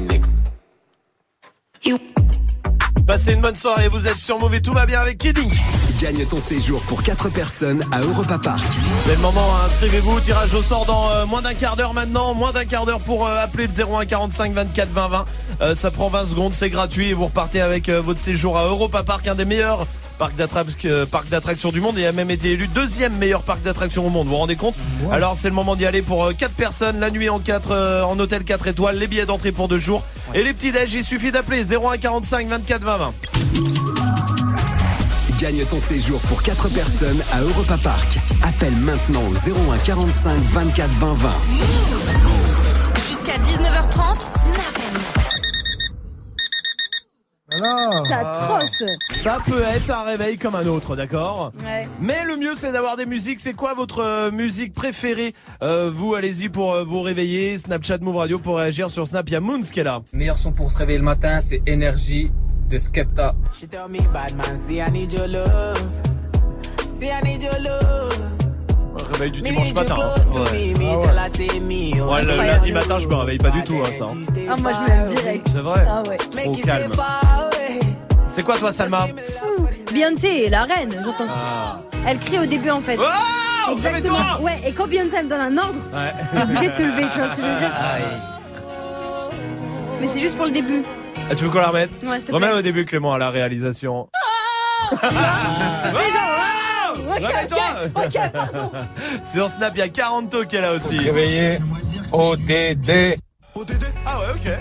[0.00, 0.26] nigga.
[3.06, 5.48] Passez une bonne soirée, vous êtes sur Mauvais, tout va bien avec Kidding.
[6.00, 8.66] Gagne ton séjour pour 4 personnes à Europa Park.
[9.04, 12.34] C'est le moment, hein, inscrivez-vous, tirage au sort dans euh, moins d'un quart d'heure maintenant,
[12.34, 15.24] moins d'un quart d'heure pour euh, appeler le 01 45 24 20 20.
[15.60, 18.64] Euh, ça prend 20 secondes, c'est gratuit et vous repartez avec euh, votre séjour à
[18.66, 19.86] Europa Park, un des meilleurs
[20.20, 24.10] euh, parcs d'attractions du monde et a même été élu deuxième meilleur parc d'attractions au
[24.10, 24.26] monde.
[24.26, 24.74] Vous vous rendez compte
[25.10, 28.44] Alors c'est le moment d'y aller pour 4 personnes, la nuit en 4 en hôtel
[28.44, 30.94] 4 étoiles, les billets d'entrée pour deux jours et les petits déj.
[30.94, 33.14] Il suffit d'appeler 01 45 24 20 20.
[35.40, 38.18] Gagne ton séjour pour 4 personnes à Europa Park.
[38.42, 41.30] Appelle maintenant au 01 45 24 20 20.
[43.08, 45.25] Jusqu'à 19h30, Snap
[48.06, 48.82] C'est atroce.
[49.12, 51.86] Ça peut être un réveil comme un autre, d'accord Ouais.
[52.00, 53.40] Mais le mieux c'est d'avoir des musiques.
[53.40, 57.58] C'est quoi votre euh, musique préférée Euh, Vous allez-y pour euh, vous réveiller.
[57.58, 59.28] Snapchat Move Radio pour réagir sur Snap.
[59.28, 60.00] Il y a Moons qui est là.
[60.12, 62.30] Meilleur son pour se réveiller le matin, c'est Énergie
[62.68, 63.34] de Skepta.
[63.58, 65.82] She tell me, bad man, see I need your love.
[66.98, 68.45] See I need your love.
[69.12, 69.96] Réveil du Me dimanche matin.
[69.98, 70.20] hein.
[70.52, 70.78] me, me
[71.94, 72.02] me.
[72.02, 72.12] oh.
[72.12, 74.04] Ouais, le lundi matin, je me réveille pas du tout, hein, ça.
[74.04, 74.16] hein.
[74.50, 75.46] Ah, moi je l'aime direct.
[75.52, 76.16] C'est vrai Ah ouais.
[76.16, 76.92] Trop calme.
[78.28, 79.06] C'est quoi toi, Salma
[79.92, 81.26] Beyoncé, la reine, j'entends.
[81.30, 81.78] Ah.
[82.06, 82.98] Elle crie au début en fait.
[83.00, 84.40] Oh Exactement.
[84.40, 86.12] Ouais, et quand Beyoncé elle me donne un ordre, Ouais.
[86.34, 87.72] t'es obligé de te lever, tu vois ce que je veux dire
[90.00, 90.82] Mais c'est juste pour le début.
[91.30, 92.58] Ah, tu veux qu'on la remette Ouais, s'il te Remets plaît.
[92.58, 94.08] au début, Clément, à la réalisation.
[94.92, 94.96] Ah
[97.08, 98.70] Ok, Réveille-toi.
[99.22, 100.98] Sur Snap, il y a 40 qui est là aussi.
[100.98, 101.58] Réveiller
[102.12, 103.16] ODD.
[104.04, 104.52] Ah ouais, ok.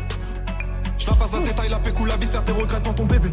[0.98, 3.30] Je la passe la détail, la pécou, la viscère, tes regrets devant ton bébé.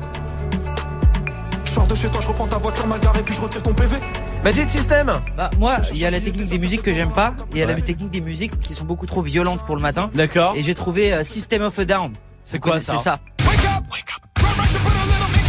[1.65, 3.73] Je sors de chez toi, je reprends ta voiture mal garée, puis je retire ton
[3.73, 3.97] PV.
[4.45, 7.57] Magic System Bah, moi, il y a la technique des musiques que j'aime pas, et
[7.57, 10.11] il y a la technique des musiques qui sont beaucoup trop violentes pour le matin.
[10.15, 10.55] D'accord.
[10.57, 12.13] Et j'ai trouvé euh, System of a Down.
[12.45, 13.19] C'est quoi connaissez ça ça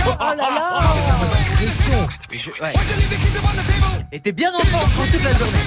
[0.05, 1.43] Oh là là
[2.31, 2.73] Je- ouais.
[4.11, 5.60] Et t'es bien enfant prend toute la journée.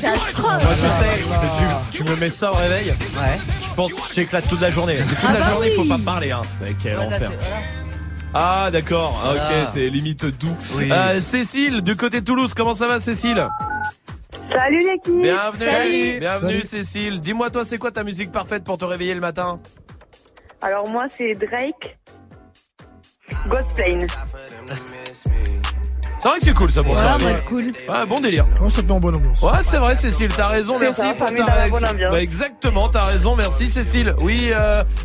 [0.00, 0.42] C'est atroce.
[0.42, 1.58] Moi je sais,
[1.92, 3.38] tu, tu me mets ça au réveil, Ouais.
[3.62, 4.98] je pense que j'éclate toute la journée.
[4.98, 5.88] Toute Ah la bah journée, faut oui.
[5.88, 6.30] pas me parler.
[6.32, 6.42] Hein.
[6.60, 7.30] Mais quel Voilà, enfer.
[8.34, 9.66] Ah d'accord, Ah, ok, Voilà.
[9.66, 10.56] c'est limite doux.
[10.76, 10.88] Oui.
[10.90, 13.46] Euh, Cécile, du côté de Toulouse, comment ça va Cécile?
[14.54, 16.18] Salut l'équipe Bienvenue, Salut.
[16.20, 16.64] bienvenue Salut.
[16.64, 17.20] Cécile.
[17.20, 19.60] Dis-moi toi, c'est quoi ta musique parfaite pour te réveiller le matin?
[20.60, 21.98] Alors moi c'est Drake.
[26.20, 27.18] C'est vrai que c'est cool ça pour Ouais, ça.
[27.20, 27.64] moi, cool.
[27.88, 28.46] Ouais, bon délire.
[28.60, 29.42] Ouais, ça te met en bonne ambiance.
[29.42, 32.12] Ouais, c'est vrai, Cécile, t'as raison, merci ça, pour ta réaction.
[32.12, 34.14] Ouais, exactement, t'as raison, merci Cécile.
[34.20, 34.52] Oui,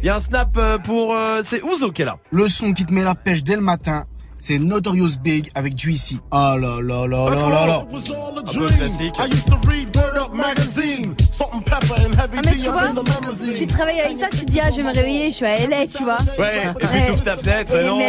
[0.02, 1.16] il y a un snap euh, pour...
[1.16, 2.18] euh, c'est Ouzo qui est là.
[2.32, 4.04] Le son qui te met la pêche dès le matin,
[4.48, 6.22] c'est Notorious Big avec Juicy.
[6.32, 7.86] Ah là là là là là là.
[8.48, 9.14] Un peu classique.
[9.20, 9.26] Ah,
[12.46, 12.84] mais tu vois,
[13.58, 15.68] tu travailles avec ça, tu te dis, ah, je vais me réveiller, je suis à
[15.68, 16.18] LA, tu vois.
[16.40, 18.00] Ouais, et puis t'ouvres ta fenêtre, Et non,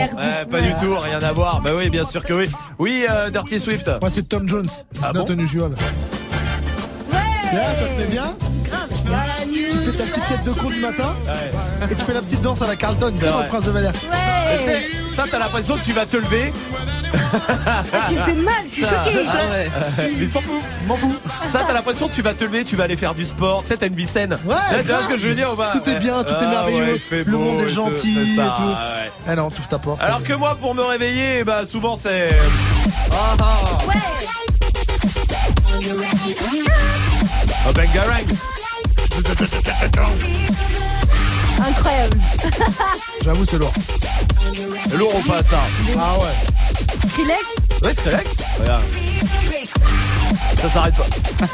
[0.49, 1.61] pas du tout, rien à voir.
[1.61, 2.45] Bah oui, bien sûr que oui.
[2.79, 3.91] Oui, euh, Dirty Swift.
[4.01, 4.69] Moi, c'est Tom Jones.
[4.69, 5.73] C'est Ah not bon unusual.
[7.11, 7.19] Ouais
[7.51, 8.35] Bien, ça te plaît bien
[10.45, 11.15] tête de con du matin
[11.91, 13.71] et tu fais la petite danse à la Carlton, tu sais, dans le Prince de
[13.73, 13.93] Bel Air.
[14.61, 16.53] Sais, ça t'as l'impression que tu vas te lever.
[17.35, 19.19] Ah, tu me fais mal, je suis Ça- choquée.
[19.27, 19.37] Ah
[20.03, 20.11] ouais.
[20.19, 20.61] Mais s'en fout.
[20.87, 21.15] M'en fous.
[21.47, 23.63] Ça, t'as l'impression que tu vas te lever, tu vas aller faire du sport.
[23.63, 24.37] Tu sais, t'as une vie saine.
[24.45, 25.99] Ouais, Là, tu vois ce que je veux dire Tout est Ouais.
[25.99, 26.85] bien, tout est Ah merveilleux.
[26.85, 28.63] ouais, il fait le monde est gentil ça, et tout.
[28.63, 29.11] ouais.
[29.27, 30.03] Ah non, t'ouvres ta porte.
[30.03, 32.29] Alors que moi, pour me réveiller, bah souvent c'est.
[33.11, 33.45] Ah ah.
[37.69, 38.25] Oh, Bangarang.
[41.61, 42.17] Incroyable.
[43.25, 43.73] J'avoue, c'est lourd.
[44.97, 45.59] Lourd ou pas ça?
[45.99, 47.09] Ah ouais.
[47.09, 47.43] Skrillex?
[47.83, 48.25] Ouais, Skrillex
[48.61, 48.83] Regarde.
[50.57, 51.07] Ça s'arrête pas.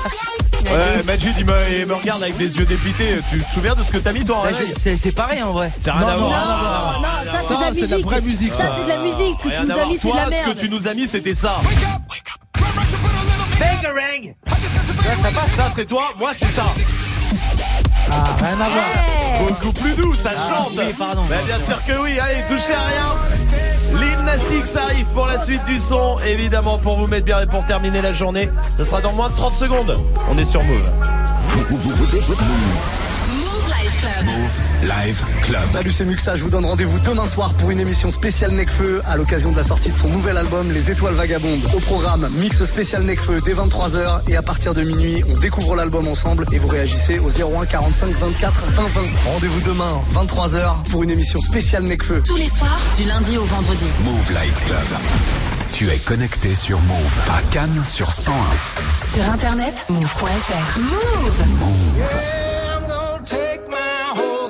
[0.64, 3.16] Ouais, Majid il me, il me regarde avec des yeux dépités.
[3.30, 5.52] Tu te souviens de ce que t'as mis toi en Bah, C'est c'est pareil en
[5.52, 5.70] vrai.
[5.76, 6.40] C'est rien Non, à non, voir.
[6.42, 7.00] rien à voir.
[7.02, 8.74] Non, ça, c'est de la Ça, c'est de la vraie musique, Ça, ça.
[8.78, 9.36] c'est de la musique.
[9.38, 10.44] Ce que Rien tu nous as mis, c'est de Toi, la merde.
[10.48, 11.56] ce que tu nous as mis, c'était ça.
[13.58, 16.64] Bangarang Ouais, ça passe, ça c'est toi, moi c'est ça.
[18.14, 18.84] Ah, rien à voir.
[18.94, 19.48] Hey.
[19.48, 20.72] Beaucoup plus doux, ça Ah, chante.
[20.78, 21.22] oui, pardon.
[21.28, 23.98] Bah, bien sûr que oui, allez, touchez à rien.
[24.00, 27.46] Lil Nas X arrive pour la suite du son, évidemment pour vous mettre bien et
[27.46, 28.48] pour terminer la journée.
[28.76, 29.98] Ce sera dans moins de 30 secondes.
[30.30, 30.90] On est sur Move.
[34.24, 34.60] Move.
[34.82, 35.62] Live Club.
[35.72, 36.36] Salut, c'est Muxa.
[36.36, 39.62] Je vous donne rendez-vous demain soir pour une émission spéciale Necfeu à l'occasion de la
[39.62, 41.62] sortie de son nouvel album Les Étoiles Vagabondes.
[41.74, 46.06] Au programme, mix spécial Necfeu dès 23h et à partir de minuit, on découvre l'album
[46.06, 49.00] ensemble et vous réagissez au 01 45 24 20 20.
[49.32, 52.22] Rendez-vous demain, 23h pour une émission spéciale Necfeu.
[52.26, 53.86] Tous les soirs, du lundi au vendredi.
[54.04, 54.78] Move Live Club.
[55.72, 58.34] Tu es connecté sur Move à Cannes sur 101.
[59.14, 60.78] Sur internet, move.fr.
[60.78, 61.96] Move.
[61.96, 63.83] Yeah, I'm gonna take my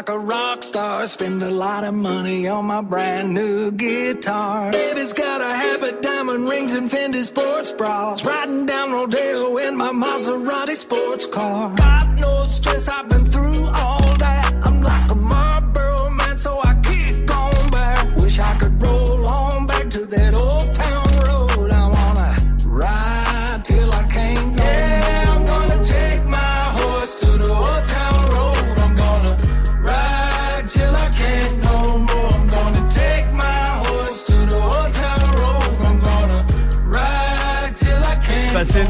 [0.00, 1.06] like a rock star.
[1.06, 4.72] Spend a lot of money on my brand new guitar.
[4.72, 8.24] Baby's got a habit, diamond rings, and Fendi sports bras.
[8.24, 11.74] Riding down Rodeo in my Maserati sports car.
[11.76, 14.44] Got no stress, I've been through all that.
[14.64, 18.16] I'm like a Marlboro man, so I keep going back.
[18.16, 20.32] Wish I could roll on back to that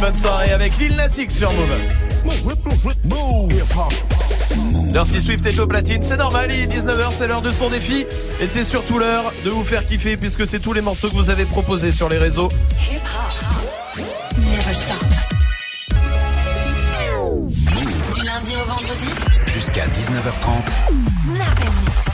[0.00, 1.76] bonne soirée avec Lil Nas X sur Move.
[4.92, 8.06] Dirty Swift est au platine, c'est normal, il est 19h, c'est l'heure de son défi.
[8.40, 11.30] Et c'est surtout l'heure de vous faire kiffer puisque c'est tous les morceaux que vous
[11.30, 12.48] avez proposés sur les réseaux.
[12.90, 14.04] Hip hop.
[14.38, 15.04] Never stop.
[18.14, 19.06] Du lundi au vendredi,
[19.46, 20.66] Jusqu'à 19h30.
[21.24, 22.09] Snap and Mix.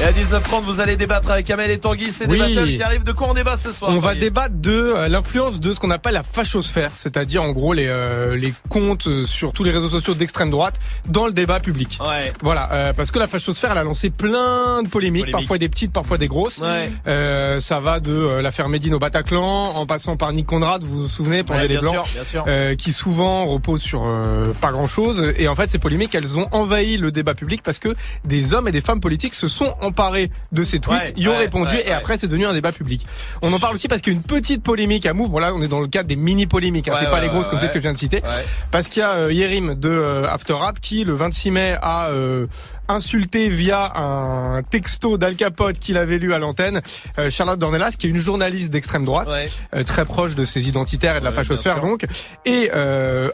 [0.00, 2.12] Et à 19h30, vous allez débattre avec Amel et Tanguy.
[2.12, 2.54] C'est des Oui.
[2.54, 3.02] battles qui arrivent.
[3.02, 5.90] De quoi on débat ce soir On va débattre de euh, l'influence de ce qu'on
[5.90, 9.88] appelle la fachosphère, c'est-à-dire en gros les, euh, les comptes euh, sur tous les réseaux
[9.88, 10.76] sociaux d'extrême droite
[11.08, 11.98] dans le débat public.
[12.00, 12.32] Ouais.
[12.42, 15.92] Voilà, euh, parce que la fachosphère, elle a lancé plein de polémiques, parfois des petites,
[15.92, 16.58] parfois des grosses.
[16.58, 16.92] Ouais.
[17.08, 19.42] Euh, ça va de euh, l'affaire Médine au Bataclan,
[19.74, 22.42] en passant par Nick Conrad, vous vous souvenez, pour Ouais, les Blancs, sûr, sûr.
[22.46, 25.32] euh, qui souvent reposent sur euh, pas grand-chose.
[25.38, 27.88] Et en fait, ces polémiques, elles ont envahi le débat public parce que
[28.24, 31.32] des hommes et des femmes politiques se sont emparés de ces tweets, Ouais, y ont
[31.32, 33.04] ouais, répondu, ouais, et après, c'est devenu un débat public.
[33.42, 35.30] On en parle aussi parce qu'il y a une petite polémique à Move.
[35.30, 36.88] Bon là, on est dans le cadre des mini polémiques.
[36.88, 38.22] Hein, c'est pas les grosses comme celles que je viens de citer.
[38.70, 42.08] Parce qu'il y a euh, Yerim de euh, After Rap qui, le 26 mai, a
[42.08, 42.46] euh,
[42.88, 46.80] insulté via un texto d'Al Capote qu'il avait lu à l'antenne
[47.18, 49.28] euh, Charlotte Dornelas, qui est une journaliste d'extrême droite,
[49.74, 52.04] euh, très proche de ses identitaires et de la fachosphère donc.
[52.44, 52.70] Et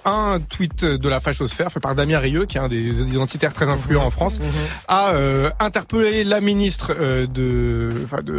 [0.05, 2.79] un tweet de la fachosphère fait par Damien Rieu, qui est un des
[3.13, 4.47] identitaires très influents en France, Mhm.
[4.89, 5.15] a
[5.61, 7.89] interpellé la ministre euh, de,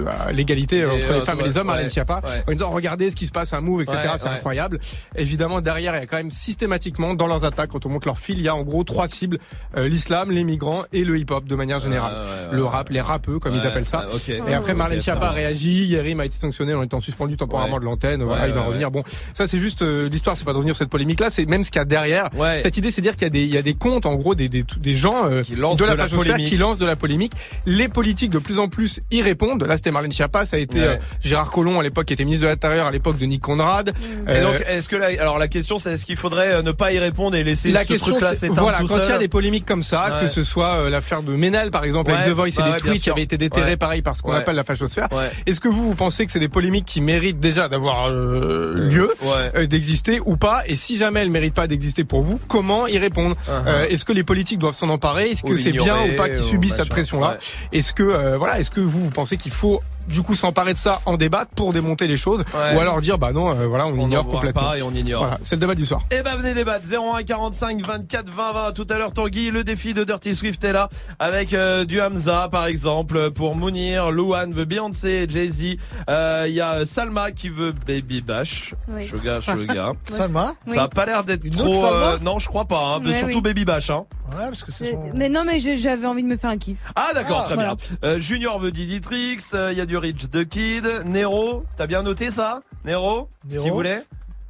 [0.08, 3.16] à l'égalité entre euh, les femmes et les hommes, Marlène Schiappa, en disant regardez ce
[3.16, 3.98] qui se passe à Move, etc.
[4.18, 4.80] C'est incroyable.
[5.16, 8.20] Évidemment, derrière, il y a quand même systématiquement dans leurs attaques, quand on monte leur
[8.20, 9.40] fil, il y a en gros trois cibles
[9.76, 12.14] euh, l'islam, les migrants et le hip-hop de manière générale.
[12.14, 14.08] Ouais, le rap, les rappeux, comme ils appellent ça.
[14.28, 15.86] Et après, Marlène très Schiappa a réagi.
[15.86, 18.24] Yerim a été sanctionné en étant suspendu temporairement de l'antenne.
[18.24, 18.92] Voilà, il va revenir.
[18.92, 19.04] Bon,
[19.34, 21.72] ça c'est juste euh, l'histoire, c'est pas de revenir sur cette polémique-là, c'est même ce
[21.72, 22.30] qu'il y a derrière.
[22.60, 24.36] Cette idée, c'est dire qu'il y a des, il y a des comptes, en gros,
[24.36, 26.48] des, des, des gens euh, de la, de la polémique.
[26.48, 27.34] qui lancent de la polémique.
[27.66, 29.64] Les politiques de plus en plus y répondent.
[29.64, 30.88] Là, c'était Marlène Schiappa, ça a été Ouais.
[30.88, 33.90] euh, Gérard Collomb à l'époque, qui était ministre de l'Intérieur à l'époque de Nick Conrad.
[33.90, 36.72] Et Euh, donc, est-ce que la, alors la question c'est est-ce qu'il faudrait euh, ne
[36.72, 39.10] pas y répondre et laisser la ce question, truc-là c'est s'éteindre voilà, tout quand il
[39.10, 40.22] y a des polémiques comme ça, Ouais.
[40.22, 42.70] que ce soit euh, l'affaire de Ménel par exemple Ouais, avec The Voice bah et
[42.72, 43.78] ouais, des tweets qui avaient été déterrés Ouais.
[43.78, 44.38] pareil par ce qu'on Ouais.
[44.38, 45.08] appelle la fachosphère.
[45.12, 45.30] Ouais.
[45.46, 49.12] Est-ce que vous vous pensez que c'est des polémiques qui méritent déjà d'avoir euh, lieu,
[49.22, 49.62] Ouais.
[49.62, 52.98] euh, d'exister ou pas Et si jamais elles méritent pas d'exister pour vous, comment y
[52.98, 53.68] répondre Uh-huh.
[53.68, 55.30] Euh, Est-ce que les politiques doivent s'en emparer?
[55.32, 57.38] Est-ce Ou que c'est bien ou pas qu'ils subissent cette pression-là.
[57.76, 60.78] Est-ce que euh, voilà, est-ce que vous vous pensez qu'il faut du coup s'emparer de
[60.78, 62.76] ça, en débattre pour démonter les choses, Ouais.
[62.76, 64.62] ou alors dire bah non, euh, voilà, on, On ignore complètement.
[64.70, 65.24] pas et on ignore.
[65.24, 66.02] Voilà, c'est le débat du soir.
[66.12, 69.94] Eh ben venez débattre 01 45 24 20 20 tout à l'heure Tanguy le défi
[69.94, 70.90] de Dirty Swift est là
[71.20, 75.78] avec euh, du Hamza par exemple pour Mounir, Louane veut Beyoncé, Jay-Z,
[76.10, 79.08] Euh, il y a Salma qui veut Baby Bash, Oui.
[79.08, 79.94] Sugar Sugar.
[80.06, 83.38] Salma Ça a pas l'air d'être trop euh, non, je crois pas hein, mais surtout
[83.38, 83.42] oui.
[83.42, 84.06] Baby Bash hein.
[84.38, 85.00] Ouais, parce que c'est son...
[85.16, 86.80] Mais non, mais je- j'avais envie de me faire un kiff.
[86.96, 87.65] Ah d'accord, Ah, très voilà.
[87.65, 87.65] bien.
[88.04, 91.88] Euh, Junior veut Didi Trix, euh, il y a du Rich the Kid, Nero, t'as
[91.88, 93.76] bien noté ça Nero, ce qu'il Nero.
[93.76, 94.04] voulait?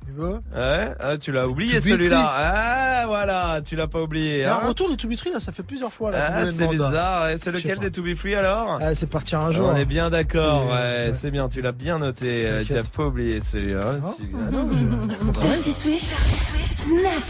[0.08, 0.36] Tu veux?
[0.56, 2.32] Ouais, ah, tu l'as oublié celui-là.
[2.32, 4.36] Ah voilà, tu l'as pas oublié.
[4.36, 4.60] Il y a hein.
[4.62, 6.12] un retour de To Be Free, là, ça fait plusieurs fois.
[6.12, 7.28] Là, Ah, c'est bizarre.
[7.38, 8.78] C'est lequel des To Be Free alors?
[8.82, 9.68] Ah, c'est partir un jour.
[9.74, 10.62] On est bien d'accord.
[10.62, 11.12] C'est- Ouais, ouais.
[11.12, 11.50] c'est bien.
[11.50, 12.46] Tu l'as bien noté.
[12.48, 12.94] euh, Tu as T'inquiète.
[12.96, 13.94] pas oublié celui-là.
[14.00, 14.00] hein.
[14.04, 16.16] Ah mais je- Dirty Swift,
[16.64, 17.24] Snap.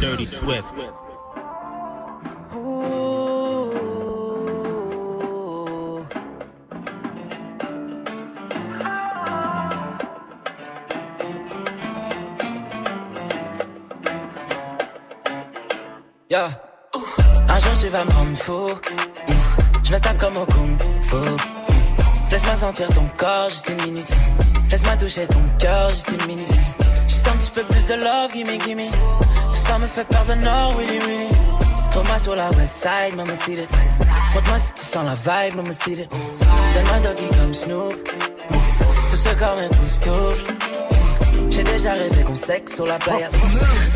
[0.00, 0.64] Dirty Swift.
[17.50, 18.68] Un jour tu vas me rendre fou.
[19.84, 21.16] Je me tape comme au kung fu.
[22.30, 24.12] Laisse-moi sentir ton corps juste une minute.
[24.70, 26.52] Laisse-moi toucher ton cœur juste une minute.
[27.06, 28.90] Juste un petit peu plus de love, gimme, gimme.
[29.50, 31.67] Tout ça me fait perdre le nord, willy, willy.
[31.98, 33.56] Trouve-moi sur la west side, mama see.
[34.32, 36.08] Montre-moi si tu sens la vibe, mama see it.
[36.72, 38.08] Donne-moi un doggy comme Snoop.
[39.10, 40.54] Tout ce corps m'époustoufle.
[41.50, 43.30] J'ai déjà rêvé qu'on sexe sur la playa.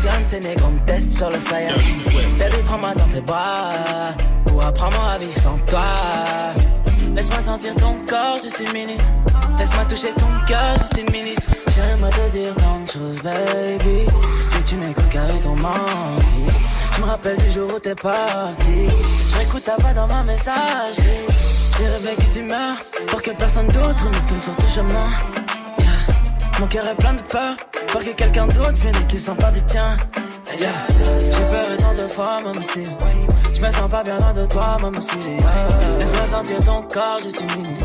[0.01, 1.77] Si un de ces négros me teste sur le fire.
[2.37, 3.71] Baby, prends-moi dans tes bras.
[4.51, 5.85] Ou apprends-moi à vivre sans toi.
[7.15, 9.13] Laisse-moi sentir ton corps juste une minute.
[9.57, 11.47] Laisse-moi toucher ton cœur juste une minute.
[11.73, 14.05] J'aimerais te dire tant de choses, baby.
[14.51, 16.82] Que tu m'écoutes car ils t'ont menti.
[16.95, 18.87] Je me rappelle du jour où t'es parti.
[19.31, 21.25] Je réécoute ta voix dans ma messagerie.
[21.77, 25.09] J'ai rêvé que tu meurs pour que personne d'autre ne tombe sur ton chemin.
[26.63, 27.57] Mon cœur est plein de peur
[27.87, 29.97] pour que quelqu'un d'autre vienne et qu'il s'en part du tien.
[30.57, 30.69] Yeah.
[31.19, 32.85] J'ai pleuré tant de fois, maman si.
[33.53, 35.17] Je me sens pas bien loin de toi, maman si.
[35.17, 35.99] Yeah.
[35.99, 37.83] Laisse-moi sentir ton corps juste une minute.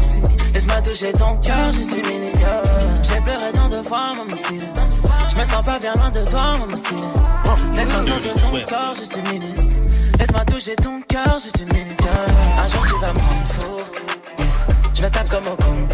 [0.55, 2.34] Laisse-moi toucher ton cœur juste une minute.
[2.34, 2.62] Yeah.
[3.02, 4.60] J'ai pleuré tant de fois, maman si.
[4.60, 6.94] Je me sens pas bien loin de toi, maman si.
[7.74, 9.80] Laisse-moi sentir ton corps juste une minute.
[10.20, 12.06] Laisse-moi toucher ton cœur juste une minute.
[12.62, 13.80] Un jour tu vas me rendre fou.
[14.94, 15.88] Je me tape comme au fu.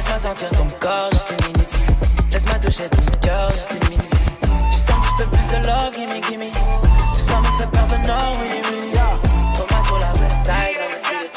[0.00, 1.76] Laisse-moi sentir ton corps juste une minute.
[2.32, 4.14] Laisse-moi toucher ton cœur juste une minute.
[4.72, 6.50] Juste un petit peu plus de love, gimme, gimme.
[7.12, 8.92] Tout ça me fait perdre le nord, really, really.
[9.52, 11.28] Trouve-moi sur la west side, let me see.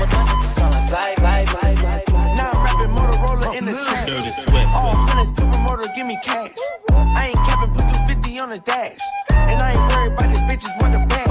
[0.00, 2.34] Montre-moi si tu sens la vibe, vibe, vibe, vibe.
[2.34, 4.08] Now I'm rapping Motorola in the chat.
[4.08, 4.66] Dirty Swift.
[4.74, 6.50] All hundreds, give me cash.
[6.90, 8.98] I ain't capping, put 250 on the dash.
[9.30, 11.22] And I ain't worried about these bitches want the bag.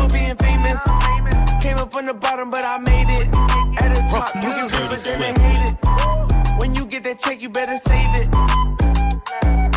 [1.91, 3.27] from the bottom, but I made it.
[3.83, 6.30] At the top, you can flip it, then they hate it.
[6.91, 8.27] Get that check, you better save it.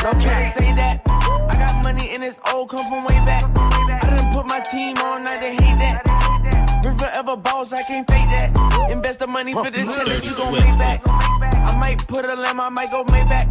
[0.03, 1.01] No say that.
[1.07, 3.45] I got money and it's old, come from way back.
[3.55, 6.83] I done put my team on, now they hate that.
[6.85, 8.91] River ever balls, I can't fake that.
[8.91, 11.03] Invest the money for the challenge, you gon' pay back.
[11.07, 13.29] I might put a lamb, I might go Maybach.
[13.29, 13.49] Back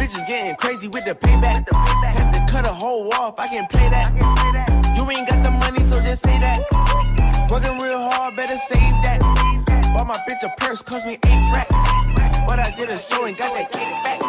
[0.00, 1.68] bitches getting crazy with the payback.
[2.16, 4.08] Had to cut a hole off, I can't play that.
[4.96, 6.64] You ain't got the money, so just say that.
[7.50, 9.59] Working real hard, better save that.
[10.00, 11.68] Bought my bitch a purse, cost me eight racks.
[12.48, 14.20] But I did a show and got that kickback.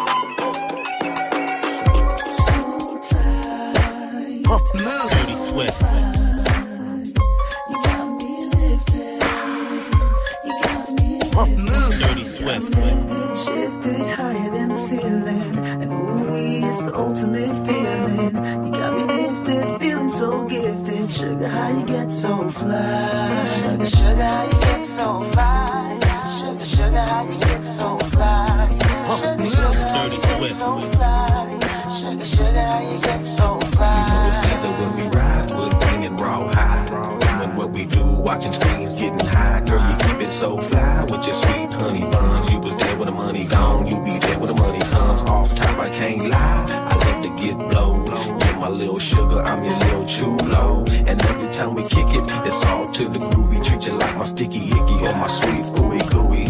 [5.11, 5.81] Dirty Swift.
[5.81, 6.11] Way
[7.69, 9.23] You got me lifted
[10.43, 11.19] You got me
[12.01, 12.67] Dirty Swift.
[13.45, 18.35] Shifted higher than the ceiling, and ooh, it's the ultimate feeling.
[18.65, 20.90] You got me lifted, feeling so gifted.
[21.11, 23.45] Sugar, how you get so fly?
[23.45, 25.99] Sugar, sugar, how you get so fly?
[26.39, 28.69] Sugar, sugar, how you get so fly?
[29.19, 31.59] Sugar, sugar, how you get so fly?
[31.99, 34.07] Sugar, sugar, how you get so fly?
[34.07, 36.85] You know it's either when we ride, we're bringing raw high.
[36.85, 39.59] Doing what we do, watching screens, getting high.
[39.67, 42.49] Girl, you keep it so fly with your sweet honey buns.
[42.49, 45.23] You was there when the money gone, you be there when the money comes.
[45.25, 46.80] Off top, I can't lie.
[47.21, 48.03] I to get blow.
[48.07, 50.83] You're my little sugar, I'm your little chulo.
[51.05, 53.63] And every time we kick it, it's all to the groovy.
[53.63, 56.49] Treat you like my sticky icky or my sweet ooey gooey.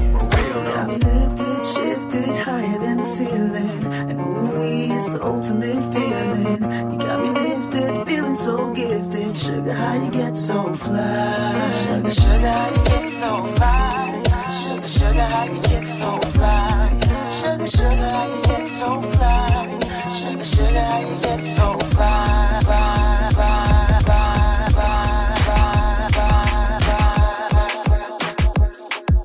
[0.88, 3.86] Me lifted, shifted higher than the ceiling.
[4.10, 6.92] And ooh, it's the ultimate feeling.
[6.92, 9.36] You got me lifted, feeling so gifted.
[9.36, 11.70] Sugar, how you get so fly?
[11.84, 14.24] Sugar, sugar, how you get so fly?
[14.62, 16.98] Sugar, sugar, how you get so fly?
[17.30, 19.91] Sugar, sugar, how you get so fly?
[20.22, 22.62] Sugar, sugar, how you get so fly?
[22.64, 26.38] Fly, fly, fly, fly, fly, fly,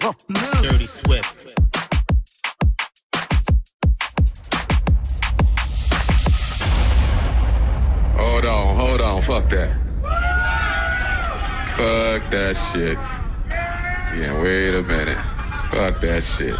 [0.00, 0.62] fly.
[0.62, 1.52] Dirty Swift.
[8.16, 9.76] Hold on, hold on, fuck that.
[11.76, 12.98] Fuck that shit.
[14.18, 15.18] Yeah, wait a minute.
[15.70, 16.56] Fuck that shit.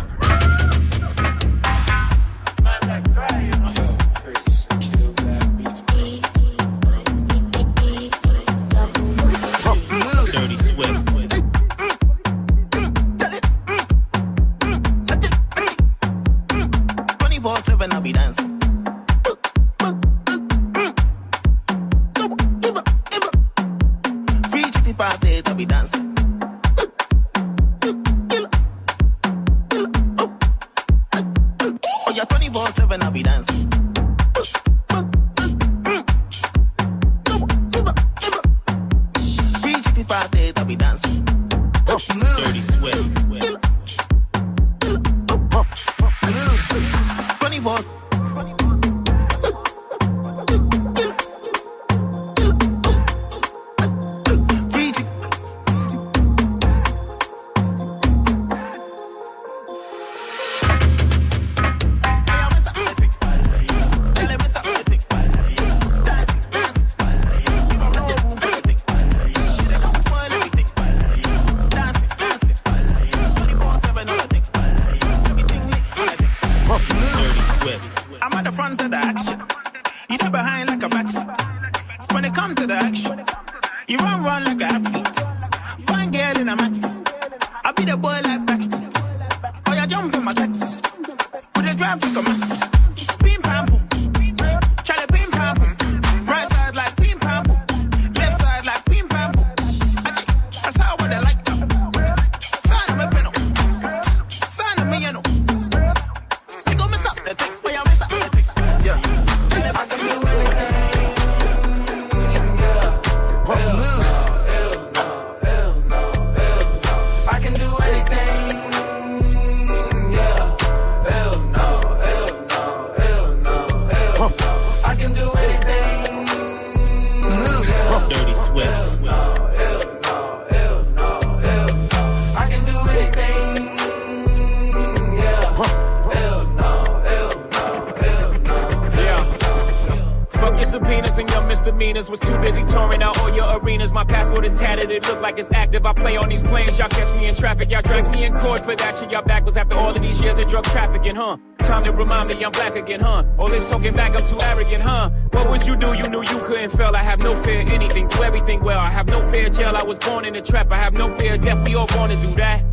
[154.97, 155.11] Huh?
[155.31, 155.89] What would you do?
[155.97, 156.95] You knew you couldn't fail.
[156.95, 158.79] I have no fear anything, do everything well.
[158.79, 159.75] I have no fear jail.
[159.77, 160.73] I was born in a trap.
[160.73, 161.67] I have no fear death.
[161.67, 162.65] We all wanna do that.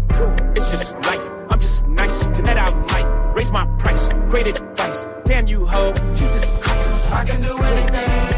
[0.55, 1.27] It's just life.
[1.49, 2.27] I'm just nice.
[2.29, 4.09] Tonight I might raise my price.
[4.29, 5.07] Great advice.
[5.25, 5.93] Damn you, ho.
[6.15, 7.13] Jesus Christ.
[7.13, 8.32] I can do anything.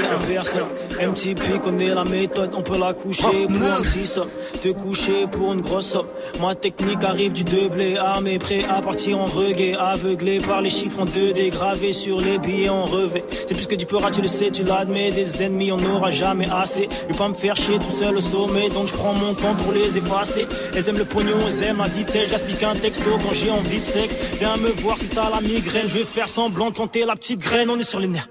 [0.00, 0.62] À personne.
[1.00, 4.28] MTP connaît la méthode, on peut la coucher pour un petit somme.
[4.62, 6.06] Te coucher pour une grosse somme.
[6.40, 9.76] Ma technique arrive du doublé, armé, prêt à partir en reggae.
[9.78, 13.24] Aveuglé par les chiffres en 2D, gravés sur les billets en revêt.
[13.30, 15.10] C'est plus que du peur, tu le sais, tu l'admets.
[15.10, 16.88] Des ennemis, on n'aura jamais assez.
[17.08, 19.54] Je vais pas me faire chier tout seul au sommet, donc je prends mon temps
[19.62, 20.46] pour les effacer.
[20.74, 22.30] Elles aiment le pognon, elles aiment la vitesse.
[22.30, 24.38] J'explique un texto quand j'ai envie de sexe.
[24.38, 27.40] Viens me voir si t'as la migraine, je vais faire semblant de planter la petite
[27.40, 27.68] graine.
[27.70, 28.28] On est sur les nerfs.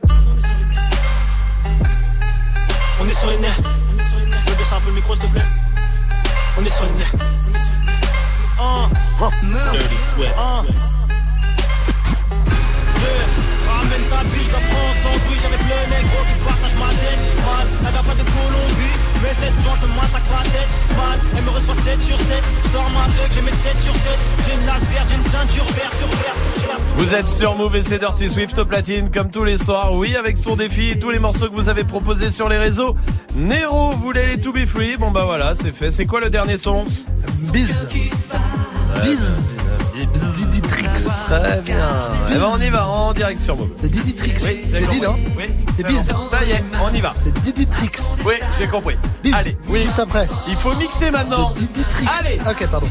[3.04, 3.60] On est sur les nerfs.
[4.48, 5.42] Je baisse un peu le micro, s'il te plaît.
[6.58, 7.12] On est sur les nerfs.
[8.58, 8.88] Ah.
[9.74, 10.93] Dirty Swift.
[14.24, 17.20] Ramène ta bille, t'apprends un sandwich avec le négro qui partage ma tête.
[17.46, 18.96] Man, elle n'a pas de Colombie.
[19.22, 20.70] Mais cette blanche me massacre la tête.
[20.98, 22.44] Man, elle me reçoit 7 sur 7.
[22.72, 24.20] Sors ma beugle, j'ai mes têtes sur tête.
[24.48, 26.82] J'ai une lasse verte, j'ai une ceinture verte sur verte.
[26.98, 29.94] Vous êtes sur Move et c'est Dirty Swift au platine comme tous les soirs.
[29.94, 32.96] Oui, avec son défi, tous les morceaux que vous avez proposés sur les réseaux.
[33.36, 34.98] Nero voulait les To Be Free.
[34.98, 35.92] Bon bah voilà, c'est fait.
[35.92, 36.86] C'est quoi le dernier son?
[37.52, 37.72] Biz.
[39.04, 39.24] Biz.
[40.63, 40.63] Trix.
[41.06, 42.10] Très bien.
[42.30, 43.70] Eh ben on y va en direct sur Move.
[43.82, 44.34] C'est Didi Trix.
[44.44, 45.16] Oui, J'ai dit, non.
[45.38, 45.90] Oui, C'est bon.
[45.90, 46.14] Biz.
[46.30, 47.14] Ça y est, on y va.
[47.24, 47.90] C'est Didi Trix.
[48.26, 48.96] Oui, j'ai compris.
[49.24, 49.34] Biz.
[49.34, 49.82] Allez, oui.
[49.84, 50.28] Juste après.
[50.48, 51.52] Il faut mixer maintenant.
[51.52, 52.08] Didi Trix.
[52.20, 52.40] Allez.
[52.50, 52.88] Ok, pardon.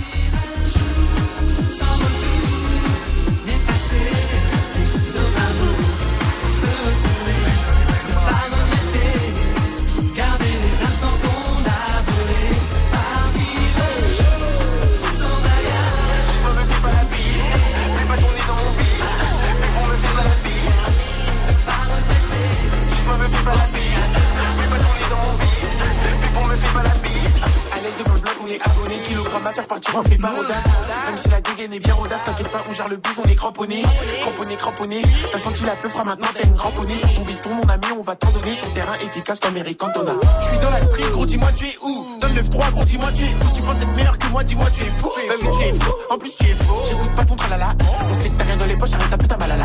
[28.64, 30.64] Abonné, kilogramme à faire partir, on fait rodaf.
[31.06, 33.34] Même si la dégaine est bien rodaf, t'inquiète pas, on gère le bus, on est
[33.34, 33.82] cramponné.
[34.22, 35.02] Cramponné, cramponné.
[35.30, 36.96] T'as senti la pleufra, maintenant t'as une cramponnée.
[36.96, 40.12] Sur ton bifton, mon ami, on va t'en donner sur terrain efficace comme Eric Cantona.
[40.40, 42.18] Je suis dans la street, gros, dis-moi tu es où?
[42.20, 43.54] Donne le 3 gros, dis-moi tu es où?
[43.54, 45.10] Tu penses être meilleur que moi, dis-moi tu es fou?
[45.16, 46.80] Oui, tu es fou, en plus tu es faux.
[46.88, 47.74] J'écoute pas ton tralala.
[48.10, 49.64] On sait que t'as rien dans les poches, arrête ta putain malala.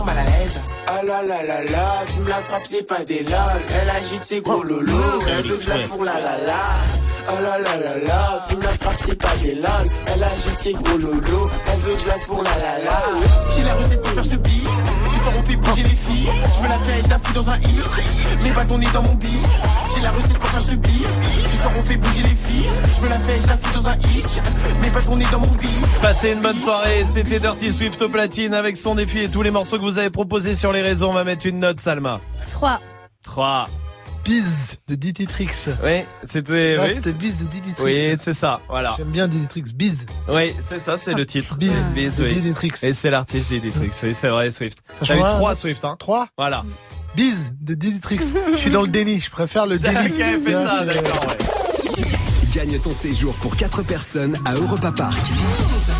[0.00, 0.58] Sont mal à l'aise.
[0.86, 3.60] Ah là là là là, fume la frappe, c'est pas des lol.
[3.68, 5.20] Elle agite ses gros lolos.
[5.28, 6.64] Elle veut que je la fourre la la la.
[7.28, 9.84] Ah là là là là, fume la frappe, c'est pas des lol.
[10.06, 11.48] Elle agite ses gros lolos.
[11.70, 13.02] Elle veut que je la fourre la la la.
[13.54, 14.68] J'ai la recette pour faire ce beat.
[15.22, 16.30] Soir on fait bouger les filles.
[16.54, 18.54] Je me la fais, je la fous dans un hit.
[18.54, 19.48] Pas ton nez dans mon beat.
[19.94, 21.06] J'ai la recette pour faire ce beat.
[21.50, 22.70] Ce soir on fait bouger les filles.
[22.96, 24.40] Je me la fais, je la fous dans un hit.
[24.92, 26.00] Pas ton nez dans mon beat.
[26.02, 27.04] Passez une bonne soirée.
[27.04, 30.10] C'était Dirty Swift au platine avec son défi et tous les morceaux que vous avez
[30.10, 31.08] proposés sur les réseaux.
[31.08, 32.18] On va mettre une note, Salma.
[32.48, 32.80] 3.
[33.22, 33.68] 3.
[34.24, 35.68] Biz de Didi Trix.
[35.84, 36.78] Oui, c'était.
[36.80, 37.84] Oui, c'était Biz de Didi Trix.
[37.84, 38.94] Oui, c'est ça, voilà.
[38.96, 39.72] J'aime bien Didi Trix.
[39.74, 40.06] Biz.
[40.28, 41.56] Oui, c'est ça, c'est le titre.
[41.58, 42.34] Biz, Biz, de oui.
[42.34, 42.72] Didi Trix.
[42.82, 43.90] Et c'est l'artiste Didi Trix.
[44.02, 44.78] Oui, c'est vrai, Swift.
[44.92, 46.64] Ça T'as eu change rien, 3 hein Swift, hein 3 Voilà.
[47.16, 48.20] Biz de Didi Trix.
[48.52, 49.20] Je suis dans le déni.
[49.20, 49.96] Je préfère le déni.
[49.96, 51.59] Ok, fais ça, d'accord, ouais.
[52.54, 55.22] Gagne ton séjour pour 4 personnes à Europa Park.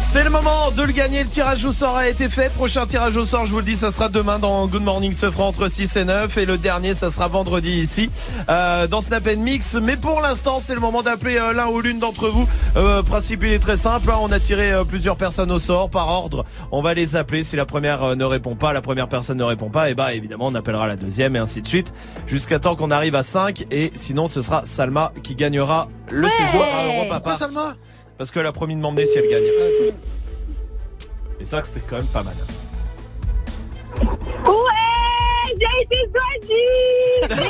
[0.02, 1.22] C'est le moment de le gagner.
[1.22, 2.52] Le tirage au sort a été fait.
[2.52, 5.44] Prochain tirage au sort, je vous le dis, ça sera demain dans Good Morning Sofra
[5.44, 6.36] entre 6 et 9.
[6.38, 8.10] Et le dernier, ça sera vendredi ici,
[8.48, 9.76] euh, dans Snap Mix.
[9.80, 12.48] Mais pour l'instant, c'est le moment d'appeler euh, l'un ou l'une d'entre vous.
[12.76, 14.10] Euh, principe, il est très simple.
[14.10, 14.18] hein.
[14.20, 16.44] On a tiré euh, plusieurs personnes au sort par ordre.
[16.72, 17.44] On va les appeler.
[17.44, 20.14] Si la première euh, ne répond pas, la première personne ne répond pas, et bah
[20.14, 21.92] évidemment, on appellera la deuxième et ainsi de suite.
[22.26, 23.66] Jusqu'à temps qu'on arrive à 5.
[23.70, 26.39] Et sinon, ce sera Salma qui gagnera le Ouais.
[26.46, 27.38] Séjour à Europa Pourquoi Park.
[27.38, 27.74] Salma
[28.18, 29.44] Parce qu'elle a promis de m'emmener si elle gagne.
[31.40, 32.34] Et ça, c'est quand même pas mal.
[34.00, 37.34] Ouais, j'ai été choisie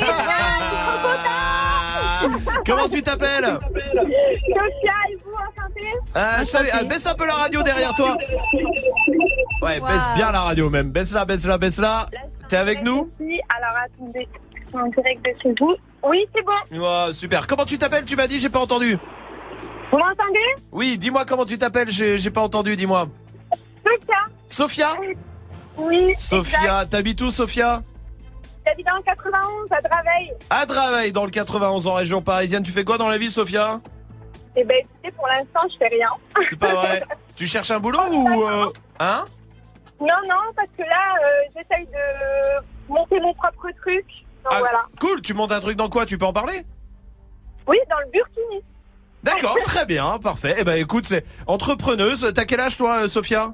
[2.65, 7.63] Comment tu t'appelles Sophia, et vous, enchantée euh, salut, ah, Baisse un peu la radio
[7.63, 8.15] derrière toi.
[9.61, 10.91] Ouais, baisse bien la radio même.
[10.91, 12.05] Baisse-la, baisse-la, baisse-la.
[12.47, 15.75] T'es avec nous Oui, alors attendez, je suis en direct de chez vous.
[16.03, 17.13] Oui, c'est bon.
[17.13, 17.47] Super.
[17.47, 18.97] Comment tu t'appelles Tu m'as dit, j'ai pas entendu.
[19.91, 20.63] Vous m'entendez?
[20.71, 23.07] Oui, dis-moi comment tu t'appelles, j'ai pas entendu, dis-moi.
[23.83, 24.93] Sophia Sophia?
[25.77, 26.13] Oui.
[26.17, 27.81] Sophia, t'habites où, Sophia?
[28.65, 30.33] J'habite dans le 91 à Draveil.
[30.49, 32.63] À Draveil, dans le 91 en région parisienne.
[32.63, 33.81] Tu fais quoi dans la vie, Sophia?
[34.55, 36.09] Et ben écoutez, pour l'instant, je fais rien.
[36.41, 37.03] C'est pas vrai.
[37.35, 39.23] tu cherches un boulot ou euh, hein?
[39.99, 44.05] Non, non, parce que là, euh, j'essaye de monter mon propre truc.
[44.43, 44.85] Donc Ah, voilà.
[44.99, 45.21] Cool.
[45.21, 46.65] Tu montes un truc dans quoi Tu peux en parler?
[47.67, 48.63] Oui, dans le Burkini.
[49.23, 50.55] D'accord, très bien, parfait.
[50.59, 52.31] Eh ben écoute, c'est entrepreneuse.
[52.33, 53.53] T'as quel âge toi, euh, Sophia?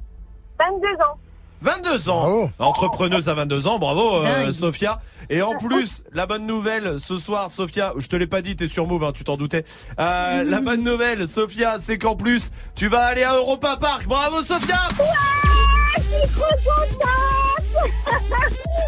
[0.60, 1.18] 22 ans.
[1.62, 2.52] 22 ans.
[2.60, 4.52] Entrepreneuse à 22 ans, bravo euh.
[4.52, 5.00] Sophia.
[5.30, 8.68] Et en plus, la bonne nouvelle ce soir, Sophia, je te l'ai pas dit, t'es
[8.68, 9.64] sur Move, hein, tu t'en doutais.
[10.00, 14.06] Euh, la bonne nouvelle, Sophia, c'est qu'en plus, tu vas aller à Europa Park.
[14.08, 14.78] Bravo Sophia
[15.96, 17.08] Je suis trop contente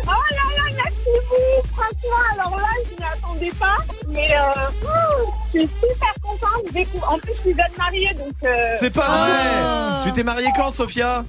[0.08, 0.69] Oh là là,
[1.12, 3.78] merci vous Franchement, alors là, je n'y attendais pas.
[4.10, 7.08] Mais euh, je suis super contente.
[7.08, 8.34] En plus, je suis jeune mariée, donc...
[8.44, 11.24] euh, C'est pas vrai Tu t'es mariée quand, Sophia?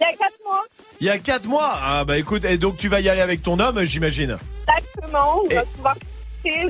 [0.00, 0.64] Il y a 4 mois.
[1.00, 3.42] Il y a 4 mois Ah bah écoute, et donc tu vas y aller avec
[3.42, 4.36] ton homme, j'imagine?
[4.68, 5.94] Exactement, on va pouvoir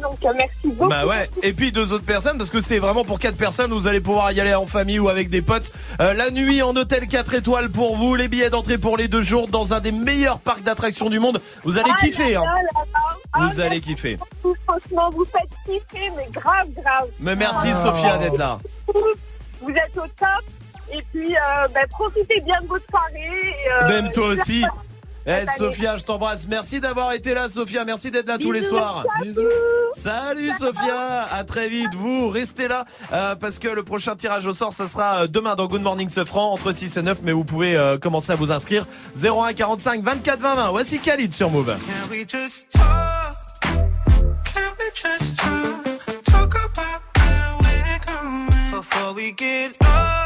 [0.00, 0.88] donc euh, merci beaucoup.
[0.88, 3.86] Bah ouais, et puis deux autres personnes, parce que c'est vraiment pour quatre personnes, vous
[3.86, 5.70] allez pouvoir y aller en famille ou avec des potes.
[6.00, 9.22] Euh, la nuit en hôtel 4 étoiles pour vous, les billets d'entrée pour les deux
[9.22, 11.40] jours dans un des meilleurs parcs d'attractions du monde.
[11.64, 12.44] Vous allez Ah kiffer, là hein.
[12.44, 13.16] là là là.
[13.32, 14.16] Ah, Vous allez kiffer.
[14.66, 17.08] Franchement, vous faites kiffer, mais grave, grave.
[17.20, 17.74] Mais merci Ah.
[17.74, 18.58] Sophia d'être là.
[19.60, 20.44] Vous êtes au top.
[20.92, 23.10] Et puis, euh, ben, profitez bien de votre soirée.
[23.16, 24.64] et, euh, Même toi aussi.
[25.26, 25.44] Eh.
[25.58, 26.46] Sophia, je t'embrasse.
[26.48, 27.84] Merci d'avoir été là, Sophia.
[27.84, 29.04] Merci d'être là tous les soirs.
[29.22, 29.42] Bisous.
[29.92, 31.94] Salut Sophia, à très vite.
[31.94, 35.54] Vous restez là euh, parce que le prochain tirage au sort, ça sera euh, demain
[35.54, 38.52] dans Good Morning Sofran entre 6 et 9, mais vous pouvez euh, commencer à vous
[38.52, 38.86] inscrire
[39.20, 40.70] 01 45 24 20 20.
[40.70, 41.66] Voici Khalid sur Move.
[41.66, 42.84] Can we just talk?
[44.52, 46.22] Can we just talk?
[46.24, 50.25] Talk about where we're going before we get lost.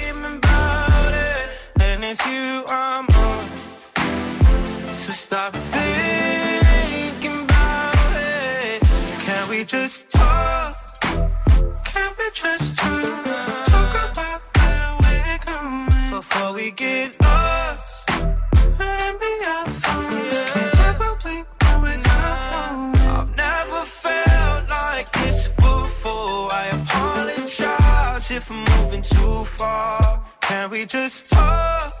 [2.11, 2.65] you.
[4.93, 8.81] So stop thinking about it.
[9.21, 10.75] Can we just talk?
[11.85, 13.25] Can we just talk?
[13.65, 18.09] Talk about where we're going before we get lost.
[23.07, 26.51] I've never felt like this before.
[26.51, 30.21] I apologize if I'm moving too far.
[30.41, 32.00] Can we just talk?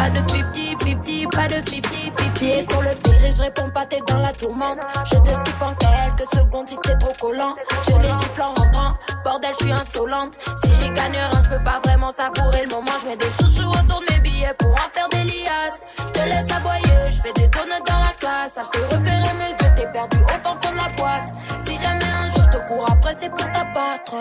[0.00, 2.32] Pas de 50-50, pas de 50-50.
[2.34, 4.78] Pieds sur le péril, je réponds pas, t'es dans la tourmente.
[5.04, 7.54] Je te skip en quelques secondes si t'es trop collant.
[7.82, 10.32] Je les gifle en rentrant, bordel, je suis insolente.
[10.64, 12.92] Si j'y gagne rien, je peux pas vraiment savourer le moment.
[13.02, 15.82] Je mets des chouchous autour de mes billets pour en faire des liasses.
[15.98, 18.54] Je te laisse aboyer, je fais des donuts dans la classe.
[18.56, 21.28] Ah, je te repérer mes yeux, t'es perdu au fond fond de la boîte.
[21.66, 24.14] Si jamais un jour je te cours après, c'est pour t'abattre.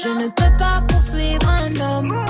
[0.00, 2.24] Je ne peux pas poursuivre un homme.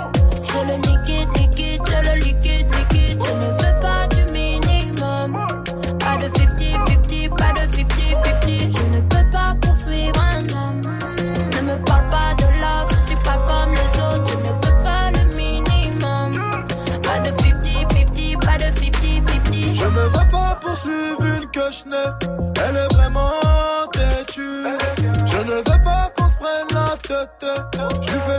[0.49, 3.19] Je le liquide, liquide, je le liquide, liquide.
[3.25, 5.31] Je ne veux pas du minimum.
[5.99, 8.77] Pas de 50-50, pas de 50-50.
[8.77, 10.83] Je ne peux pas poursuivre un homme.
[11.19, 14.25] Ne me parle pas de love, je suis pas comme les autres.
[14.31, 16.31] Je ne veux pas le minimum.
[17.03, 19.75] Pas de 50-50, pas de 50-50.
[19.75, 22.09] Je ne veux pas poursuivre une que je n'ai.
[22.69, 23.31] Elle est vraiment
[23.93, 24.67] têtue.
[25.27, 27.47] Je ne veux pas qu'on se prenne la tête.
[28.01, 28.39] Je lui fais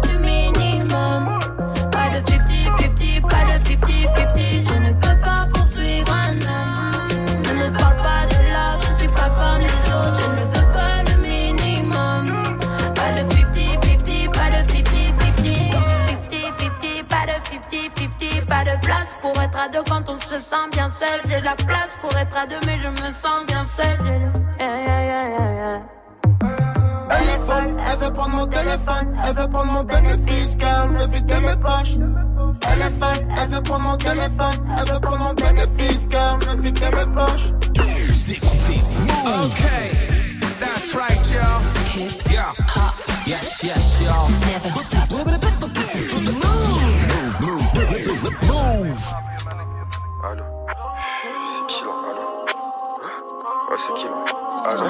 [19.33, 21.19] pour être à deux quand on se sent bien seul.
[21.29, 23.97] J'ai la place pour être à deux, mais je me sens bien seul.
[24.03, 25.79] J'ai le- Yeah, yeah, yeah, yeah, yeah.
[27.13, 30.97] Elle est folle, elle veut prendre mon téléphone, elle veut prendre mon bénéfice, car elle
[30.97, 31.97] veut vider mes poches.
[32.67, 36.47] Elle est folle, elle veut prendre mon téléphone, elle veut prendre mon bénéfice, car elle
[36.57, 37.51] veut vider mes poches.
[39.23, 39.91] Okay,
[40.59, 41.61] that's right, y'all.
[42.31, 42.53] Yeah.
[43.25, 44.29] Yes, yes, y'all.
[44.51, 45.09] Never stop.
[48.47, 49.15] Move.
[50.23, 50.43] Allô
[51.53, 51.91] C'est qui là?
[52.09, 52.25] Allô?
[53.69, 54.17] Ouais, c'est qui là?
[54.71, 54.87] Allô?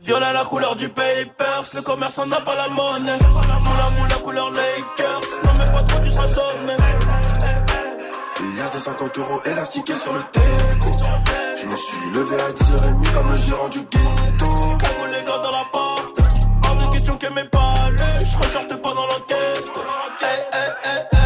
[0.00, 3.18] Violet la couleur du papers, le commerçant n'a pas la monnaie.
[3.18, 6.76] Moula moula couleur Lakers, non mais pas trop tu seras sonné.
[8.40, 10.90] Il y a des 50 euros élastiqués sur le déco.
[11.56, 14.45] Je me suis levé à 10h30 comme le gérant du ghetto.
[15.12, 16.16] Les gars dans la porte,
[16.64, 19.72] hors de question que mes palais, je ressortais pas dans l'enquête.
[20.22, 21.16] Eh, eh,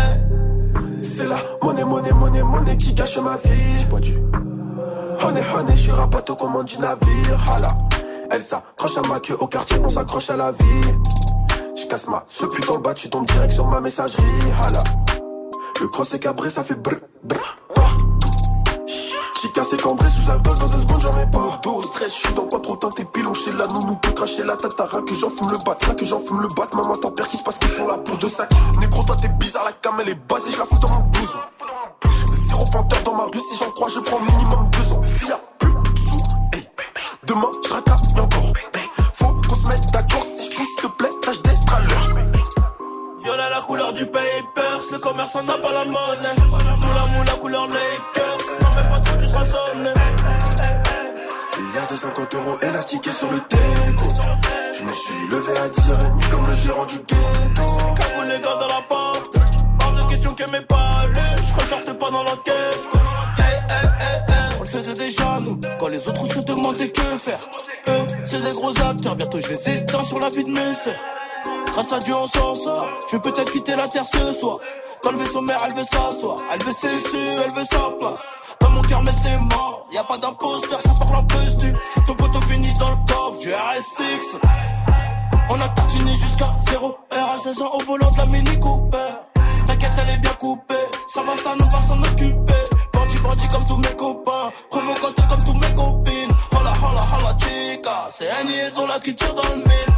[1.00, 1.04] eh.
[1.04, 3.78] C'est la monnaie, monnaie, monnaie, monnaie qui gâche ma vie.
[3.78, 4.16] J'ai pas du.
[5.22, 7.38] Honey, honey, je suis rapato comme commande du navire.
[7.48, 7.68] Hala.
[8.30, 10.88] Elle s'accroche à ma queue au quartier, on s'accroche à la vie.
[11.76, 14.22] Je casse ma ce putain le bas, tu tombes direct sur ma messagerie.
[14.62, 14.82] Hala.
[15.80, 17.56] Le cross est cabré, ça fait brr, brr.
[19.42, 21.70] J'ai cassé cambré sous alcool dans deux secondes, j'en mets partout.
[21.70, 24.54] Au stress, je suis dans quoi trop teinté, pilon chez la nounou, peut cracher la
[24.54, 26.68] tatara, que j'en fume le bat, là que j'en fume le bat.
[26.74, 28.50] Maman, ton père qui se passe qu'ils sont là pour deux sacs.
[28.80, 31.38] Négro, toi t'es bizarre, la cam elle est basée, je la fous dans mon blouson.
[32.48, 35.00] Zéro panthère dans ma rue, si j'en crois, je prends minimum deux ans.
[35.04, 36.20] S'il y a plus de sous,
[36.52, 36.68] hey,
[37.26, 38.52] demain je racaille encore.
[38.74, 42.09] Hey, faut qu'on se mette d'accord, si je te plaît, tâche d'être à l'heure.
[43.22, 46.34] Violet la couleur du papers, le commerçant n'a pas la monnaie.
[46.48, 49.16] Moula moula couleur Lakers, non mais pas trop.
[51.58, 54.04] Il y a de 50 euros élastiqués sur le déco.
[54.72, 57.62] Je me suis levé à 10h30 comme le gérant du ghetto.
[57.96, 59.34] Cagoule les gars dans la porte,
[59.84, 62.88] hors de question que mes palais, je ressortais pas dans l'enquête.
[64.58, 67.40] On le faisait déjà nous, quand les autres se demandaient que faire.
[67.88, 70.94] Eux, c'est des gros acteurs, bientôt je les éteins sur la vie de mes sœurs.
[71.72, 74.58] Grâce à Dieu on s'en sort, je vais peut-être quitter la terre ce soir.
[75.02, 78.56] Dans le vaisseau mère, elle veut s'asseoir, elle veut ses su, elle veut sa place.
[78.60, 81.36] Dans mon cœur, mais c'est mort, y a pas d'imposteur, ça parle en peu
[82.06, 84.36] Ton poteau finit dans le coffre du RSX.
[85.50, 88.98] On a tartiné jusqu'à 0 R à 16 ans au volant de la Mini Cooper.
[89.66, 90.74] T'inquiète, elle est bien coupée,
[91.08, 92.89] ça va, ça nous va s'en occuper.
[93.22, 96.32] Bandit, comme tous mes copains, provocateur comme tous mes copines.
[96.52, 99.90] Hola, hola, hola, chica, c'est un liaison là qui tire dans le mille.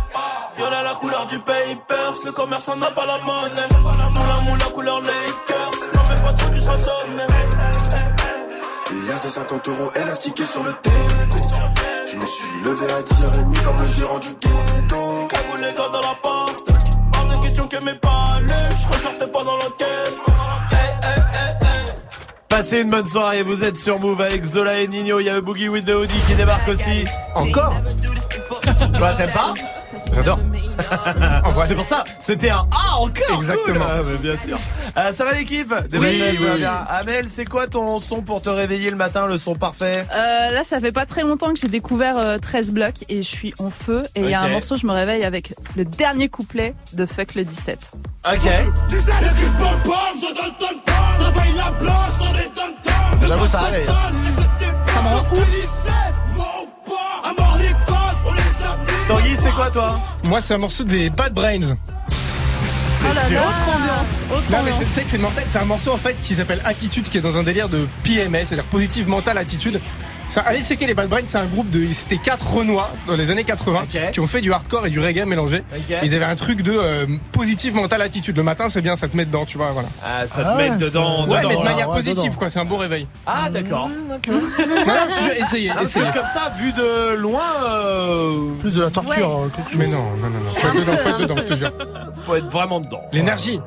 [0.57, 3.69] Violet la couleur du papers, le commerçant n'a pas la monnaie.
[3.81, 7.27] Moula moula couleur Lakers, non mais pas trop tu seras sonné.
[9.23, 11.39] De 50 euros élastiqués sur le déco.
[12.07, 15.29] Je me suis levé à 10h30 comme le gérant du ghetto.
[15.31, 16.65] Gars dans la porte,
[17.17, 20.23] hors de question que mes palais, je ressortais pas dans l'enquête.
[20.73, 21.62] Eh, eh, eh,
[22.53, 25.37] Passez une bonne soirée, vous êtes sur Move avec Zola et Nino, il y a
[25.37, 27.07] le Boogie with the Audi qui débarque aussi.
[27.35, 27.73] Encore
[29.17, 29.55] t'aimes pas?
[30.15, 30.39] J'adore.
[31.67, 33.81] C'est pour ça, c'était un Ah encore Exactement.
[33.81, 33.89] cool.
[33.89, 34.59] Ah, mais bien sûr.
[34.97, 35.99] Euh, ça va l'équipe Oui,
[36.39, 36.59] oui.
[36.59, 36.85] bien.
[36.89, 40.65] Amel, c'est quoi ton son pour te réveiller le matin, le son parfait Euh, là,
[40.65, 43.71] ça fait pas très longtemps que j'ai découvert euh, 13 blocs et je suis en
[43.71, 44.03] feu.
[44.15, 47.35] Et il y a un morceau, je me réveille avec le dernier couplet de Fuck
[47.35, 47.93] le 17.
[48.33, 48.49] Ok.
[53.27, 53.87] J'avoue, ça arrive.
[53.87, 55.82] Ça me rend ouf.
[59.13, 61.61] Tanguy, c'est quoi toi Moi, c'est un morceau des Bad Brains.
[63.05, 64.07] Oh là là, autre ambiance,
[64.39, 66.35] autre Non mais c'est- tu sais que c'est mortel, c'est un morceau en fait qui
[66.37, 69.81] s'appelle Attitude qui est dans un délire de PMS, c'est-à-dire positive mentale attitude.
[70.41, 73.45] Allez checker les Bad Brains, c'est un groupe de c'était quatre Renois dans les années
[73.45, 75.63] 80 qui ont fait du hardcore et du reggae mélangé.
[76.03, 78.37] Ils avaient un truc de euh, positive mentale attitude.
[78.37, 79.89] Le matin, c'est bien, ça te met dedans, tu vois, voilà.
[80.05, 82.39] Ah, ça te met dedans, Ouais, dedans, mais de manière Ouais, positive dedans.
[82.39, 83.07] quoi, c'est un beau réveil.
[83.27, 83.89] Ah d'accord.
[83.89, 86.07] Non, non, je te jure, essayez, Ah, que essayez.
[86.15, 89.29] comme ça, vu de loin, euh, Plus de la torture.
[89.39, 89.79] euh, quelque chose.
[89.79, 90.51] Mais non, non, non, non.
[90.55, 91.73] Faut être dedans, faut être dedans, je te jure.
[92.27, 93.03] faut être vraiment dedans.
[93.13, 93.61] L'énergie.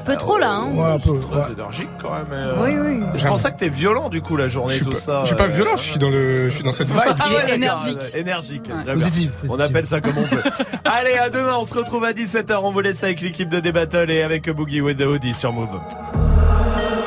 [0.00, 0.72] Un peu trop là, hein.
[0.74, 1.20] Ouais, un peu.
[1.20, 1.52] Très ouais.
[1.52, 2.26] énergique quand même.
[2.32, 2.54] euh.
[2.60, 3.04] Oui, oui.
[3.14, 5.20] Je pensais que t'es violent du coup la journée Je suis tout pas, ça.
[5.22, 6.98] je suis pas euh, violent, je suis dans le, je suis dans cette vibe.
[7.06, 8.00] Ah ouais, d'accord, énergique.
[8.00, 8.62] ouais, Énergique.
[8.64, 8.94] très bien.
[8.94, 10.42] Positif, On appelle ça comme on peut.
[10.84, 12.58] Allez, à demain, on se retrouve à 17h.
[12.62, 15.74] On vous laisse avec l'équipe de Débattle et avec Boogie with the Audi sur Move.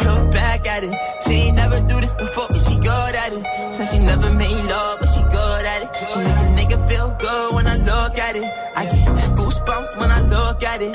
[0.06, 0.92] Look back at it.
[1.26, 3.44] She ain't never do this before, but she good at it.
[3.74, 5.90] Said she never made love, but she good at it.
[6.10, 6.28] She make
[6.70, 8.44] a nigga feel good when I look at it.
[8.76, 10.94] I get goosebumps when I look at it.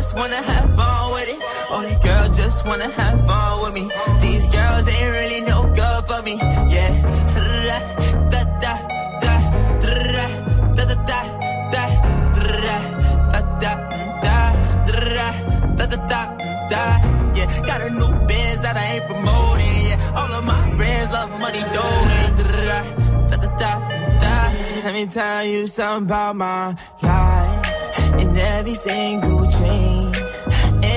[0.00, 1.36] Oh, just wanna have fun with it.
[1.68, 3.84] Oh, the girl just wanna have fun with me.
[4.22, 6.36] These girls ain't really no good for me.
[6.72, 6.92] Yeah.
[8.32, 8.74] Da da
[9.20, 9.34] da
[9.84, 10.14] da
[10.72, 11.04] da da da
[11.70, 11.82] da
[13.60, 13.76] da
[15.76, 16.22] da da
[16.70, 16.84] da
[17.36, 18.10] yeah got a new
[18.64, 22.44] that I ain't promoting yeah all of my friends love money doing da
[23.28, 23.72] da da da
[24.22, 24.34] da
[24.82, 27.70] let me tell you something about my life
[28.18, 29.89] in every single chain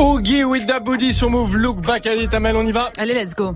[0.00, 3.12] Oogie with the booty sur Move, look back at it, Amel, on y va Allez,
[3.12, 3.54] let's go.